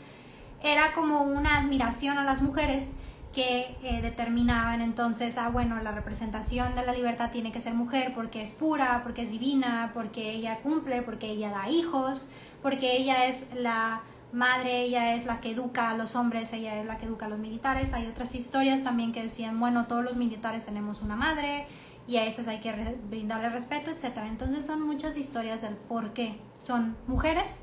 era 0.63 0.93
como 0.95 1.23
una 1.23 1.59
admiración 1.59 2.19
a 2.19 2.25
las 2.25 2.43
mujeres 2.43 2.93
que 3.35 3.77
eh, 3.83 4.01
determinaban 4.01 4.81
entonces, 4.81 5.37
ah, 5.39 5.49
bueno, 5.49 5.81
la 5.83 5.91
representación 5.91 6.75
de 6.77 6.87
la 6.87 6.93
libertad 6.93 7.31
tiene 7.31 7.51
que 7.51 7.61
ser 7.61 7.75
mujer 7.75 8.13
porque 8.15 8.41
es 8.43 8.53
pura, 8.53 9.01
porque 9.03 9.23
es 9.23 9.31
divina, 9.31 9.91
porque 9.93 10.31
ella 10.31 10.61
cumple, 10.61 11.03
porque 11.03 11.27
ella 11.27 11.51
da 11.51 11.69
hijos, 11.69 12.31
porque 12.63 12.97
ella 12.97 13.27
es 13.27 13.47
la 13.55 14.03
madre, 14.35 14.83
ella 14.83 15.15
es 15.15 15.27
la 15.27 15.41
que 15.41 15.53
educa 15.53 15.91
a 15.91 15.95
los 15.95 16.17
hombres, 16.17 16.53
ella 16.53 16.79
es 16.81 16.87
la 16.87 16.99
que 16.99 17.07
educa 17.07 17.27
a 17.27 17.29
los 17.29 17.39
militares. 17.39 17.95
Hay 17.95 18.07
otras 18.07 18.35
historias 18.35 18.83
también 18.83 19.13
que 19.13 19.23
decían, 19.23 19.59
bueno, 19.59 19.87
todos 19.87 20.05
los 20.05 20.17
militares 20.17 20.65
tenemos 20.65 21.03
una 21.03 21.17
madre, 21.17 21.67
y 22.07 22.17
a 22.17 22.25
esas 22.27 22.49
hay 22.49 22.61
que 22.61 22.99
brindarle 23.09 23.49
respeto, 23.49 23.91
etc. 23.91 24.19
Entonces 24.27 24.67
son 24.67 24.83
muchas 24.83 25.17
historias 25.17 25.63
del 25.63 25.75
por 25.77 26.13
qué 26.13 26.39
son 26.61 26.97
mujeres, 27.07 27.61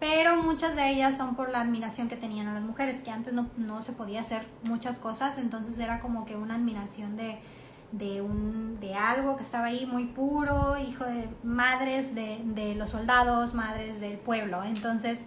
pero 0.00 0.42
muchas 0.42 0.74
de 0.74 0.90
ellas 0.90 1.16
son 1.16 1.36
por 1.36 1.50
la 1.50 1.60
admiración 1.60 2.08
que 2.08 2.16
tenían 2.16 2.48
a 2.48 2.54
las 2.54 2.62
mujeres, 2.62 3.02
que 3.02 3.10
antes 3.10 3.32
no, 3.32 3.48
no 3.56 3.82
se 3.82 3.92
podía 3.92 4.20
hacer 4.20 4.46
muchas 4.64 4.98
cosas, 4.98 5.38
entonces 5.38 5.78
era 5.78 6.00
como 6.00 6.24
que 6.24 6.36
una 6.36 6.56
admiración 6.56 7.16
de, 7.16 7.38
de, 7.98 8.22
un, 8.22 8.78
de 8.80 8.94
algo 8.94 9.36
que 9.36 9.42
estaba 9.42 9.66
ahí 9.66 9.86
muy 9.86 10.06
puro, 10.06 10.76
hijo 10.78 11.04
de 11.04 11.28
madres 11.42 12.14
de, 12.14 12.40
de 12.44 12.74
los 12.74 12.90
soldados, 12.90 13.54
madres 13.54 14.00
del 14.00 14.18
pueblo. 14.18 14.64
Entonces 14.64 15.26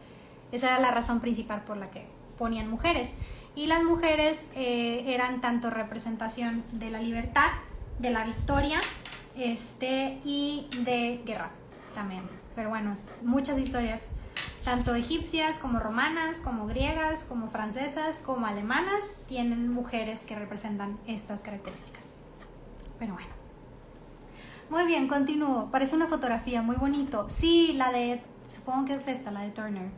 esa 0.51 0.67
era 0.67 0.79
la 0.79 0.91
razón 0.91 1.19
principal 1.19 1.61
por 1.63 1.77
la 1.77 1.89
que 1.89 2.05
ponían 2.37 2.69
mujeres. 2.69 3.17
Y 3.55 3.65
las 3.67 3.83
mujeres 3.83 4.49
eh, 4.55 5.03
eran 5.07 5.41
tanto 5.41 5.69
representación 5.69 6.63
de 6.73 6.91
la 6.91 6.99
libertad 6.99 7.49
de 7.99 8.11
la 8.11 8.23
victoria 8.23 8.79
este, 9.35 10.19
y 10.23 10.67
de 10.83 11.21
guerra 11.25 11.49
también. 11.95 12.23
Pero 12.55 12.69
bueno, 12.69 12.93
muchas 13.23 13.57
historias, 13.57 14.09
tanto 14.63 14.95
egipcias 14.95 15.59
como 15.59 15.79
romanas, 15.79 16.39
como 16.39 16.67
griegas, 16.67 17.23
como 17.23 17.49
francesas, 17.49 18.21
como 18.23 18.45
alemanas, 18.45 19.21
tienen 19.27 19.71
mujeres 19.71 20.25
que 20.25 20.35
representan 20.35 20.97
estas 21.07 21.41
características. 21.41 22.16
Pero 22.99 23.13
bueno. 23.13 23.29
Muy 24.69 24.85
bien, 24.85 25.07
continúo. 25.07 25.69
Parece 25.71 25.95
una 25.95 26.07
fotografía 26.07 26.61
muy 26.61 26.75
bonito. 26.75 27.29
Sí, 27.29 27.73
la 27.73 27.91
de, 27.91 28.21
supongo 28.47 28.85
que 28.85 28.95
es 28.95 29.07
esta, 29.07 29.31
la 29.31 29.41
de 29.41 29.51
Turner. 29.51 29.89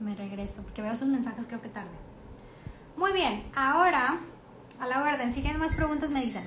Me 0.00 0.14
regreso, 0.14 0.62
porque 0.62 0.82
veo 0.82 0.94
sus 0.96 1.08
mensajes 1.08 1.46
creo 1.46 1.60
que 1.60 1.68
tarde. 1.68 1.90
Muy 2.96 3.12
bien, 3.12 3.44
ahora, 3.54 4.18
a 4.78 4.86
la 4.86 5.02
orden, 5.02 5.32
si 5.32 5.40
tienen 5.40 5.60
más 5.60 5.76
preguntas 5.76 6.10
me 6.10 6.20
dicen 6.20 6.44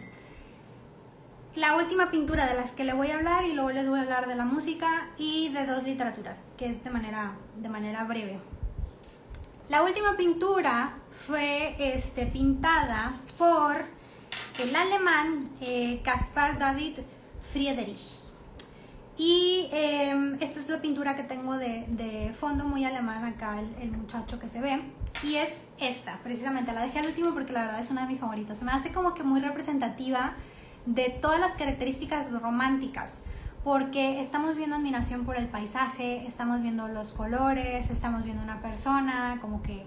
la 1.58 1.76
última 1.76 2.12
pintura 2.12 2.46
de 2.46 2.54
las 2.54 2.72
que 2.72 2.84
le 2.84 2.94
voy 2.94 3.10
a 3.10 3.16
hablar 3.16 3.44
y 3.46 3.54
luego 3.54 3.72
les 3.72 3.90
voy 3.90 3.98
a 3.98 4.04
hablar 4.04 4.28
de 4.28 4.36
la 4.36 4.46
música 4.46 5.10
y 5.18 5.50
de 5.50 5.66
dos 5.66 5.84
literaturas, 5.84 6.54
que 6.56 6.68
es 6.68 6.84
de 6.84 6.92
manera, 6.92 7.34
de 7.56 7.68
manera 7.68 8.04
breve. 8.04 8.40
La 9.68 9.82
última 9.82 10.16
pintura 10.16 10.94
fue 11.10 11.76
este, 11.80 12.28
pintada 12.28 13.12
por 13.40 13.86
el 14.60 14.76
alemán 14.76 15.50
eh, 15.62 16.02
Caspar 16.04 16.58
David 16.58 17.00
Friedrich. 17.40 18.26
Y 19.18 19.68
em, 19.72 20.36
esta 20.40 20.60
es 20.60 20.70
la 20.70 20.80
pintura 20.80 21.16
que 21.16 21.24
tengo 21.24 21.58
de, 21.58 22.32
fondo, 22.36 22.66
muy 22.66 22.86
alemán 22.86 23.26
acá, 23.26 23.60
el, 23.60 23.74
el, 23.82 23.92
muchacho 23.92 24.40
que 24.40 24.48
se 24.48 24.62
ve. 24.62 24.80
Y 25.24 25.36
es 25.36 25.66
esta, 25.80 26.20
precisamente. 26.24 26.72
La 26.72 26.82
dejé 26.82 27.00
al 27.00 27.08
último 27.08 27.32
porque 27.34 27.52
la 27.52 27.62
verdad 27.62 27.80
es 27.80 27.90
una 27.90 28.02
de 28.02 28.08
mis 28.08 28.20
favoritas. 28.20 28.62
Me 28.62 28.72
hace 28.72 28.92
como 28.92 29.16
que 29.16 29.24
muy 29.24 29.40
representativa 29.40 30.34
de 30.86 31.10
todas 31.10 31.40
las 31.40 31.54
características 31.54 32.32
románticas. 32.32 33.22
Porque 33.64 34.22
estamos 34.22 34.56
viendo 34.56 34.76
admiración 34.76 35.26
por 35.26 35.36
el 35.36 35.48
paisaje, 35.48 36.26
estamos 36.28 36.62
viendo 36.62 36.88
los 36.88 37.12
colores, 37.12 37.90
estamos 37.90 38.24
viendo 38.24 38.44
una 38.44 38.62
persona, 38.62 39.40
como 39.42 39.62
que 39.62 39.84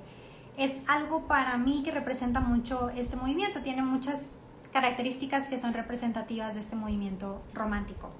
es 0.58 0.82
algo 0.88 1.26
para 1.26 1.56
mí 1.56 1.82
que 1.84 1.92
representa 1.92 2.40
mucho 2.40 2.90
este 2.90 3.16
movimiento. 3.16 3.62
Tiene 3.62 3.82
muchas 3.82 4.39
características 4.72 5.48
que 5.48 5.58
son 5.58 5.74
representativas 5.74 6.54
de 6.54 6.60
este 6.60 6.76
movimiento 6.76 7.40
romántico. 7.54 8.10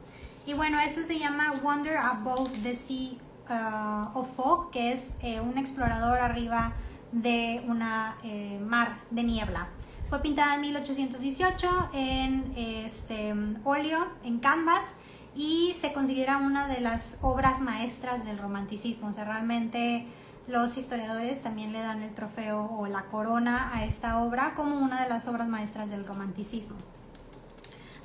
Y 0.47 0.55
bueno, 0.55 0.81
este 0.81 1.05
se 1.05 1.19
llama 1.19 1.53
Wonder 1.63 1.97
Above 1.97 2.51
the 2.63 2.75
Sea 2.75 3.13
uh, 3.49 4.19
of 4.19 4.35
Fog, 4.35 4.71
que 4.71 4.93
es 4.93 5.11
eh, 5.23 5.41
un 5.41 5.59
explorador 5.59 6.19
arriba 6.21 6.73
de 7.13 7.63
una 7.67 8.17
eh, 8.25 8.59
mar 8.61 8.97
de 9.11 9.23
niebla. 9.23 9.69
Fue 10.09 10.21
pintada 10.23 10.55
en 10.57 10.63
1818 10.63 11.91
en 11.93 12.53
este 12.57 13.33
óleo, 13.65 14.09
en 14.25 14.41
canvas, 14.41 14.95
y 15.37 15.77
se 15.81 15.93
considera 15.93 16.39
una 16.39 16.67
de 16.67 16.81
las 16.81 17.17
obras 17.21 17.61
maestras 17.61 18.25
del 18.25 18.39
romanticismo. 18.39 19.09
O 19.09 19.13
sea, 19.13 19.25
realmente 19.25 20.07
los 20.51 20.77
historiadores 20.77 21.43
también 21.43 21.73
le 21.73 21.81
dan 21.81 22.03
el 22.03 22.13
trofeo 22.13 22.65
o 22.65 22.87
la 22.87 23.05
corona 23.05 23.71
a 23.75 23.85
esta 23.85 24.19
obra 24.19 24.55
como 24.55 24.79
una 24.79 25.03
de 25.03 25.09
las 25.09 25.29
obras 25.29 25.49
maestras 25.49 25.91
del 25.91 26.05
romanticismo. 26.05 26.77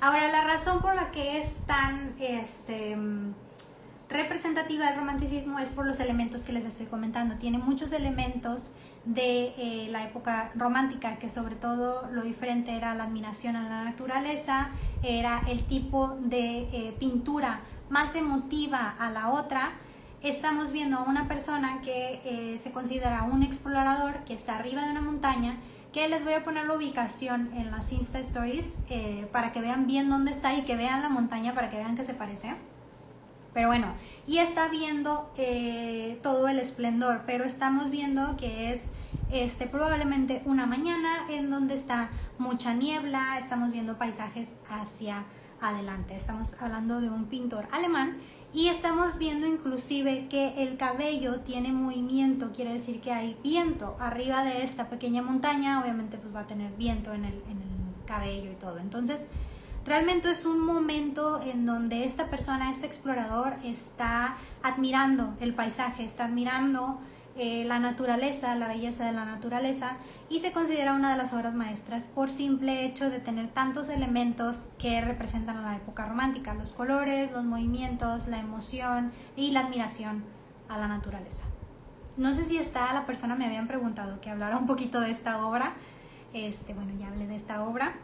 Ahora, 0.00 0.28
la 0.30 0.44
razón 0.44 0.80
por 0.80 0.94
la 0.94 1.10
que 1.10 1.38
es 1.38 1.56
tan 1.66 2.14
este, 2.18 2.96
representativa 4.08 4.86
del 4.86 4.96
romanticismo 4.96 5.58
es 5.58 5.70
por 5.70 5.86
los 5.86 6.00
elementos 6.00 6.44
que 6.44 6.52
les 6.52 6.64
estoy 6.64 6.86
comentando. 6.86 7.36
Tiene 7.38 7.58
muchos 7.58 7.92
elementos 7.92 8.74
de 9.04 9.54
eh, 9.56 9.88
la 9.90 10.04
época 10.04 10.50
romántica, 10.54 11.16
que 11.18 11.30
sobre 11.30 11.56
todo 11.56 12.08
lo 12.10 12.22
diferente 12.22 12.76
era 12.76 12.94
la 12.94 13.04
admiración 13.04 13.56
a 13.56 13.68
la 13.68 13.84
naturaleza, 13.84 14.70
era 15.02 15.42
el 15.48 15.64
tipo 15.64 16.16
de 16.20 16.68
eh, 16.72 16.96
pintura 16.98 17.60
más 17.88 18.14
emotiva 18.16 18.94
a 18.98 19.10
la 19.10 19.30
otra. 19.30 19.72
Estamos 20.26 20.72
viendo 20.72 20.96
a 20.96 21.02
una 21.02 21.28
persona 21.28 21.80
que 21.82 22.20
eh, 22.24 22.58
se 22.58 22.72
considera 22.72 23.22
un 23.22 23.44
explorador, 23.44 24.24
que 24.24 24.34
está 24.34 24.56
arriba 24.58 24.84
de 24.84 24.90
una 24.90 25.00
montaña, 25.00 25.56
que 25.92 26.08
les 26.08 26.24
voy 26.24 26.32
a 26.32 26.42
poner 26.42 26.66
la 26.66 26.74
ubicación 26.74 27.52
en 27.54 27.70
las 27.70 27.92
Insta 27.92 28.18
Stories 28.18 28.78
eh, 28.90 29.28
para 29.30 29.52
que 29.52 29.60
vean 29.60 29.86
bien 29.86 30.10
dónde 30.10 30.32
está 30.32 30.52
y 30.56 30.62
que 30.62 30.74
vean 30.74 31.00
la 31.00 31.10
montaña 31.10 31.54
para 31.54 31.70
que 31.70 31.76
vean 31.76 31.94
que 31.94 32.02
se 32.02 32.12
parece. 32.12 32.56
Pero 33.54 33.68
bueno, 33.68 33.94
y 34.26 34.38
está 34.38 34.66
viendo 34.66 35.30
eh, 35.36 36.18
todo 36.24 36.48
el 36.48 36.58
esplendor, 36.58 37.22
pero 37.24 37.44
estamos 37.44 37.90
viendo 37.90 38.36
que 38.36 38.72
es 38.72 38.86
este, 39.30 39.68
probablemente 39.68 40.42
una 40.44 40.66
mañana 40.66 41.20
en 41.30 41.50
donde 41.50 41.74
está 41.74 42.10
mucha 42.38 42.74
niebla, 42.74 43.38
estamos 43.38 43.70
viendo 43.70 43.96
paisajes 43.96 44.54
hacia 44.68 45.24
adelante. 45.60 46.16
Estamos 46.16 46.60
hablando 46.60 47.00
de 47.00 47.10
un 47.10 47.26
pintor 47.26 47.68
alemán 47.70 48.16
y 48.56 48.68
estamos 48.68 49.18
viendo 49.18 49.46
inclusive 49.46 50.28
que 50.30 50.62
el 50.62 50.78
cabello 50.78 51.40
tiene 51.40 51.72
movimiento, 51.72 52.52
quiere 52.54 52.72
decir 52.72 53.02
que 53.02 53.12
hay 53.12 53.36
viento 53.42 53.98
arriba 54.00 54.42
de 54.44 54.62
esta 54.62 54.88
pequeña 54.88 55.20
montaña, 55.20 55.78
obviamente 55.78 56.16
pues 56.16 56.34
va 56.34 56.40
a 56.40 56.46
tener 56.46 56.72
viento 56.72 57.12
en 57.12 57.26
el, 57.26 57.34
en 57.34 57.60
el 57.60 58.04
cabello 58.06 58.50
y 58.50 58.54
todo. 58.54 58.78
Entonces, 58.78 59.26
realmente 59.84 60.30
es 60.30 60.46
un 60.46 60.64
momento 60.64 61.38
en 61.42 61.66
donde 61.66 62.04
esta 62.04 62.30
persona, 62.30 62.70
este 62.70 62.86
explorador, 62.86 63.56
está 63.62 64.38
admirando 64.62 65.34
el 65.40 65.52
paisaje, 65.52 66.06
está 66.06 66.24
admirando 66.24 66.98
eh, 67.36 67.66
la 67.66 67.78
naturaleza, 67.78 68.54
la 68.54 68.68
belleza 68.68 69.04
de 69.04 69.12
la 69.12 69.26
naturaleza 69.26 69.98
y 70.28 70.40
se 70.40 70.52
considera 70.52 70.94
una 70.94 71.10
de 71.10 71.16
las 71.16 71.32
obras 71.32 71.54
maestras 71.54 72.08
por 72.08 72.30
simple 72.30 72.84
hecho 72.84 73.10
de 73.10 73.20
tener 73.20 73.48
tantos 73.48 73.88
elementos 73.88 74.68
que 74.78 75.00
representan 75.00 75.58
a 75.58 75.62
la 75.62 75.76
época 75.76 76.06
romántica, 76.06 76.54
los 76.54 76.72
colores, 76.72 77.30
los 77.30 77.44
movimientos, 77.44 78.26
la 78.26 78.38
emoción 78.38 79.12
y 79.36 79.52
la 79.52 79.60
admiración 79.60 80.24
a 80.68 80.78
la 80.78 80.88
naturaleza. 80.88 81.44
No 82.16 82.32
sé 82.34 82.44
si 82.44 82.56
está 82.56 82.92
la 82.92 83.06
persona, 83.06 83.36
me 83.36 83.46
habían 83.46 83.68
preguntado 83.68 84.20
que 84.20 84.30
hablara 84.30 84.56
un 84.56 84.66
poquito 84.66 85.00
de 85.00 85.10
esta 85.10 85.46
obra. 85.46 85.74
Este, 86.32 86.74
bueno, 86.74 86.92
ya 86.98 87.08
hablé 87.08 87.26
de 87.26 87.36
esta 87.36 87.62
obra. 87.62 87.94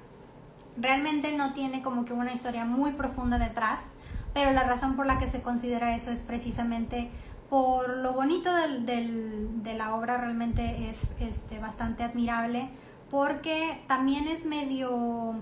Realmente 0.77 1.37
no 1.37 1.55
tiene 1.55 1.83
como 1.83 2.05
que 2.05 2.13
una 2.13 2.33
historia 2.33 2.65
muy 2.65 2.93
profunda 2.93 3.39
detrás, 3.39 3.93
pero 4.33 4.53
la 4.53 4.65
razón 4.65 4.97
por 4.97 5.07
la 5.07 5.19
que 5.19 5.27
se 5.27 5.43
considera 5.43 5.95
eso 5.95 6.11
es 6.11 6.23
precisamente 6.23 7.11
por 7.53 7.99
lo 7.99 8.15
bonito 8.15 8.51
de 8.51 9.75
la 9.77 9.95
obra 9.95 10.17
realmente 10.17 10.89
es 10.89 11.17
este, 11.21 11.59
bastante 11.59 12.03
admirable 12.03 12.71
porque 13.11 13.79
también 13.87 14.27
es 14.27 14.47
medio 14.47 15.35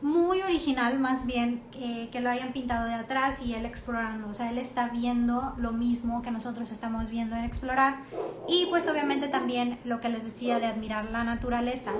muy 0.00 0.40
original 0.40 1.00
más 1.00 1.26
bien 1.26 1.64
que 1.72 2.20
lo 2.20 2.30
hayan 2.30 2.52
pintado 2.52 2.86
de 2.86 2.94
atrás 2.94 3.40
y 3.42 3.54
él 3.54 3.66
explorando, 3.66 4.28
o 4.28 4.34
sea, 4.34 4.50
él 4.50 4.58
está 4.58 4.88
viendo 4.90 5.52
lo 5.56 5.72
mismo 5.72 6.22
que 6.22 6.30
nosotros 6.30 6.70
estamos 6.70 7.10
viendo 7.10 7.34
en 7.34 7.44
explorar 7.44 7.96
y 8.46 8.66
pues 8.66 8.86
obviamente 8.86 9.26
también 9.26 9.80
lo 9.84 10.00
que 10.00 10.08
les 10.10 10.22
decía 10.22 10.60
de 10.60 10.66
admirar 10.66 11.06
la 11.06 11.24
naturaleza. 11.24 11.90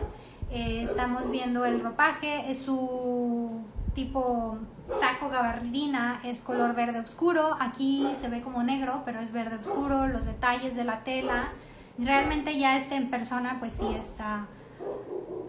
Eh, 0.52 0.84
estamos 0.84 1.32
viendo 1.32 1.64
el 1.64 1.80
ropaje, 1.80 2.48
es 2.48 2.62
su 2.62 3.60
tipo 3.98 4.58
saco 5.00 5.28
gabardina 5.28 6.20
es 6.22 6.40
color 6.40 6.76
verde 6.76 7.00
oscuro, 7.00 7.56
aquí 7.58 8.06
se 8.14 8.28
ve 8.28 8.42
como 8.42 8.62
negro, 8.62 9.02
pero 9.04 9.18
es 9.18 9.32
verde 9.32 9.56
oscuro, 9.56 10.06
los 10.06 10.24
detalles 10.24 10.76
de 10.76 10.84
la 10.84 11.02
tela, 11.02 11.48
realmente 11.98 12.56
ya 12.56 12.76
este 12.76 12.94
en 12.94 13.10
persona 13.10 13.56
pues 13.58 13.72
sí 13.72 13.88
está 13.98 14.46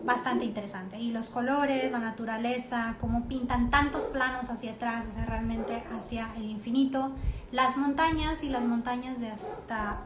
bastante 0.03 0.45
interesante. 0.45 0.97
Y 0.97 1.11
los 1.11 1.29
colores, 1.29 1.91
la 1.91 1.99
naturaleza, 1.99 2.95
cómo 2.99 3.27
pintan 3.27 3.69
tantos 3.69 4.07
planos 4.07 4.49
hacia 4.49 4.71
atrás, 4.71 5.05
o 5.05 5.11
sea, 5.11 5.27
realmente 5.27 5.83
hacia 5.95 6.33
el 6.35 6.49
infinito, 6.49 7.11
las 7.51 7.77
montañas 7.77 8.41
y 8.41 8.49
las 8.49 8.63
montañas 8.63 9.19
de 9.19 9.29
hasta 9.29 9.99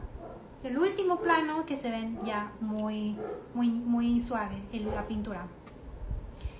el 0.64 0.76
último 0.76 1.20
plano 1.20 1.64
que 1.64 1.76
se 1.76 1.90
ven 1.90 2.18
ya 2.26 2.52
muy, 2.60 3.16
muy, 3.54 3.70
muy 3.70 4.20
suave 4.20 4.62
en 4.70 4.94
la 4.94 5.08
pintura. 5.08 5.46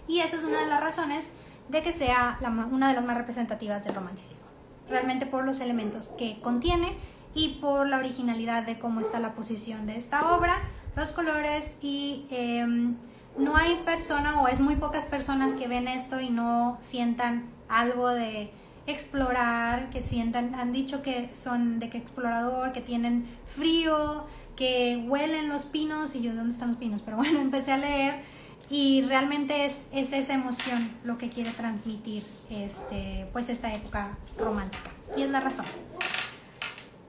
Y 0.08 0.20
esa 0.20 0.36
es 0.36 0.44
una 0.44 0.60
de 0.60 0.66
las 0.66 0.82
razones 0.82 1.34
de 1.68 1.82
que 1.82 1.92
sea 1.92 2.38
una 2.70 2.88
de 2.88 2.94
las 2.94 3.04
más 3.04 3.16
representativas 3.16 3.84
del 3.84 3.94
romanticismo. 3.94 4.46
Realmente 4.88 5.26
por 5.26 5.44
los 5.44 5.60
elementos 5.60 6.10
que 6.10 6.40
contiene 6.40 6.96
y 7.34 7.58
por 7.60 7.88
la 7.88 7.98
originalidad 7.98 8.64
de 8.64 8.78
cómo 8.78 9.00
está 9.00 9.18
la 9.18 9.34
posición 9.34 9.86
de 9.86 9.96
esta 9.96 10.36
obra, 10.36 10.60
los 10.94 11.12
colores 11.12 11.78
y 11.82 12.26
em, 12.30 12.96
no 13.38 13.56
hay 13.56 13.76
persona 13.84 14.40
o 14.40 14.48
es 14.48 14.60
muy 14.60 14.76
pocas 14.76 15.06
personas 15.06 15.54
que 15.54 15.66
ven 15.66 15.88
esto 15.88 16.20
y 16.20 16.30
no 16.30 16.78
sientan 16.80 17.46
algo 17.68 18.08
de 18.08 18.52
explorar, 18.86 19.90
que 19.90 20.02
sientan, 20.02 20.54
han 20.54 20.72
dicho 20.72 21.02
que 21.02 21.30
son 21.34 21.80
de 21.80 21.88
que 21.88 21.98
explorador, 21.98 22.72
que 22.72 22.80
tienen 22.80 23.26
frío, 23.44 24.26
que 24.56 25.04
huelen 25.08 25.48
los 25.48 25.64
pinos 25.64 26.14
y 26.14 26.22
yo, 26.22 26.34
¿dónde 26.34 26.52
están 26.52 26.68
los 26.68 26.76
pinos? 26.76 27.02
Pero 27.02 27.16
bueno, 27.16 27.40
empecé 27.40 27.72
a 27.72 27.78
leer 27.78 28.22
y 28.70 29.02
realmente 29.02 29.64
es, 29.64 29.86
es, 29.92 30.12
esa 30.12 30.34
emoción 30.34 30.90
lo 31.04 31.18
que 31.18 31.28
quiere 31.28 31.50
transmitir 31.52 32.24
este, 32.50 33.28
pues 33.32 33.48
esta 33.48 33.72
época 33.74 34.16
romántica 34.38 34.90
y 35.16 35.22
es 35.22 35.30
la 35.30 35.40
razón. 35.40 35.66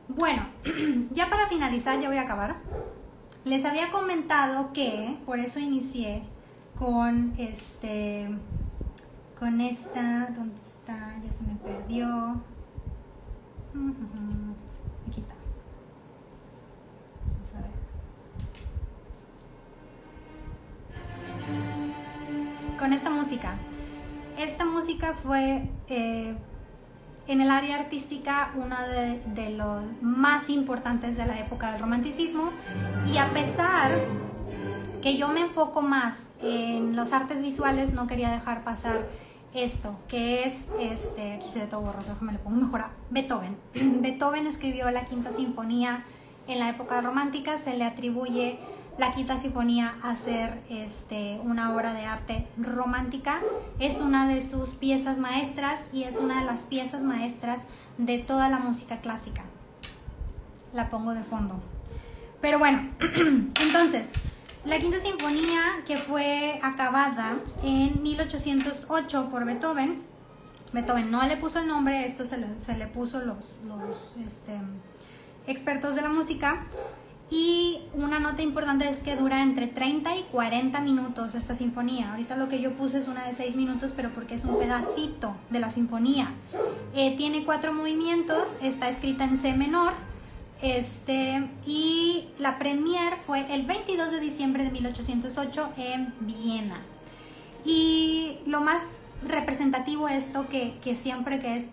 Bueno, 0.08 0.48
ya 1.12 1.30
para 1.30 1.48
finalizar, 1.48 2.00
ya 2.00 2.10
voy 2.10 2.18
a 2.18 2.24
acabar. 2.24 2.58
Les 3.44 3.66
había 3.66 3.90
comentado 3.92 4.74
que 4.74 5.18
por 5.26 5.40
eso 5.40 5.60
inicié 5.60 6.24
con 6.78 7.34
este 7.38 8.30
con 9.40 9.62
esta, 9.62 10.28
¿dónde 10.36 10.60
está? 10.62 11.16
Ya 11.24 11.32
se 11.32 11.44
me 11.44 11.56
perdió. 11.56 12.42
Aquí 13.74 14.45
con 22.78 22.94
esta 22.94 23.10
música. 23.10 23.56
Esta 24.38 24.66
música 24.66 25.14
fue 25.14 25.70
eh, 25.88 26.36
en 27.28 27.42
el 27.42 27.50
área 27.50 27.78
artística 27.78 28.52
una 28.56 28.86
de, 28.88 29.50
los 29.52 29.84
más 30.02 30.50
importantes 30.50 31.18
de 31.18 31.26
la 31.26 31.40
época 31.40 31.72
del 31.72 31.80
romanticismo 31.80 32.52
y 33.08 33.18
a 33.18 33.30
pesar 33.32 33.92
que 35.02 35.18
yo 35.18 35.30
me 35.30 35.42
enfoco 35.42 35.82
más 35.82 36.28
en 36.42 36.96
los 36.96 37.14
artes 37.14 37.42
visuales, 37.42 37.94
no 37.94 38.08
quería 38.08 38.30
dejar 38.32 38.64
pasar 38.64 39.08
esto, 39.54 39.98
que 40.08 40.44
es, 40.44 40.68
este, 40.80 41.34
aquí 41.34 41.48
se 41.48 41.60
ve 41.60 41.68
todo 41.68 41.82
borroso, 41.82 42.12
déjame 42.14 42.34
le 42.34 42.40
pongo 42.40 42.58
mejor 42.58 42.82
a 42.82 42.92
Beethoven. 43.10 43.56
Beethoven 44.02 44.48
escribió 44.48 44.92
la 44.92 45.06
quinta 45.06 45.32
sinfonía 45.32 46.04
en 46.48 46.60
la 46.60 46.70
época 46.70 47.00
romántica, 47.02 47.58
se 47.58 47.78
le 47.78 47.86
atribuye 47.86 48.60
la 48.98 49.12
quinta 49.12 49.38
sinfonía 49.38 49.96
a 50.02 50.16
ser 50.16 50.62
este, 50.70 51.40
una 51.44 51.74
obra 51.74 51.94
de 51.94 52.06
arte 52.06 52.48
romántica. 52.58 53.42
Es 53.80 54.00
una 54.00 54.28
de 54.28 54.42
sus 54.42 54.72
piezas 54.72 55.18
maestras 55.18 55.82
y 55.92 56.04
es 56.04 56.18
una 56.18 56.40
de 56.40 56.46
las 56.46 56.62
piezas 56.62 57.04
maestras 57.04 57.64
de 57.98 58.20
toda 58.20 58.50
la 58.50 58.60
música 58.60 59.02
clásica. 59.02 59.44
La 60.74 60.90
pongo 60.90 61.14
de 61.14 61.24
fondo. 61.24 61.56
Pero 62.42 62.60
bueno, 62.60 62.90
entonces, 63.62 64.08
la 64.66 64.80
quinta 64.80 65.00
sinfonía 65.00 65.62
que 65.86 65.98
fue 65.98 66.60
acabada 66.64 67.38
en 67.64 68.02
1808 68.02 69.30
por 69.30 69.46
Beethoven, 69.46 70.04
Beethoven 70.74 71.12
no 71.12 71.26
le 71.26 71.38
puso 71.38 71.60
el 71.60 71.68
nombre, 71.68 72.06
esto 72.06 72.26
se 72.26 72.38
le, 72.38 72.88
puso 72.88 73.22
los, 73.22 73.60
los 73.66 74.18
este, 74.18 74.54
expertos 75.48 75.96
de 75.96 76.02
la 76.02 76.10
música, 76.10 76.66
y 77.30 77.80
una 77.94 78.20
nota 78.20 78.44
importante 78.44 78.88
es 78.88 79.02
que 79.02 79.16
dura 79.16 79.42
entre 79.42 79.66
30 79.66 80.16
y 80.16 80.24
40 80.32 80.80
minutos 80.82 81.34
esta 81.34 81.56
sinfonía. 81.56 82.12
Ahorita 82.12 82.36
lo 82.36 82.48
que 82.48 82.62
yo 82.62 82.74
puse 82.74 83.00
es 83.00 83.08
una 83.08 83.26
de 83.26 83.34
6 83.34 83.56
minutos, 83.56 83.94
pero 83.96 84.14
porque 84.14 84.36
es 84.36 84.46
un 84.46 84.60
pedacito 84.60 85.36
de 85.50 85.60
la 85.60 85.72
sinfonía. 85.72 86.32
Eh, 86.94 87.16
tiene 87.18 87.44
cuatro 87.44 87.74
movimientos, 87.74 88.60
está 88.62 88.90
escrita 88.90 89.24
en 89.24 89.38
C 89.38 89.54
menor. 89.56 89.94
Este, 90.62 91.50
y 91.66 92.30
la 92.38 92.58
premier 92.60 93.16
fue 93.16 93.54
el 93.54 93.66
22 93.66 94.12
de 94.12 94.20
diciembre 94.20 94.64
de 94.64 94.72
1808 94.72 95.74
en 95.78 96.14
Viena. 96.20 96.80
Y 97.66 98.38
lo 98.46 98.62
más 98.62 98.84
representativo 99.28 100.08
esto 100.08 100.48
que, 100.48 100.78
que 100.84 100.96
siempre 100.96 101.40
que 101.40 101.58
es, 101.58 101.66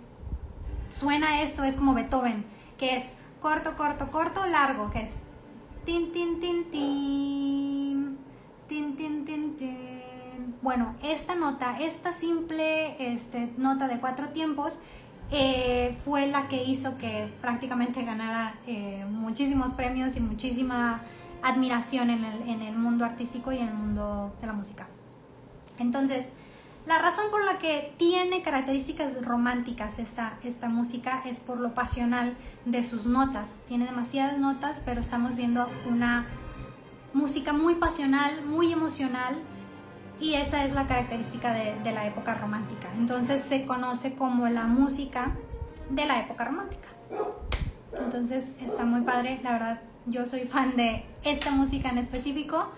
suena 0.89 1.43
esto 1.43 1.63
es 1.63 1.77
como 1.77 1.93
Beethoven, 1.93 2.47
que 2.79 2.97
es 2.97 3.13
corto, 3.41 3.77
corto, 3.77 4.11
corto, 4.11 4.47
largo, 4.47 4.91
que 4.91 5.03
es 5.03 5.13
Tin, 5.85 6.13
tin, 6.13 6.39
tin, 6.39 6.71
tin. 6.71 8.19
Tin, 8.69 8.97
tin, 8.97 9.25
tin, 9.25 9.57
tin. 9.57 10.55
Bueno, 10.63 10.95
esta 11.03 11.35
nota, 11.35 11.81
esta 11.81 12.13
simple 12.13 13.13
este, 13.13 13.53
nota 13.57 13.89
de 13.89 13.99
cuatro 13.99 14.29
tiempos, 14.29 14.79
eh, 15.33 15.97
fue 16.05 16.29
la 16.29 16.47
que 16.47 16.63
hizo 16.63 16.99
que 16.99 17.33
prácticamente 17.41 18.05
ganara 18.05 18.55
eh, 18.69 19.05
muchísimos 19.11 19.73
premios 19.73 20.17
y 20.17 20.21
muchísima 20.21 21.03
admiración 21.43 22.11
en 22.11 22.25
el, 22.25 22.49
en 22.49 22.63
el 22.63 22.77
mundo 22.77 23.05
artístico 23.05 23.51
y 23.51 23.59
en 23.59 23.69
el 23.69 23.75
mundo 23.75 24.33
de 24.41 24.47
la 24.47 24.53
música. 24.53 24.87
Entonces, 25.81 26.33
la 26.87 26.99
razón 26.99 27.27
por 27.31 27.45
la 27.45 27.59
que 27.59 27.95
tiene 27.97 28.43
características 28.43 29.25
románticas 29.25 29.99
esta, 29.99 30.39
esta 30.43 30.69
música 30.69 31.23
es 31.25 31.39
por 31.39 31.61
lo 31.61 31.75
pasional 31.75 32.37
de 32.65 32.83
sus 32.83 33.07
notas. 33.07 33.53
Tiene 33.67 33.87
demasiadas 33.87 34.39
notas, 34.39 34.83
pero 34.85 35.01
estamos 35.01 35.37
viendo 35.37 35.69
una 35.89 36.27
música 37.13 37.53
muy 37.53 37.77
pasional, 37.77 38.45
muy 38.45 38.73
emocional, 38.73 39.41
y 40.19 40.35
esa 40.35 40.65
es 40.65 40.75
la 40.75 40.87
característica 40.87 41.53
de, 41.53 41.75
de, 41.83 41.93
la 41.93 42.07
época 42.07 42.35
romántica. 42.35 42.89
Entonces 42.97 43.43
se 43.43 43.65
conoce 43.65 44.15
como 44.15 44.49
la 44.49 44.67
música 44.67 45.37
de 45.91 46.07
la 46.07 46.21
época 46.21 46.45
romántica. 46.45 46.89
Entonces 47.99 48.57
está 48.61 48.85
muy 48.85 49.03
padre, 49.03 49.41
la 49.43 49.53
verdad 49.53 49.83
yo 50.07 50.27
soy 50.27 50.41
fan 50.41 50.77
de 50.77 51.05
esta 51.23 51.51
música 51.51 51.89
en 51.89 51.99
específico 51.99 52.71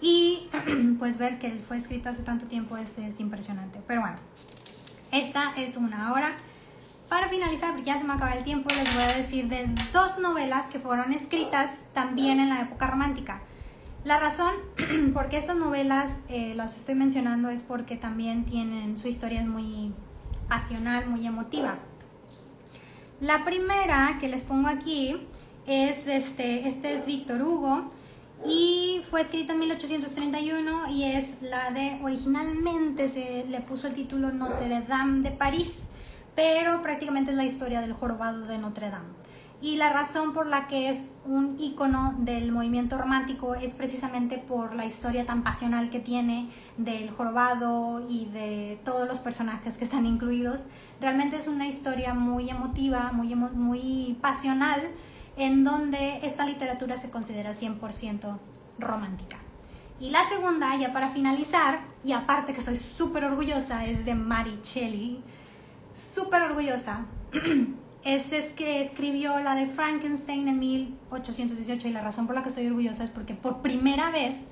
y 0.00 0.48
pues 0.98 1.18
ver 1.18 1.38
que 1.38 1.50
fue 1.66 1.76
escrita 1.76 2.10
hace 2.10 2.22
tanto 2.22 2.46
tiempo 2.46 2.76
es, 2.76 2.98
es 2.98 3.20
impresionante. 3.20 3.80
Pero 3.86 4.00
bueno, 4.00 4.16
esta 5.12 5.52
es 5.56 5.76
una 5.76 6.12
hora. 6.12 6.36
Para 7.08 7.28
finalizar, 7.28 7.82
ya 7.82 7.98
se 7.98 8.04
me 8.04 8.12
acaba 8.12 8.34
el 8.34 8.44
tiempo, 8.44 8.68
les 8.72 8.94
voy 8.94 9.02
a 9.02 9.16
decir 9.16 9.48
de 9.48 9.68
dos 9.92 10.20
novelas 10.20 10.66
que 10.66 10.78
fueron 10.78 11.12
escritas 11.12 11.82
también 11.92 12.38
en 12.38 12.50
la 12.50 12.60
época 12.60 12.86
romántica. 12.86 13.40
La 14.04 14.18
razón 14.18 14.54
por 15.12 15.28
qué 15.28 15.36
estas 15.36 15.56
novelas 15.56 16.24
eh, 16.28 16.54
las 16.54 16.76
estoy 16.76 16.94
mencionando 16.94 17.50
es 17.50 17.62
porque 17.62 17.96
también 17.96 18.44
tienen 18.44 18.96
su 18.96 19.08
historia 19.08 19.42
muy 19.44 19.92
pasional, 20.48 21.08
muy 21.08 21.26
emotiva. 21.26 21.78
La 23.20 23.44
primera 23.44 24.16
que 24.20 24.28
les 24.28 24.44
pongo 24.44 24.68
aquí 24.68 25.16
es 25.66 26.06
este, 26.06 26.66
este 26.66 26.94
es 26.94 27.06
Víctor 27.06 27.42
Hugo 27.42 27.92
y 28.46 29.02
fue 29.10 29.20
escrita 29.20 29.52
en 29.52 29.58
1831 29.58 30.90
y 30.90 31.04
es 31.04 31.42
la 31.42 31.70
de, 31.70 31.98
originalmente 32.02 33.08
se 33.08 33.44
le 33.46 33.60
puso 33.60 33.86
el 33.86 33.94
título 33.94 34.32
Notre 34.32 34.80
Dame 34.82 35.20
de 35.20 35.30
París, 35.30 35.80
pero 36.34 36.80
prácticamente 36.80 37.32
es 37.32 37.36
la 37.36 37.44
historia 37.44 37.80
del 37.80 37.92
jorobado 37.92 38.46
de 38.46 38.58
Notre 38.58 38.90
Dame. 38.90 39.20
Y 39.62 39.76
la 39.76 39.92
razón 39.92 40.32
por 40.32 40.46
la 40.46 40.68
que 40.68 40.88
es 40.88 41.16
un 41.26 41.56
icono 41.60 42.14
del 42.18 42.50
movimiento 42.50 42.96
romántico 42.96 43.54
es 43.54 43.74
precisamente 43.74 44.38
por 44.38 44.74
la 44.74 44.86
historia 44.86 45.26
tan 45.26 45.42
pasional 45.42 45.90
que 45.90 46.00
tiene 46.00 46.48
del 46.78 47.10
jorobado 47.10 48.06
y 48.08 48.24
de 48.26 48.80
todos 48.84 49.06
los 49.06 49.18
personajes 49.18 49.76
que 49.76 49.84
están 49.84 50.06
incluidos. 50.06 50.68
Realmente 50.98 51.36
es 51.36 51.46
una 51.46 51.66
historia 51.66 52.14
muy 52.14 52.48
emotiva, 52.48 53.12
muy, 53.12 53.34
muy 53.34 54.16
pasional, 54.22 54.80
en 55.36 55.64
donde 55.64 56.20
esta 56.22 56.44
literatura 56.44 56.96
se 56.96 57.10
considera 57.10 57.52
100% 57.52 58.38
romántica. 58.78 59.38
Y 60.00 60.10
la 60.10 60.24
segunda, 60.24 60.74
ya 60.76 60.92
para 60.92 61.10
finalizar, 61.10 61.80
y 62.02 62.12
aparte 62.12 62.52
que 62.52 62.60
estoy 62.60 62.76
súper 62.76 63.24
orgullosa, 63.24 63.82
es 63.82 64.04
de 64.06 64.14
Mary 64.14 64.58
Shelley, 64.62 65.22
súper 65.92 66.42
orgullosa, 66.42 67.04
es, 68.04 68.32
es 68.32 68.46
que 68.52 68.80
escribió 68.80 69.40
la 69.40 69.54
de 69.54 69.66
Frankenstein 69.66 70.48
en 70.48 70.58
1818 70.58 71.88
y 71.88 71.92
la 71.92 72.00
razón 72.00 72.26
por 72.26 72.34
la 72.34 72.42
que 72.42 72.48
estoy 72.48 72.66
orgullosa 72.66 73.04
es 73.04 73.10
porque 73.10 73.34
por 73.34 73.60
primera 73.60 74.10
vez 74.10 74.44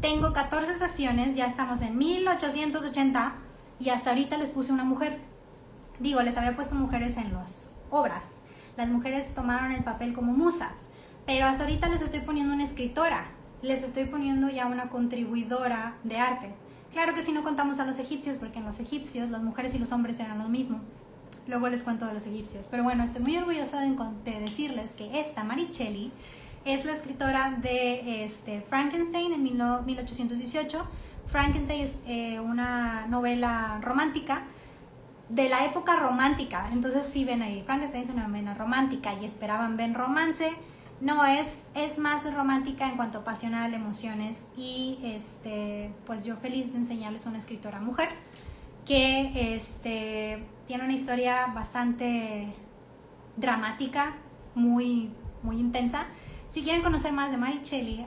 tengo 0.00 0.32
14 0.32 0.74
sesiones, 0.74 1.36
ya 1.36 1.46
estamos 1.46 1.80
en 1.80 1.96
1880 1.96 3.34
y 3.78 3.90
hasta 3.90 4.10
ahorita 4.10 4.36
les 4.36 4.50
puse 4.50 4.72
una 4.72 4.84
mujer. 4.84 5.18
Digo, 6.00 6.20
les 6.22 6.36
había 6.36 6.56
puesto 6.56 6.74
mujeres 6.74 7.16
en 7.16 7.32
las 7.32 7.70
obras, 7.90 8.40
las 8.76 8.88
mujeres 8.88 9.34
tomaron 9.34 9.72
el 9.72 9.84
papel 9.84 10.12
como 10.12 10.32
musas, 10.32 10.88
pero 11.26 11.46
hasta 11.46 11.64
ahorita 11.64 11.88
les 11.88 12.02
estoy 12.02 12.20
poniendo 12.20 12.52
una 12.52 12.64
escritora, 12.64 13.28
les 13.62 13.82
estoy 13.82 14.04
poniendo 14.04 14.48
ya 14.48 14.66
una 14.66 14.88
contribuidora 14.88 15.96
de 16.04 16.18
arte. 16.18 16.54
Claro 16.92 17.14
que 17.14 17.22
si 17.22 17.32
no 17.32 17.42
contamos 17.42 17.80
a 17.80 17.86
los 17.86 17.98
egipcios, 17.98 18.36
porque 18.36 18.58
en 18.58 18.64
los 18.64 18.78
egipcios 18.78 19.30
las 19.30 19.42
mujeres 19.42 19.74
y 19.74 19.78
los 19.78 19.90
hombres 19.92 20.20
eran 20.20 20.38
lo 20.38 20.48
mismo. 20.48 20.80
Luego 21.46 21.68
les 21.68 21.82
cuento 21.82 22.06
de 22.06 22.14
los 22.14 22.26
egipcios. 22.26 22.66
Pero 22.70 22.84
bueno, 22.84 23.02
estoy 23.04 23.22
muy 23.22 23.36
orgullosa 23.36 23.80
de, 23.80 24.40
decirles 24.40 24.94
que 24.94 25.20
esta 25.20 25.44
Maricelli 25.44 26.12
es 26.64 26.84
la 26.84 26.92
escritora 26.92 27.50
de 27.60 28.24
este, 28.24 28.60
Frankenstein 28.60 29.32
en 29.32 29.42
1818. 29.42 30.86
Frankenstein 31.26 31.80
es 31.80 32.02
eh, 32.06 32.40
una 32.40 33.06
novela 33.08 33.78
romántica 33.82 34.44
de 35.28 35.48
la 35.48 35.64
época 35.64 35.96
romántica. 35.96 36.68
Entonces, 36.72 37.04
si 37.04 37.24
ven 37.24 37.42
ahí, 37.42 37.62
Frankenstein 37.62 38.04
es 38.04 38.10
una 38.10 38.28
novela 38.28 38.54
romántica 38.54 39.14
y 39.14 39.24
esperaban 39.24 39.76
ver 39.76 39.94
romance. 39.94 40.52
No, 41.00 41.24
es, 41.24 41.62
es 41.74 41.98
más 41.98 42.32
romántica 42.32 42.88
en 42.88 42.96
cuanto 42.96 43.18
a 43.18 43.24
pasional, 43.24 43.74
emociones. 43.74 44.46
Y 44.56 44.98
este, 45.02 45.92
pues 46.06 46.24
yo 46.24 46.36
feliz 46.36 46.72
de 46.72 46.78
enseñarles 46.78 47.26
una 47.26 47.38
escritora 47.38 47.80
mujer 47.80 48.08
que 48.86 49.54
este, 49.54 50.44
tiene 50.66 50.84
una 50.84 50.92
historia 50.92 51.46
bastante 51.46 52.52
dramática, 53.36 54.16
muy, 54.54 55.10
muy 55.42 55.58
intensa. 55.58 56.06
Si 56.48 56.62
quieren 56.62 56.82
conocer 56.82 57.12
más 57.12 57.30
de 57.30 57.36
Mary 57.36 57.60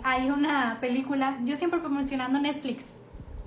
hay 0.04 0.30
una 0.30 0.78
película, 0.80 1.40
yo 1.44 1.56
siempre 1.56 1.80
promocionando 1.80 2.40
Netflix. 2.40 2.92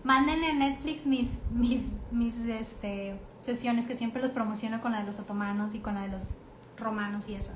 Mándenle 0.02 0.50
a 0.50 0.54
Netflix 0.54 1.06
mis, 1.06 1.40
mis, 1.50 1.82
mis 2.10 2.36
este, 2.36 3.18
sesiones 3.42 3.86
que 3.86 3.96
siempre 3.96 4.20
los 4.22 4.30
promociono 4.30 4.80
con 4.80 4.92
la 4.92 5.00
de 5.00 5.06
los 5.06 5.18
otomanos 5.18 5.74
y 5.74 5.80
con 5.80 5.94
la 5.94 6.02
de 6.02 6.08
los 6.08 6.34
romanos 6.76 7.28
y 7.28 7.34
eso. 7.34 7.52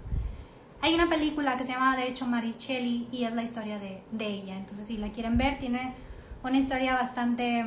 Hay 0.81 0.95
una 0.95 1.09
película 1.09 1.57
que 1.57 1.65
se 1.65 1.73
llama 1.73 1.97
de 1.97 2.09
hecho 2.09 2.27
Maricelli 2.27 3.09
y 3.11 3.25
es 3.25 3.33
la 3.33 3.43
historia 3.43 3.79
de, 3.79 4.03
de 4.13 4.27
ella. 4.27 4.57
Entonces 4.57 4.87
si 4.87 4.99
la 4.99 5.11
quieren 5.11 5.39
ver, 5.39 5.59
tiene 5.59 5.95
una 6.43 6.59
historia 6.59 6.95
bastante 6.95 7.65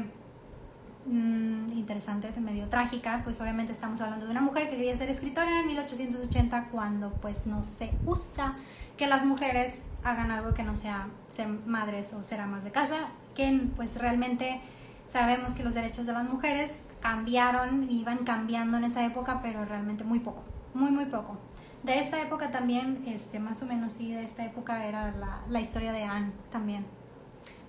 mmm, 1.07 1.69
interesante, 1.71 2.31
medio 2.39 2.67
trágica. 2.69 3.21
Pues 3.23 3.41
obviamente 3.41 3.71
estamos 3.71 4.01
hablando 4.01 4.25
de 4.25 4.31
una 4.31 4.41
mujer 4.41 4.69
que 4.69 4.77
quería 4.77 4.95
ser 4.97 5.09
escritora 5.09 5.61
en 5.61 5.67
1880 5.67 6.69
cuando 6.69 7.11
pues 7.13 7.47
no 7.47 7.63
se 7.63 7.91
usa 8.05 8.55
que 8.97 9.07
las 9.07 9.25
mujeres 9.25 9.79
hagan 10.03 10.31
algo 10.31 10.53
que 10.53 10.63
no 10.63 10.75
sea 10.75 11.07
ser 11.27 11.47
madres 11.47 12.13
o 12.13 12.23
ser 12.23 12.41
amas 12.41 12.63
de 12.63 12.71
casa, 12.71 13.09
que 13.35 13.67
pues 13.75 13.97
realmente 13.97 14.61
Sabemos 15.07 15.53
que 15.53 15.63
los 15.63 15.73
derechos 15.73 16.05
de 16.05 16.13
las 16.13 16.25
mujeres 16.25 16.83
cambiaron, 17.01 17.89
iban 17.89 18.19
cambiando 18.19 18.77
en 18.77 18.83
esa 18.83 19.05
época, 19.05 19.39
pero 19.41 19.63
realmente 19.65 20.03
muy 20.03 20.19
poco, 20.19 20.43
muy, 20.73 20.91
muy 20.91 21.05
poco. 21.05 21.37
De 21.83 21.99
esta 21.99 22.21
época 22.21 22.51
también, 22.51 23.03
este, 23.07 23.39
más 23.39 23.61
o 23.63 23.65
menos 23.65 23.93
sí, 23.93 24.11
de 24.11 24.23
esta 24.23 24.43
época 24.43 24.85
era 24.85 25.11
la, 25.11 25.41
la 25.49 25.59
historia 25.61 25.93
de 25.93 26.03
Anne 26.03 26.31
también. 26.51 26.85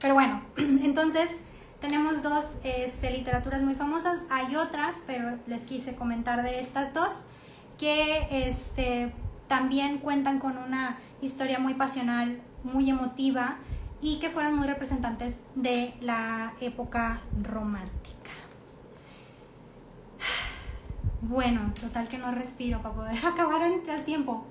Pero 0.00 0.14
bueno, 0.14 0.42
entonces 0.56 1.30
tenemos 1.80 2.22
dos 2.22 2.58
este, 2.64 3.10
literaturas 3.10 3.62
muy 3.62 3.74
famosas, 3.74 4.26
hay 4.30 4.56
otras, 4.56 4.96
pero 5.06 5.38
les 5.46 5.64
quise 5.64 5.94
comentar 5.94 6.42
de 6.42 6.58
estas 6.58 6.92
dos, 6.92 7.22
que 7.78 8.26
este, 8.30 9.12
también 9.46 9.98
cuentan 9.98 10.40
con 10.40 10.58
una 10.58 10.98
historia 11.20 11.60
muy 11.60 11.74
pasional, 11.74 12.40
muy 12.64 12.90
emotiva, 12.90 13.58
y 14.00 14.18
que 14.20 14.30
fueron 14.30 14.54
muy 14.54 14.66
representantes 14.66 15.36
de 15.54 15.94
la 16.00 16.54
época 16.60 17.20
romántica. 17.42 18.30
Bueno, 21.20 21.72
total 21.80 22.08
que 22.08 22.16
no 22.16 22.30
respiro 22.30 22.80
para 22.80 22.94
poder 22.94 23.26
acabar 23.26 23.60
en 23.62 24.04
tiempo. 24.04 24.46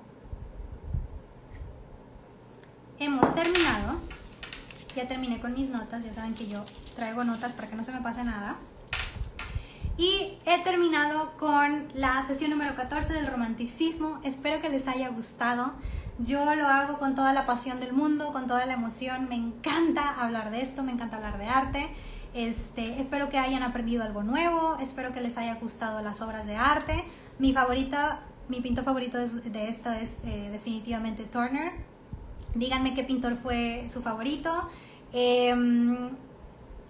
Hemos 2.98 3.34
terminado. 3.34 3.96
Ya 4.94 5.06
terminé 5.06 5.40
con 5.40 5.54
mis 5.54 5.70
notas, 5.70 6.04
ya 6.04 6.12
saben 6.12 6.34
que 6.34 6.48
yo 6.48 6.64
traigo 6.96 7.22
notas 7.24 7.52
para 7.52 7.68
que 7.68 7.76
no 7.76 7.84
se 7.84 7.92
me 7.92 8.00
pase 8.00 8.24
nada. 8.24 8.56
Y 9.96 10.38
he 10.46 10.62
terminado 10.62 11.32
con 11.38 11.88
la 11.94 12.22
sesión 12.22 12.50
número 12.50 12.74
14 12.74 13.14
del 13.14 13.26
romanticismo. 13.26 14.20
Espero 14.22 14.60
que 14.60 14.68
les 14.68 14.86
haya 14.88 15.08
gustado. 15.08 15.72
Yo 16.18 16.54
lo 16.56 16.66
hago 16.66 16.98
con 16.98 17.14
toda 17.14 17.32
la 17.32 17.46
pasión 17.46 17.78
del 17.78 17.92
mundo, 17.92 18.32
con 18.32 18.48
toda 18.48 18.66
la 18.66 18.72
emoción. 18.72 19.28
Me 19.28 19.36
encanta 19.36 20.20
hablar 20.20 20.50
de 20.50 20.62
esto, 20.62 20.82
me 20.82 20.90
encanta 20.90 21.16
hablar 21.16 21.38
de 21.38 21.46
arte. 21.46 21.88
Este, 22.34 22.98
espero 22.98 23.30
que 23.30 23.38
hayan 23.38 23.62
aprendido 23.62 24.02
algo 24.02 24.24
nuevo, 24.24 24.76
espero 24.80 25.12
que 25.12 25.20
les 25.20 25.38
haya 25.38 25.54
gustado 25.54 26.02
las 26.02 26.20
obras 26.20 26.46
de 26.46 26.56
arte. 26.56 27.04
Mi 27.38 27.52
favorita, 27.52 28.22
mi 28.48 28.60
pintor 28.60 28.84
favorito 28.84 29.16
de 29.16 29.68
esto 29.68 29.92
es 29.92 30.24
eh, 30.24 30.48
definitivamente 30.50 31.22
Turner. 31.22 31.72
Díganme 32.54 32.94
qué 32.94 33.04
pintor 33.04 33.36
fue 33.36 33.84
su 33.88 34.02
favorito. 34.02 34.68
Em, 35.12 36.10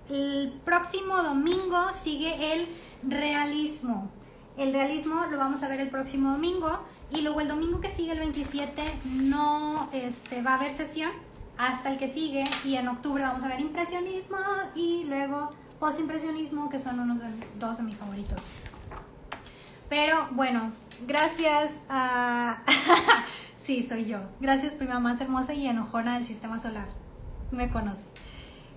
el 0.09 0.59
próximo 0.65 1.23
domingo 1.23 1.93
sigue 1.93 2.55
el 2.55 2.67
realismo. 3.03 4.11
El 4.57 4.73
realismo 4.73 5.27
lo 5.31 5.37
vamos 5.37 5.63
a 5.63 5.69
ver 5.69 5.81
el 5.81 5.91
próximo 5.91 6.33
domingo 6.33 6.81
y 7.11 7.23
luego 7.23 7.41
el 7.41 7.49
domingo 7.49 7.81
que 7.81 7.89
sigue, 7.89 8.13
el 8.13 8.19
27, 8.19 8.83
no 9.05 9.89
este, 9.93 10.43
va 10.43 10.53
a 10.53 10.55
haber 10.57 10.73
sesión 10.73 11.11
hasta 11.57 11.91
el 11.91 11.99
que 11.99 12.09
sigue 12.09 12.45
y 12.65 12.77
en 12.77 12.89
octubre 12.89 13.23
vamos 13.23 13.43
a 13.43 13.49
ver 13.49 13.61
impresionismo 13.61 14.39
y 14.75 15.05
luego 15.05 15.51
postimpresionismo 15.81 16.69
que 16.69 16.79
son 16.79 17.01
unos 17.01 17.21
de, 17.21 17.29
dos 17.59 17.79
de 17.79 17.83
mis 17.83 17.97
favoritos. 17.97 18.43
Pero 19.89 20.29
bueno, 20.33 20.73
gracias 21.07 21.85
a... 21.89 22.63
sí, 23.57 23.83
soy 23.83 24.07
yo. 24.07 24.21
Gracias 24.41 24.75
prima 24.75 25.01
más 25.01 25.21
hermosa 25.21 25.55
y 25.55 25.67
enojona 25.67 26.15
del 26.15 26.25
sistema 26.25 26.59
solar. 26.59 26.89
Me 27.51 27.71
conoce. 27.71 28.05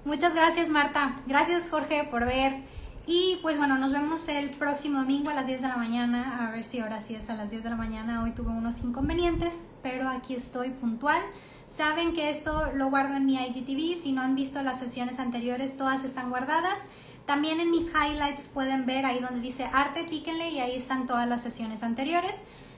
Muchas 0.06 0.34
gracias 0.34 0.70
Marta. 0.70 1.18
Gracias 1.28 1.70
Jorge 1.70 2.08
por 2.10 2.26
ver. 2.26 2.64
Y 3.08 3.40
pues 3.42 3.58
bueno, 3.58 3.78
nos 3.78 3.92
vemos 3.92 4.28
el 4.30 4.52
próximo 4.52 5.00
domingo 5.00 5.32
a 5.32 5.34
las 5.34 5.48
10 5.48 5.62
de 5.64 5.68
la 5.68 5.78
mañana. 5.78 6.48
A 6.48 6.52
ver 6.52 6.64
si 6.64 6.80
ahora 6.80 7.02
sí 7.02 7.16
es 7.16 7.30
a 7.30 7.36
las 7.36 7.50
10 7.50 7.64
de 7.64 7.70
la 7.70 7.76
mañana. 7.76 8.24
Hoy 8.24 8.32
tuve 8.32 8.50
unos 8.50 8.84
inconvenientes, 8.84 9.64
pero 9.82 10.08
aquí 10.08 10.36
estoy 10.36 10.70
puntual. 10.70 11.22
Saben 11.68 12.14
que 12.14 12.30
esto 12.30 12.72
lo 12.76 12.90
guardo 12.90 13.16
en 13.16 13.26
mi 13.26 13.36
IGTV. 13.36 14.00
Si 14.00 14.12
no 14.12 14.22
han 14.22 14.36
visto 14.36 14.62
las 14.62 14.80
sesiones 14.80 15.20
anteriores, 15.20 15.78
todas 15.78 16.04
están 16.04 16.30
guardadas. 16.30 16.90
También 17.26 17.60
en 17.60 17.72
mis 17.72 17.90
highlights 17.90 18.48
pueden 18.48 18.86
ver 18.86 19.06
ahí 19.06 19.20
donde 19.20 19.40
dice 19.40 19.70
arte, 19.72 20.04
píquenle 20.04 20.50
y 20.50 20.60
ahí 20.60 20.76
están 20.76 21.06
todas 21.06 21.28
las 21.28 21.42
sesiones 21.42 21.82
anteriores. 21.82 22.36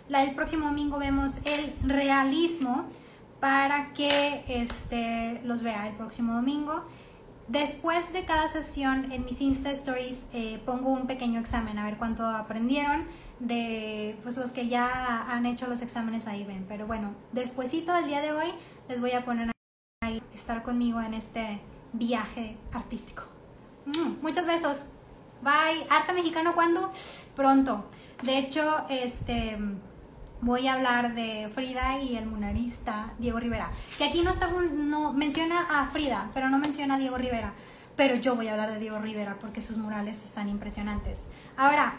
La 0.10 0.20
del 0.20 0.36
próximo 0.36 0.68
domingo 0.68 1.00
vemos 1.00 1.40
el 1.46 1.74
realismo 1.84 2.86
para 3.40 3.94
que 3.94 4.44
este, 4.48 5.42
los 5.44 5.64
vea 5.64 5.88
el 5.88 5.96
próximo 5.96 6.34
domingo. 6.34 6.86
Después 7.48 8.14
de 8.14 8.24
cada 8.24 8.48
sesión 8.48 9.12
en 9.12 9.26
mis 9.26 9.42
Insta 9.42 9.72
Stories 9.72 10.26
eh, 10.34 10.62
pongo 10.66 10.90
un 10.90 11.08
pequeño 11.08 11.40
examen 11.40 11.78
a 11.78 11.84
ver 11.84 11.98
cuánto 11.98 12.26
aprendieron 12.26 13.06
de 13.40 14.18
pues 14.24 14.38
los 14.38 14.52
que 14.52 14.68
ya 14.68 15.32
han 15.32 15.46
hecho 15.46 15.68
los 15.68 15.82
exámenes 15.82 16.28
ahí 16.28 16.46
ven. 16.46 16.66
Pero 16.68 16.88
bueno, 16.88 17.14
despuesito 17.34 17.94
del 17.94 18.08
día 18.08 18.22
de 18.22 18.32
hoy 18.32 18.48
les 18.88 19.02
voy 19.02 19.12
a 19.12 19.26
poner 19.26 19.52
a 20.02 20.10
estar 20.34 20.64
conmigo 20.64 21.02
en 21.02 21.14
este 21.14 21.60
viaje 21.92 22.58
artístico. 22.72 23.24
Mm, 23.86 24.22
muchos 24.22 24.46
besos. 24.46 24.86
Bye. 25.42 25.86
Arte 25.90 26.14
mexicano 26.14 26.56
cuándo? 26.56 26.92
Pronto. 27.36 27.84
De 28.24 28.38
hecho, 28.38 28.86
este 28.90 29.58
voy 30.44 30.68
a 30.68 30.74
hablar 30.74 31.16
de 31.16 31.50
Frida 31.50 32.00
y 32.00 32.18
el 32.18 32.26
muralista 32.26 33.14
Diego 33.18 33.40
Rivera. 33.40 33.72
Que 33.98 34.06
aquí 34.06 34.22
no 34.22 34.32
está 34.32 34.50
no 34.74 35.14
menciona 35.14 35.82
a 35.82 35.88
Frida, 35.88 36.30
pero 36.34 36.50
no 36.50 36.60
menciona 36.60 36.96
a 36.96 37.00
Diego 37.00 37.18
Rivera. 37.18 37.54
Pero 37.96 38.16
yo 38.16 38.36
voy 38.36 38.48
a 38.48 38.54
hablar 38.54 38.72
de 38.72 38.80
Diego 38.80 39.00
Rivera 39.00 39.38
porque 39.40 39.62
sus 39.62 39.78
murales 39.78 40.24
están 40.24 40.50
impresionantes. 40.50 41.28
Ahora, 41.56 41.96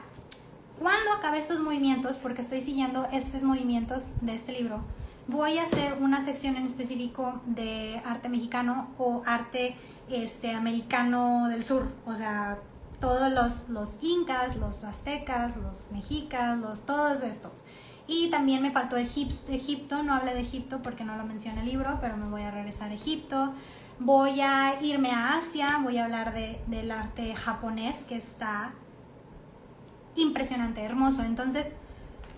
cuando 0.79 1.13
acabe 1.13 1.39
estos 1.39 1.61
movimientos, 1.61 2.19
porque 2.19 2.43
estoy 2.43 2.61
siguiendo 2.61 3.07
estos 3.13 3.43
movimientos 3.43 4.17
de 4.21 4.35
este 4.35 4.53
libro, 4.53 4.83
voy 5.27 5.59
a 5.59 5.65
hacer 5.65 5.97
una 6.01 6.21
sección 6.21 6.57
en 6.57 6.67
específico 6.67 7.41
de 7.47 8.03
arte 8.05 8.29
mexicano 8.29 8.91
o 8.99 9.23
arte 9.25 9.77
este, 10.11 10.53
americano 10.53 11.49
del 11.49 11.63
sur, 11.63 11.87
o 12.05 12.15
sea, 12.15 12.59
todos 13.01 13.33
los, 13.33 13.69
los 13.69 14.03
incas, 14.03 14.57
los 14.57 14.83
aztecas, 14.85 15.57
los 15.57 15.87
mexicas, 15.93 16.59
los, 16.59 16.83
todos 16.83 17.23
estos. 17.23 17.53
Y 18.07 18.29
también 18.31 18.61
me 18.61 18.71
faltó 18.71 18.97
Egipto, 18.97 20.03
no 20.03 20.15
hablé 20.15 20.35
de 20.35 20.41
Egipto 20.41 20.83
porque 20.83 21.05
no 21.05 21.17
lo 21.17 21.25
menciona 21.25 21.63
el 21.63 21.69
libro, 21.69 21.99
pero 22.01 22.17
me 22.17 22.29
voy 22.29 22.43
a 22.43 22.51
regresar 22.51 22.91
a 22.91 22.95
Egipto. 22.95 23.55
Voy 23.99 24.41
a 24.41 24.75
irme 24.83 25.11
a 25.13 25.37
Asia, 25.37 25.79
voy 25.83 25.99
a 25.99 26.05
hablar 26.05 26.35
de, 26.35 26.61
del 26.67 26.91
arte 26.91 27.35
japonés 27.35 28.05
que 28.05 28.17
está 28.17 28.73
impresionante, 30.17 30.83
hermoso. 30.83 31.23
Entonces, 31.23 31.69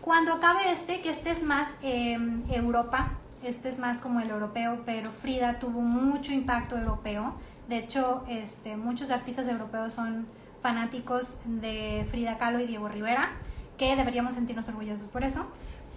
cuando 0.03 0.35
acabe 0.35 0.71
este, 0.71 1.01
que 1.01 1.11
este 1.11 1.31
es 1.31 1.43
más 1.43 1.69
em, 1.83 2.45
Europa, 2.49 3.15
este 3.43 3.69
es 3.69 3.79
más 3.79 4.01
como 4.01 4.21
el 4.21 4.31
europeo, 4.31 4.83
pero 4.85 5.11
Frida 5.11 5.59
tuvo 5.59 5.81
mucho 5.81 6.33
impacto 6.33 6.79
europeo. 6.79 7.35
De 7.69 7.79
hecho, 7.79 8.25
este, 8.29 8.77
muchos 8.77 9.11
artistas 9.11 9.49
europeos 9.49 9.95
son 9.95 10.27
fanáticos 10.61 11.41
de 11.45 12.07
Frida 12.09 12.39
Kahlo 12.39 12.61
y 12.61 12.67
Diego 12.67 12.89
Rivera, 12.89 13.33
que 13.77 13.97
deberíamos 13.97 14.35
sentirnos 14.35 14.69
orgullosos 14.69 15.09
por 15.09 15.25
eso. 15.25 15.47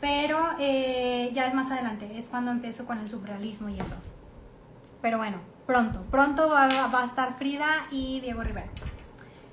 Pero 0.01 0.39
eh, 0.59 1.29
ya 1.33 1.47
es 1.47 1.53
más 1.53 1.71
adelante, 1.71 2.17
es 2.17 2.29
cuando 2.29 2.51
empiezo 2.51 2.85
con 2.85 2.99
el 2.99 3.09
surrealismo 3.09 3.69
y 3.69 3.79
eso. 3.79 3.95
Pero 5.01 5.17
bueno, 5.17 5.37
pronto, 5.65 6.03
pronto 6.09 6.49
va, 6.49 6.67
va 6.87 7.01
a 7.01 7.05
estar 7.05 7.37
Frida 7.37 7.67
y 7.91 8.21
Diego 8.21 8.43
Rivera. 8.43 8.69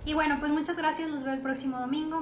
Y 0.04 0.14
bueno, 0.14 0.36
pues 0.38 0.52
muchas 0.52 0.76
gracias, 0.76 1.10
los 1.10 1.24
veo 1.24 1.34
el 1.34 1.40
próximo 1.40 1.80
domingo. 1.80 2.20